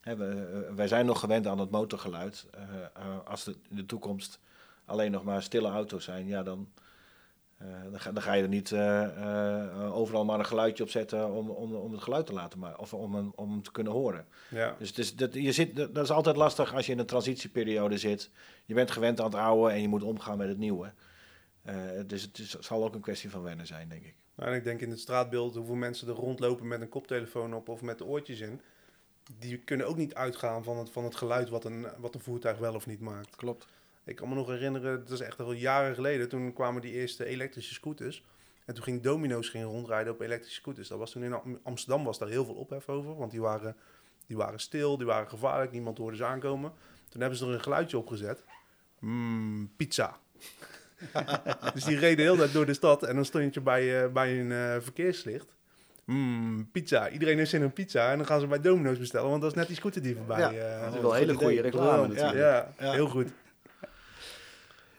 Hè, 0.00 0.16
we, 0.16 0.24
eh, 0.68 0.74
wij 0.74 0.88
zijn 0.88 1.06
nog 1.06 1.20
gewend 1.20 1.46
aan 1.46 1.58
het 1.58 1.70
motorgeluid. 1.70 2.46
Eh, 2.94 3.18
als 3.24 3.44
het 3.44 3.56
in 3.68 3.76
de 3.76 3.86
toekomst 3.86 4.38
alleen 4.84 5.10
nog 5.10 5.24
maar 5.24 5.42
stille 5.42 5.68
auto's 5.68 6.04
zijn, 6.04 6.26
ja, 6.26 6.42
dan, 6.42 6.68
dan, 7.90 8.00
ga, 8.00 8.12
dan 8.12 8.22
ga 8.22 8.32
je 8.32 8.42
er 8.42 8.48
niet 8.48 8.72
overal 9.92 10.24
maar 10.24 10.38
een 10.38 10.44
geluidje 10.46 10.82
op 10.82 10.90
zetten 10.90 11.32
om, 11.32 11.50
om, 11.50 11.74
om 11.74 11.92
het 11.92 12.02
geluid 12.02 12.26
te 12.26 12.32
laten 12.32 12.58
maken, 12.58 12.78
of 12.78 12.94
om, 12.94 13.14
hem- 13.14 13.32
om 13.34 13.50
hem 13.50 13.62
te 13.62 13.70
kunnen 13.70 13.92
horen. 13.92 14.26
Ja, 14.50 14.76
Dus 14.78 14.88
het 14.88 14.98
is, 14.98 15.16
dat, 15.16 15.34
je 15.34 15.52
zit, 15.52 15.76
dat 15.76 15.94
dat 15.94 16.04
is 16.04 16.10
altijd 16.10 16.36
lastig 16.36 16.74
als 16.74 16.86
je 16.86 16.92
in 16.92 16.98
een 16.98 17.06
transitieperiode 17.06 17.98
zit. 17.98 18.30
Je 18.64 18.74
bent 18.74 18.90
gewend 18.90 19.20
aan 19.20 19.26
het 19.26 19.34
oude 19.34 19.72
en 19.72 19.80
je 19.80 19.88
moet 19.88 20.02
omgaan 20.02 20.38
met 20.38 20.48
het 20.48 20.58
nieuwe. 20.58 20.92
Dus 22.06 22.22
het 22.22 22.38
is, 22.38 22.50
zal 22.60 22.84
ook 22.84 22.94
een 22.94 23.00
kwestie 23.00 23.30
van 23.30 23.42
wennen 23.42 23.66
zijn, 23.66 23.88
denk 23.88 24.04
ik. 24.04 24.14
Nou, 24.34 24.50
en 24.50 24.56
ik 24.56 24.64
denk 24.64 24.80
in 24.80 24.90
het 24.90 25.00
straatbeeld 25.00 25.54
hoeveel 25.54 25.74
mensen 25.74 26.08
er 26.08 26.14
rondlopen 26.14 26.68
met 26.68 26.80
een 26.80 26.88
koptelefoon 26.88 27.54
op 27.54 27.68
of 27.68 27.82
met 27.82 27.98
de 27.98 28.04
oortjes 28.04 28.40
in. 28.40 28.60
Die 29.38 29.58
kunnen 29.58 29.86
ook 29.86 29.96
niet 29.96 30.14
uitgaan 30.14 30.64
van 30.64 30.78
het, 30.78 30.90
van 30.90 31.04
het 31.04 31.16
geluid 31.16 31.48
wat 31.48 31.64
een, 31.64 31.86
wat 31.98 32.14
een 32.14 32.20
voertuig 32.20 32.58
wel 32.58 32.74
of 32.74 32.86
niet 32.86 33.00
maakt. 33.00 33.36
Klopt. 33.36 33.66
Ik 34.04 34.16
kan 34.16 34.28
me 34.28 34.34
nog 34.34 34.46
herinneren, 34.46 34.98
dat 34.98 35.10
is 35.10 35.20
echt 35.20 35.40
al 35.40 35.52
jaren 35.52 35.94
geleden, 35.94 36.28
toen 36.28 36.52
kwamen 36.52 36.82
die 36.82 36.92
eerste 36.92 37.24
elektrische 37.24 37.74
scooters. 37.74 38.24
En 38.64 38.74
toen 38.74 38.84
ging 38.84 39.02
Domino's 39.02 39.48
ging 39.48 39.64
rondrijden 39.64 40.12
op 40.12 40.20
elektrische 40.20 40.60
scooters. 40.60 40.88
Dat 40.88 40.98
was 40.98 41.10
toen 41.10 41.22
in 41.22 41.32
Am- 41.32 41.58
Amsterdam 41.62 42.04
was 42.04 42.18
daar 42.18 42.28
heel 42.28 42.44
veel 42.44 42.54
ophef 42.54 42.88
over, 42.88 43.16
want 43.16 43.30
die 43.30 43.40
waren, 43.40 43.76
die 44.26 44.36
waren 44.36 44.60
stil, 44.60 44.96
die 44.96 45.06
waren 45.06 45.28
gevaarlijk, 45.28 45.72
niemand 45.72 45.98
hoorde 45.98 46.16
ze 46.16 46.24
aankomen. 46.24 46.72
Toen 47.08 47.20
hebben 47.20 47.38
ze 47.38 47.46
er 47.46 47.52
een 47.52 47.60
geluidje 47.60 47.98
op 47.98 48.06
gezet. 48.08 48.44
Mmm, 48.98 49.72
pizza. 49.76 50.18
dus 51.74 51.84
die 51.84 51.98
reden 51.98 52.24
heel 52.24 52.36
tijd 52.36 52.52
door 52.52 52.66
de 52.66 52.74
stad 52.74 53.02
en 53.02 53.14
dan 53.14 53.24
stond 53.24 53.54
je 53.54 53.60
bij, 53.60 54.02
eh, 54.04 54.08
bij 54.12 54.40
een 54.40 54.52
eh, 54.52 54.74
verkeerslicht. 54.80 55.46
Mmm, 56.04 56.68
pizza. 56.72 57.08
Iedereen 57.10 57.38
heeft 57.38 57.50
zin 57.50 57.58
in 57.60 57.64
een 57.66 57.72
pizza 57.72 58.10
en 58.10 58.16
dan 58.16 58.26
gaan 58.26 58.40
ze 58.40 58.46
bij 58.46 58.60
Domino's 58.60 58.98
bestellen, 58.98 59.28
want 59.30 59.42
dat 59.42 59.50
is 59.50 59.56
net 59.56 59.66
die 59.66 59.76
scooter 59.76 60.02
die 60.02 60.16
voorbij. 60.16 60.38
Ja. 60.38 60.50
eh, 60.50 60.84
Dat 60.84 60.94
is 60.94 61.00
wel 61.00 61.10
goed 61.10 61.18
hele 61.18 61.34
goede 61.34 61.60
reclame 61.60 62.02
Ja. 62.02 62.06
natuurlijk. 62.08 62.38
ja, 62.38 62.72
Ja. 62.78 62.92
heel 62.92 63.08
goed. 63.08 63.28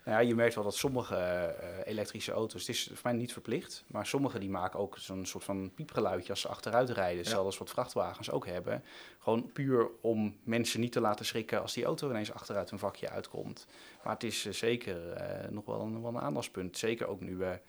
Nou 0.06 0.22
ja, 0.22 0.28
je 0.28 0.36
merkt 0.36 0.56
wel 0.56 0.64
dat 0.64 0.76
sommige 0.76 1.16
eh, 1.16 1.92
elektrische 1.92 2.32
auto's, 2.32 2.62
het 2.62 2.70
is 2.70 2.84
voor 2.94 3.00
mij 3.04 3.14
niet 3.14 3.34
verplicht, 3.34 3.84
maar 3.88 4.06
sommige 4.06 4.40
die 4.40 4.50
maken 4.50 4.80
ook 4.80 4.98
zo'n 4.98 5.26
soort 5.26 5.44
van 5.44 5.72
piepgeluidje 5.76 6.30
als 6.30 6.42
ze 6.42 6.48
achteruit 6.48 6.90
rijden, 6.90 7.26
zelfs 7.26 7.58
wat 7.58 7.70
vrachtwagens 7.70 8.32
ook 8.32 8.48
hebben. 8.48 8.84
Gewoon 9.20 9.52
puur 9.52 9.90
om 10.02 10.38
mensen 10.44 10.80
niet 10.80 10.92
te 10.92 11.02
laten 11.02 11.26
schrikken 11.26 11.62
als 11.62 11.74
die 11.74 11.86
auto 11.86 12.10
ineens 12.10 12.34
achteruit 12.34 12.72
een 12.72 12.80
vakje 12.80 13.10
uitkomt. 13.10 13.68
Maar 14.04 14.14
het 14.14 14.24
is 14.24 14.46
eh, 14.46 14.54
zeker 14.54 15.12
eh, 15.12 15.50
nog 15.50 15.66
wel 15.66 15.82
een, 15.82 16.02
wel 16.02 16.16
een 16.16 16.22
aandachtspunt. 16.22 16.78
Zeker 16.78 17.08
ook 17.08 17.22
nu 17.22 17.36
we 17.36 17.60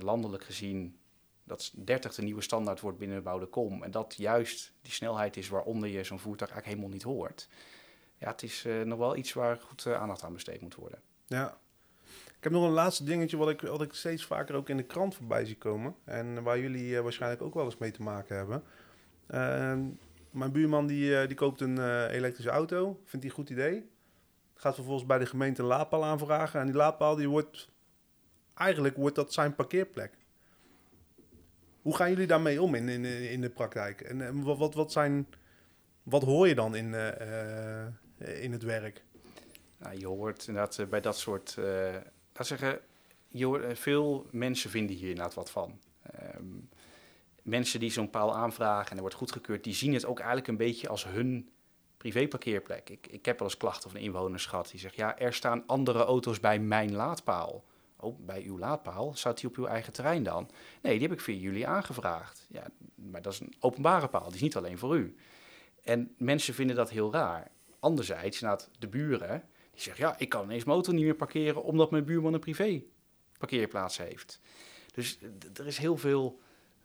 landelijk 0.00 0.44
gezien 0.44 0.98
dat 1.44 1.72
30 1.74 2.14
de 2.14 2.22
nieuwe 2.22 2.42
standaard 2.42 2.80
wordt 2.80 2.98
binnen 2.98 3.16
de 3.16 3.22
bouwde 3.22 3.46
kom. 3.46 3.82
En 3.82 3.90
dat 3.90 4.14
juist 4.16 4.72
die 4.82 4.92
snelheid 4.92 5.36
is 5.36 5.48
waaronder 5.48 5.88
je 5.88 6.04
zo'n 6.04 6.18
voertuig 6.18 6.50
eigenlijk 6.50 6.80
helemaal 6.80 6.96
niet 6.96 7.18
hoort. 7.18 7.48
Ja, 8.18 8.30
het 8.30 8.42
is 8.42 8.66
nog 8.84 8.98
wel 8.98 9.16
iets 9.16 9.32
waar 9.32 9.60
goed 9.60 9.86
aandacht 9.86 10.22
aan 10.22 10.32
besteed 10.32 10.60
moet 10.60 10.74
worden. 10.74 11.02
Ja. 11.28 11.58
Ik 12.38 12.44
heb 12.44 12.52
nog 12.52 12.64
een 12.64 12.70
laatste 12.70 13.04
dingetje 13.04 13.36
wat 13.36 13.48
ik, 13.48 13.60
wat 13.60 13.82
ik 13.82 13.92
steeds 13.92 14.24
vaker 14.24 14.54
ook 14.54 14.68
in 14.68 14.76
de 14.76 14.82
krant 14.82 15.14
voorbij 15.14 15.44
zie 15.44 15.56
komen. 15.56 15.94
En 16.04 16.42
waar 16.42 16.58
jullie 16.58 16.96
eh, 16.96 17.02
waarschijnlijk 17.02 17.42
ook 17.42 17.54
wel 17.54 17.64
eens 17.64 17.78
mee 17.78 17.90
te 17.90 18.02
maken 18.02 18.36
hebben. 18.36 18.62
Ehm, 19.26 19.80
mijn 20.30 20.52
buurman 20.52 20.86
die, 20.86 21.18
eh, 21.18 21.26
die 21.26 21.36
koopt 21.36 21.60
een 21.60 21.78
eh, 21.78 22.12
elektrische 22.12 22.50
auto. 22.50 23.00
Vindt 23.04 23.10
hij 23.12 23.24
een 23.24 23.30
goed 23.30 23.50
idee. 23.50 23.90
Gaat 24.54 24.74
vervolgens 24.74 25.06
bij 25.06 25.18
de 25.18 25.26
gemeente 25.26 25.62
een 25.62 25.68
laadpaal 25.68 26.04
aanvragen. 26.04 26.60
En 26.60 26.66
die 26.66 26.74
laadpaal 26.74 27.16
die 27.16 27.28
wordt... 27.28 27.68
Eigenlijk 28.54 28.96
wordt 28.96 29.16
dat 29.16 29.32
zijn 29.32 29.54
parkeerplek. 29.54 30.12
Hoe 31.82 31.96
gaan 31.96 32.10
jullie 32.10 32.26
daarmee 32.26 32.62
om 32.62 32.74
in, 32.74 32.88
in, 32.88 33.04
in 33.04 33.40
de 33.40 33.50
praktijk? 33.50 34.00
En 34.00 34.42
wat, 34.42 34.74
wat, 34.74 34.92
zijn, 34.92 35.26
wat 36.02 36.22
hoor 36.22 36.48
je 36.48 36.54
dan 36.54 36.76
in, 36.76 36.94
in 38.18 38.52
het 38.52 38.62
werk? 38.62 39.04
Nou, 39.78 39.98
je 39.98 40.06
hoort 40.06 40.46
inderdaad 40.46 40.78
eh, 40.78 40.86
bij 40.86 41.00
dat 41.00 41.18
soort, 41.18 41.56
eh 41.58 41.94
laat 42.34 42.46
zeggen, 42.46 42.80
je 43.28 43.44
hoort, 43.44 43.64
eh, 43.64 43.74
veel 43.74 44.26
mensen 44.30 44.70
vinden 44.70 44.96
hier 44.96 45.08
inderdaad 45.08 45.34
wat 45.34 45.50
van. 45.50 45.80
Ehm, 46.02 46.44
mensen 47.42 47.80
die 47.80 47.90
zo'n 47.90 48.10
paal 48.10 48.34
aanvragen 48.34 48.90
en 48.90 48.94
er 48.96 49.02
wordt 49.02 49.16
goedgekeurd, 49.16 49.64
die 49.64 49.74
zien 49.74 49.92
het 49.92 50.06
ook 50.06 50.18
eigenlijk 50.18 50.48
een 50.48 50.56
beetje 50.56 50.88
als 50.88 51.04
hun 51.04 51.50
privéparkeerplek. 51.96 52.90
Ik, 52.90 53.06
ik 53.06 53.24
heb 53.24 53.38
wel 53.38 53.48
eens 53.48 53.56
klachten 53.56 53.90
van 53.90 54.00
inwoners 54.00 54.46
gehad 54.46 54.70
die 54.70 54.80
zeggen, 54.80 55.04
ja, 55.04 55.18
er 55.18 55.34
staan 55.34 55.66
andere 55.66 56.04
auto's 56.04 56.40
bij 56.40 56.58
mijn 56.58 56.94
laadpaal. 56.94 57.64
Oh, 58.00 58.18
bij 58.18 58.42
uw 58.42 58.58
laadpaal? 58.58 59.14
Staat 59.14 59.40
die 59.40 59.48
op 59.48 59.56
uw 59.56 59.66
eigen 59.66 59.92
terrein 59.92 60.22
dan? 60.22 60.50
Nee, 60.82 60.92
die 60.98 61.08
heb 61.08 61.16
ik 61.16 61.20
via 61.20 61.36
jullie 61.36 61.66
aangevraagd. 61.66 62.46
Ja, 62.48 62.66
maar 62.94 63.22
dat 63.22 63.32
is 63.32 63.40
een 63.40 63.54
openbare 63.60 64.08
paal, 64.08 64.26
die 64.26 64.34
is 64.34 64.40
niet 64.40 64.56
alleen 64.56 64.78
voor 64.78 64.96
u. 64.96 65.16
En 65.82 66.14
mensen 66.18 66.54
vinden 66.54 66.76
dat 66.76 66.90
heel 66.90 67.12
raar. 67.12 67.50
Anderzijds, 67.80 68.44
de 68.78 68.88
buren, 68.88 69.48
die 69.84 69.94
zeggen, 69.94 70.04
ja, 70.04 70.18
ik 70.18 70.28
kan 70.28 70.44
ineens 70.44 70.64
motor 70.64 70.94
niet 70.94 71.04
meer 71.04 71.14
parkeren 71.14 71.62
omdat 71.62 71.90
mijn 71.90 72.04
buurman 72.04 72.34
een 72.34 72.40
privé 72.40 72.82
parkeerplaats 73.38 73.98
heeft. 73.98 74.40
Dus 74.94 75.18
er 75.54 75.66
is 75.66 75.78
heel 75.78 75.96
veel 75.96 76.40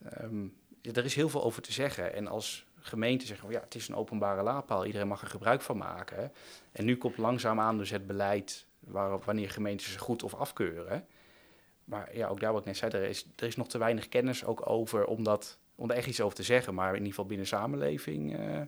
Ehm, 0.10 0.48
er 0.82 1.06
is 1.06 1.16
heel 1.16 1.30
veel 1.30 1.44
over 1.44 1.62
te 1.62 1.72
zeggen. 1.72 2.14
En 2.14 2.28
als 2.28 2.66
gemeente 2.80 3.26
zeggen, 3.26 3.50
ja, 3.50 3.60
het 3.60 3.76
is 3.76 3.88
een 3.88 3.96
openbare 3.96 4.44
laadpaal, 4.44 4.86
iedereen 4.86 5.08
mag 5.08 5.22
er 5.22 5.28
gebruik 5.28 5.62
van 5.62 5.78
maken. 5.78 6.32
En 6.72 6.86
nu 6.86 6.98
komt 6.98 7.18
langzaamaan 7.18 7.78
dus 7.78 7.90
het 7.90 8.08
beleid 8.08 8.66
waarop 8.80 9.24
wanneer 9.24 9.50
gemeentes 9.50 9.92
ze 9.92 10.00
goed 10.00 10.24
of 10.24 10.34
afkeuren. 10.34 11.08
Maar 11.84 12.16
ja, 12.16 12.28
ook 12.28 12.40
daar 12.40 12.52
wat 12.52 12.62
ik 12.62 12.68
net 12.68 12.78
zei, 12.78 12.92
er 12.92 13.10
is, 13.10 13.28
er 13.36 13.48
is 13.48 13.56
nog 13.56 13.68
te 13.68 13.78
weinig 13.78 14.10
kennis 14.10 14.46
ook 14.46 14.70
over 14.70 15.06
om, 15.06 15.24
dat, 15.24 15.60
om 15.76 15.90
er 15.90 15.96
echt 15.96 16.08
iets 16.08 16.22
over 16.22 16.36
te 16.36 16.44
zeggen. 16.44 16.74
Maar 16.74 16.90
in 16.90 16.94
ieder 16.94 17.10
geval 17.10 17.26
binnen 17.26 17.48
samenleving 17.48 18.40
uh, 18.40 18.62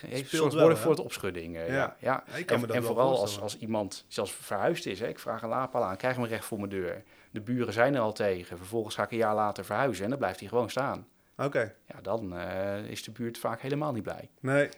heeft 0.00 0.26
Speelt 0.26 0.52
worden 0.52 0.68
wel, 0.68 0.76
voor 0.76 0.90
het 0.90 1.00
opschudding. 1.00 1.56
eh, 1.56 1.68
Ja. 1.68 1.96
ja. 2.00 2.24
En, 2.46 2.60
me 2.60 2.66
dat 2.66 2.76
en 2.76 2.82
vooral 2.82 3.20
als, 3.20 3.40
als 3.40 3.58
iemand 3.58 4.04
zelfs 4.08 4.32
verhuisd 4.32 4.86
is, 4.86 5.00
hè, 5.00 5.06
ik 5.08 5.18
vraag 5.18 5.42
een 5.42 5.48
laadpaal 5.48 5.84
aan, 5.84 5.96
krijg 5.96 6.16
hem 6.16 6.24
recht 6.24 6.44
voor 6.44 6.58
mijn 6.58 6.70
deur. 6.70 7.02
De 7.30 7.40
buren 7.40 7.72
zijn 7.72 7.94
er 7.94 8.00
al 8.00 8.12
tegen, 8.12 8.56
vervolgens 8.56 8.94
ga 8.94 9.02
ik 9.02 9.10
een 9.10 9.16
jaar 9.16 9.34
later 9.34 9.64
verhuizen 9.64 10.04
en 10.04 10.10
dan 10.10 10.18
blijft 10.18 10.40
hij 10.40 10.48
gewoon 10.48 10.70
staan. 10.70 11.06
Oké, 11.36 11.74
Ja, 11.86 12.00
dan 12.02 12.36
eh, 12.36 12.84
is 12.84 13.02
de 13.04 13.10
buurt 13.10 13.38
vaak 13.38 13.60
helemaal 13.60 13.92
niet 13.92 14.02
blij. 14.02 14.28
nee. 14.40 14.68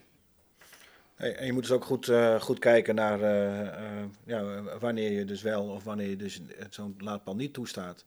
Hey, 1.15 1.37
En 1.37 1.47
je 1.47 1.53
moet 1.53 1.63
dus 1.63 1.73
ook 1.73 1.85
goed, 1.85 2.09
eh, 2.09 2.41
goed 2.41 2.59
kijken 2.59 2.95
naar 2.95 3.21
eh, 3.23 3.61
eh, 3.67 4.05
ja, 4.25 4.63
wanneer 4.79 5.13
je 5.13 5.25
dus 5.25 5.43
wel 5.43 5.65
of 5.69 5.85
wanneer 5.85 6.09
je 6.09 6.17
dus 6.17 6.41
zo'n 6.71 6.95
laadpaal 6.99 7.35
niet 7.37 7.53
toestaat. 7.53 8.05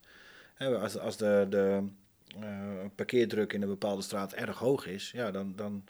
Hè, 0.54 0.78
als, 0.78 0.98
als 0.98 1.16
de, 1.16 1.46
de 1.50 1.82
eh, 2.40 2.48
parkeerdruk 2.94 3.52
in 3.52 3.62
een 3.62 3.68
bepaalde 3.68 4.02
straat 4.02 4.32
erg 4.32 4.58
hoog 4.58 4.86
is, 4.86 5.10
ja, 5.14 5.30
dan, 5.30 5.52
dan 5.56 5.84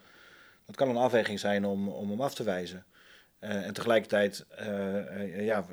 dat 0.72 0.86
kan 0.86 0.96
een 0.96 1.02
afweging 1.02 1.40
zijn 1.40 1.64
om, 1.64 1.88
om 1.88 2.10
hem 2.10 2.20
af 2.20 2.34
te 2.34 2.42
wijzen. 2.42 2.84
Eh, 3.38 3.66
en 3.66 3.72
tegelijkertijd 3.72 4.44
eh, 4.48 5.20
eh, 5.20 5.44
ja, 5.44 5.66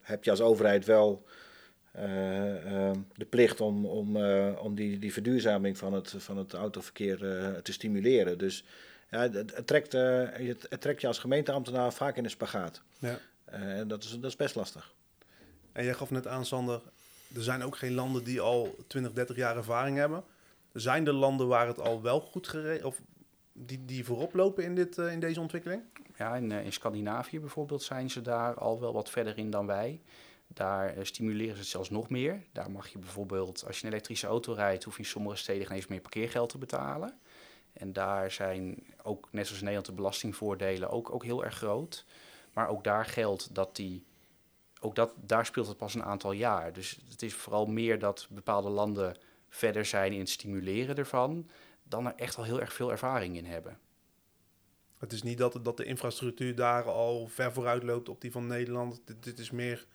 heb 0.00 0.24
je 0.24 0.30
als 0.30 0.40
overheid 0.40 0.84
wel 0.84 1.24
de 3.14 3.26
plicht 3.28 3.60
om, 3.60 3.86
om, 3.86 4.16
om 4.56 4.74
die, 4.74 4.98
die 4.98 5.12
verduurzaming 5.12 5.78
van 5.78 5.92
het, 5.92 6.14
van 6.16 6.36
het 6.36 6.52
autoverkeer 6.52 7.18
te 7.62 7.72
stimuleren. 7.72 8.38
Dus 8.38 8.64
ja, 9.10 9.20
het, 9.20 9.34
het 9.34 9.66
trekt, 9.66 9.92
het, 9.92 10.66
het 10.68 10.80
trekt 10.80 11.00
je 11.00 11.06
als 11.06 11.18
gemeenteambtenaar 11.18 11.92
vaak 11.92 12.16
in 12.16 12.24
een 12.24 12.30
spagaat. 12.30 12.82
Ja. 12.98 13.18
En 13.44 13.88
dat, 13.88 14.04
is, 14.04 14.10
dat 14.10 14.30
is 14.30 14.36
best 14.36 14.54
lastig. 14.54 14.94
En 15.72 15.84
jij 15.84 15.94
gaf 15.94 16.10
net 16.10 16.26
aan, 16.26 16.44
Sander, 16.44 16.80
er 17.34 17.42
zijn 17.42 17.62
ook 17.62 17.76
geen 17.76 17.94
landen 17.94 18.24
die 18.24 18.40
al 18.40 18.76
20, 18.86 19.12
30 19.12 19.36
jaar 19.36 19.56
ervaring 19.56 19.96
hebben. 19.96 20.24
Zijn 20.72 21.06
er 21.06 21.12
landen 21.12 21.48
waar 21.48 21.66
het 21.66 21.80
al 21.80 22.02
wel 22.02 22.20
goed 22.20 22.48
geregeld, 22.48 22.84
of 22.84 23.00
die, 23.56 23.84
die 23.84 24.04
voorop 24.04 24.34
lopen 24.34 24.64
in, 24.64 24.74
dit, 24.74 24.98
eh, 24.98 25.12
in 25.12 25.20
deze 25.20 25.40
ontwikkeling? 25.40 25.82
Ja, 26.16 26.36
in, 26.36 26.52
eh, 26.52 26.64
in 26.64 26.72
Scandinavië 26.72 27.40
bijvoorbeeld 27.40 27.82
zijn 27.82 28.10
ze 28.10 28.22
daar 28.22 28.54
al 28.54 28.80
wel 28.80 28.92
wat 28.92 29.10
verder 29.10 29.38
in 29.38 29.50
dan 29.50 29.66
wij. 29.66 30.00
Daar 30.46 30.96
eh, 30.96 31.04
stimuleren 31.04 31.54
ze 31.54 31.60
het 31.60 31.68
zelfs 31.68 31.90
nog 31.90 32.08
meer. 32.08 32.42
Daar 32.52 32.70
mag 32.70 32.88
je 32.88 32.98
bijvoorbeeld, 32.98 33.64
als 33.66 33.78
je 33.78 33.86
een 33.86 33.92
elektrische 33.92 34.26
auto 34.26 34.52
rijdt, 34.52 34.84
hoef 34.84 34.96
je 34.96 35.02
in 35.02 35.08
sommige 35.08 35.36
steden 35.36 35.66
geen 35.66 35.76
eens 35.76 35.86
meer 35.86 36.00
parkeergeld 36.00 36.48
te 36.48 36.58
betalen. 36.58 37.18
En 37.72 37.92
daar 37.92 38.30
zijn 38.30 38.84
ook, 39.02 39.28
net 39.30 39.46
zoals 39.46 39.60
in 39.60 39.66
Nederland, 39.66 39.86
de 39.86 40.02
belastingvoordelen 40.02 40.90
ook, 40.90 41.12
ook 41.12 41.24
heel 41.24 41.44
erg 41.44 41.54
groot. 41.54 42.04
Maar 42.52 42.68
ook 42.68 42.84
daar 42.84 43.04
geldt 43.04 43.54
dat 43.54 43.76
die, 43.76 44.04
ook 44.80 44.94
dat, 44.94 45.12
daar 45.16 45.46
speelt 45.46 45.66
het 45.66 45.76
pas 45.76 45.94
een 45.94 46.04
aantal 46.04 46.32
jaar. 46.32 46.72
Dus 46.72 46.98
het 47.10 47.22
is 47.22 47.34
vooral 47.34 47.66
meer 47.66 47.98
dat 47.98 48.26
bepaalde 48.30 48.68
landen 48.68 49.16
verder 49.48 49.84
zijn 49.84 50.12
in 50.12 50.18
het 50.18 50.28
stimuleren 50.28 50.96
ervan, 50.96 51.48
dan 51.88 52.06
er 52.06 52.14
echt 52.16 52.36
al 52.36 52.44
heel 52.44 52.60
erg 52.60 52.72
veel 52.72 52.90
ervaring 52.90 53.36
in 53.36 53.44
hebben. 53.44 53.78
Het 54.98 55.12
is 55.12 55.22
niet 55.22 55.38
dat, 55.38 55.58
dat 55.62 55.76
de 55.76 55.84
infrastructuur 55.84 56.54
daar 56.54 56.84
al 56.84 57.26
ver 57.26 57.52
vooruit 57.52 57.82
loopt 57.82 58.08
op 58.08 58.20
die 58.20 58.32
van 58.32 58.46
Nederland. 58.46 59.00
Dit, 59.04 59.22
dit 59.22 59.38
is 59.38 59.50
meer 59.50 59.86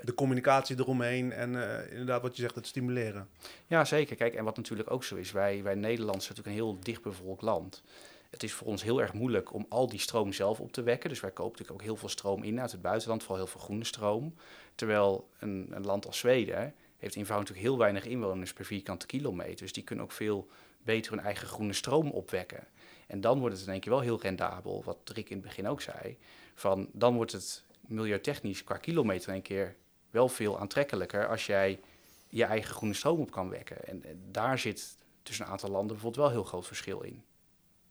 de 0.00 0.14
communicatie 0.14 0.78
eromheen 0.78 1.32
en 1.32 1.80
eh, 1.80 1.90
inderdaad 1.90 2.22
wat 2.22 2.36
je 2.36 2.42
zegt, 2.42 2.54
het 2.54 2.66
stimuleren. 2.66 3.28
Ja, 3.66 3.84
zeker. 3.84 4.16
Kijk, 4.16 4.34
en 4.34 4.44
wat 4.44 4.56
natuurlijk 4.56 4.90
ook 4.90 5.04
zo 5.04 5.16
is, 5.16 5.32
wij, 5.32 5.62
wij 5.62 5.74
Nederlanders 5.74 6.24
zijn 6.24 6.36
natuurlijk 6.36 6.64
een 6.64 6.72
heel 6.72 6.80
dichtbevolkt 6.82 7.42
land. 7.42 7.82
Het 8.30 8.42
is 8.42 8.52
voor 8.52 8.66
ons 8.66 8.82
heel 8.82 9.00
erg 9.00 9.12
moeilijk 9.12 9.54
om 9.54 9.66
al 9.68 9.88
die 9.88 10.00
stroom 10.00 10.32
zelf 10.32 10.60
op 10.60 10.72
te 10.72 10.82
wekken. 10.82 11.08
Dus 11.08 11.20
wij 11.20 11.30
kopen 11.30 11.50
natuurlijk 11.50 11.80
ook 11.80 11.86
heel 11.86 11.96
veel 11.96 12.08
stroom 12.08 12.42
in 12.42 12.60
uit 12.60 12.72
het 12.72 12.82
buitenland, 12.82 13.22
vooral 13.22 13.44
heel 13.44 13.52
veel 13.52 13.60
groene 13.60 13.84
stroom. 13.84 14.34
Terwijl 14.74 15.28
een, 15.38 15.68
een 15.70 15.84
land 15.84 16.06
als 16.06 16.18
Zweden 16.18 16.74
heeft 16.96 17.16
eenvoudig 17.16 17.48
natuurlijk 17.48 17.74
heel 17.74 17.78
weinig 17.78 18.04
inwoners 18.04 18.52
per 18.52 18.64
vierkante 18.64 19.06
kilometer. 19.06 19.56
Dus 19.56 19.72
die 19.72 19.84
kunnen 19.84 20.04
ook 20.04 20.12
veel 20.12 20.48
beter 20.86 21.12
hun 21.12 21.24
eigen 21.24 21.48
groene 21.48 21.72
stroom 21.72 22.10
opwekken. 22.10 22.66
En 23.06 23.20
dan 23.20 23.38
wordt 23.38 23.56
het 23.56 23.66
in 23.66 23.72
één 23.72 23.80
keer 23.80 23.92
wel 23.92 24.00
heel 24.00 24.20
rendabel, 24.20 24.82
wat 24.84 24.98
Rick 25.04 25.28
in 25.30 25.36
het 25.36 25.46
begin 25.46 25.68
ook 25.68 25.80
zei. 25.80 26.18
Van, 26.54 26.88
dan 26.92 27.14
wordt 27.14 27.32
het 27.32 27.64
milieutechnisch 27.80 28.64
qua 28.64 28.76
kilometer 28.76 29.32
één 29.32 29.42
keer 29.42 29.76
wel 30.10 30.28
veel 30.28 30.60
aantrekkelijker 30.60 31.28
als 31.28 31.46
jij 31.46 31.80
je 32.28 32.44
eigen 32.44 32.74
groene 32.74 32.94
stroom 32.94 33.20
op 33.20 33.30
kan 33.30 33.48
wekken. 33.48 33.84
En, 33.86 34.02
daar 34.30 34.58
zit 34.58 34.96
tussen 35.22 35.44
een 35.44 35.50
aantal 35.50 35.70
landen 35.70 35.92
bijvoorbeeld 35.96 36.16
wel 36.16 36.26
een 36.26 36.40
heel 36.40 36.50
groot 36.50 36.66
verschil 36.66 37.00
in. 37.00 37.24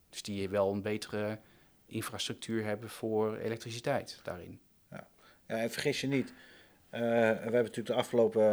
Dus 0.10 0.22
die 0.22 0.50
wel 0.50 0.72
een 0.72 0.82
betere 0.82 1.40
infrastructuur 1.86 2.64
hebben 2.64 2.90
voor 2.90 3.38
elektriciteit 3.38 4.20
daarin. 4.24 4.60
Ja, 4.90 5.08
en 5.46 5.72
vergis 5.72 6.02
je 6.02 6.08
niet. 6.08 6.34
eh, 6.90 7.02
we 7.02 7.08
hebben 7.08 7.52
natuurlijk 7.52 7.88
de 7.88 7.94
afgelopen, 7.94 8.44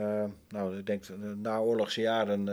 eh, 0.00 0.24
nou, 0.48 0.78
ik 0.78 0.86
denk 0.86 1.06
de 1.06 1.34
naoorlogse 1.36 2.00
jaren, 2.00 2.44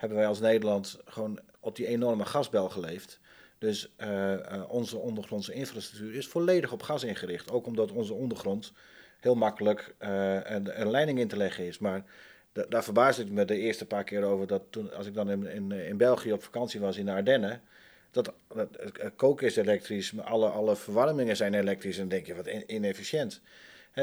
hebben 0.00 0.18
wij 0.18 0.26
als 0.26 0.40
Nederland 0.40 0.98
gewoon 1.04 1.38
op 1.60 1.76
die 1.76 1.86
enorme 1.86 2.24
gasbel 2.24 2.68
geleefd. 2.68 3.20
Dus 3.58 3.92
eh, 3.96 4.32
eh, 4.32 4.70
onze 4.70 4.96
ondergrondse 4.98 5.52
infrastructuur 5.52 6.14
is 6.14 6.28
volledig 6.28 6.72
op 6.72 6.82
gas 6.82 7.04
ingericht. 7.04 7.50
Ook 7.50 7.66
omdat 7.66 7.92
onze 7.92 8.12
ondergrond 8.14 8.72
heel 9.20 9.34
makkelijk 9.34 9.94
eh, 9.98 10.38
een, 10.42 10.90
leiding 10.90 11.18
in 11.18 11.28
te 11.28 11.36
leggen 11.36 11.64
is. 11.66 11.78
Maar 11.78 12.04
da- 12.52 12.66
daar 12.68 12.84
verbaasde 12.84 13.22
ik 13.22 13.30
me 13.30 13.44
de 13.44 13.58
eerste 13.58 13.86
paar 13.86 14.04
keer 14.04 14.22
over 14.22 14.46
dat 14.46 14.62
toen, 14.70 14.92
als 14.94 15.06
ik 15.06 15.14
dan 15.14 15.30
in, 15.30 15.72
in, 15.72 15.96
België 15.96 16.32
op 16.32 16.42
vakantie 16.42 16.80
was 16.80 16.96
in 16.96 17.04
de 17.04 17.12
Ardennen, 17.12 17.62
dat, 18.10 18.32
dat 18.48 18.68
koken 19.16 19.46
is 19.46 19.56
elektrisch, 19.56 20.12
maar 20.12 20.24
alle, 20.24 20.48
alle 20.48 20.76
verwarmingen 20.76 21.36
zijn 21.36 21.54
elektrisch. 21.54 21.98
En 21.98 22.08
denk 22.08 22.26
je, 22.26 22.34
wat 22.34 22.46
in- 22.46 22.74
inefficiënt. 22.74 23.40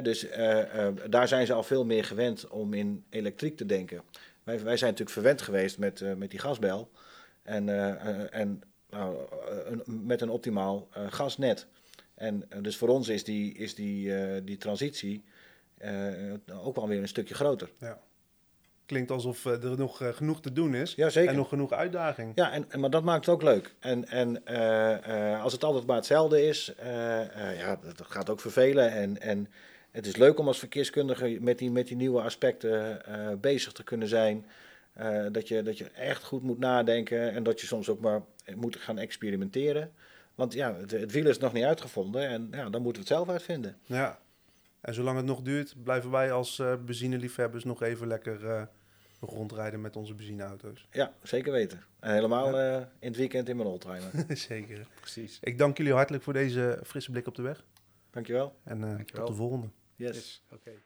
Dus 0.01 0.27
daar 1.09 1.27
zijn 1.27 1.45
ze 1.45 1.53
al 1.53 1.63
veel 1.63 1.85
meer 1.85 2.03
gewend 2.03 2.47
om 2.47 2.73
in 2.73 3.03
elektriek 3.09 3.57
te 3.57 3.65
denken. 3.65 4.01
Wij, 4.47 4.63
wij 4.63 4.77
zijn 4.77 4.91
natuurlijk 4.91 5.17
verwend 5.17 5.41
geweest 5.41 5.77
met, 5.77 6.01
eh, 6.01 6.13
met 6.13 6.29
die 6.31 6.39
gasbel. 6.39 6.91
En, 7.43 7.69
eh, 7.69 7.89
eh, 7.89 8.27
en 8.31 8.61
nou, 8.89 9.17
een- 9.65 10.05
met 10.05 10.21
een 10.21 10.29
optimaal 10.29 10.87
gasnet. 11.09 11.67
En 12.15 12.43
dus 12.61 12.77
voor 12.77 12.87
ons 12.87 13.07
is 13.07 13.23
die, 13.23 13.53
is 13.53 13.75
die, 13.75 14.13
die 14.43 14.57
transitie 14.57 15.23
ook 16.63 16.75
wel 16.75 16.87
weer 16.87 17.01
een 17.01 17.07
stukje 17.07 17.33
groter. 17.33 17.69
Klinkt 18.85 19.11
alsof 19.11 19.45
er 19.45 19.77
nog 19.77 20.01
genoeg 20.15 20.41
te 20.41 20.51
doen 20.53 20.75
is 20.75 20.93
Jazeker. 20.95 21.29
en 21.29 21.35
nog 21.35 21.49
genoeg 21.49 21.71
uitdaging. 21.71 22.31
Ja, 22.35 22.51
en, 22.51 22.65
en- 22.71 22.79
maar 22.79 22.89
dat 22.89 23.03
maakt 23.03 23.25
het 23.25 23.35
ook 23.35 23.41
leuk. 23.41 23.75
En, 23.79 24.07
en 24.07 24.43
als 25.41 25.53
het 25.53 25.63
altijd 25.63 25.85
maar 25.85 25.95
hetzelfde 25.95 26.41
is, 26.41 26.73
ja, 27.57 27.79
dat 27.95 28.01
gaat 28.07 28.29
ook 28.29 28.39
vervelen. 28.39 28.91
En, 28.91 29.21
en 29.21 29.47
het 29.91 30.05
is 30.05 30.15
leuk 30.15 30.39
om 30.39 30.47
als 30.47 30.59
verkeerskundige 30.59 31.37
met 31.41 31.57
die, 31.57 31.71
met 31.71 31.87
die 31.87 31.95
nieuwe 31.95 32.21
aspecten 32.21 33.05
eh, 33.05 33.37
bezig 33.41 33.71
te 33.71 33.83
kunnen 33.83 34.07
zijn. 34.07 34.45
Eh, 34.93 35.25
dat, 35.31 35.47
je, 35.47 35.61
dat 35.61 35.77
je 35.77 35.89
echt 35.89 36.23
goed 36.23 36.43
moet 36.43 36.59
nadenken 36.59 37.31
en 37.31 37.43
dat 37.43 37.61
je 37.61 37.67
soms 37.67 37.89
ook 37.89 37.99
maar 37.99 38.21
moet 38.55 38.75
gaan 38.75 38.97
experimenteren. 38.97 39.91
Want 40.35 40.53
ja, 40.53 40.75
het, 40.75 40.91
het 40.91 41.11
wiel 41.11 41.27
is 41.27 41.37
nog 41.37 41.53
niet 41.53 41.63
uitgevonden 41.63 42.27
en 42.27 42.47
ja, 42.51 42.69
dan 42.69 42.81
moeten 42.81 43.03
we 43.03 43.07
het 43.07 43.17
zelf 43.17 43.29
uitvinden. 43.29 43.77
Ja. 43.81 44.19
En 44.81 44.93
zolang 44.93 45.17
het 45.17 45.25
nog 45.25 45.41
duurt, 45.41 45.75
blijven 45.83 46.11
wij 46.11 46.31
als 46.31 46.59
eh 46.59 46.73
benzineliefhebbers 46.85 47.63
nog 47.63 47.81
even 47.83 48.07
lekker 48.07 48.49
eh, 48.49 48.61
rondrijden 49.19 49.81
met 49.81 49.95
onze 49.95 50.13
benzineauto's. 50.13 50.87
Ja, 50.91 51.13
zeker 51.23 51.51
weten. 51.51 51.83
En 51.99 52.13
helemaal 52.13 52.59
eh, 52.59 52.75
in 52.99 53.07
het 53.07 53.17
weekend 53.17 53.49
in 53.49 53.55
mijn 53.55 53.69
oldtimer. 53.69 54.11
Zeker. 54.37 54.87
Precies. 54.99 55.37
Ik 55.41 55.57
dank 55.57 55.77
jullie 55.77 55.93
hartelijk 55.93 56.23
voor 56.23 56.33
deze 56.33 56.79
frisse 56.83 57.11
blik 57.11 57.27
op 57.27 57.35
de 57.35 57.41
weg. 57.41 57.63
Dankjewel. 58.11 58.55
En 58.63 58.83
eh, 58.83 58.89
Dankjewel. 58.89 59.25
tot 59.25 59.35
de 59.35 59.41
volgende. 59.41 59.67
Yes. 59.99 60.41
Oké. 60.51 60.81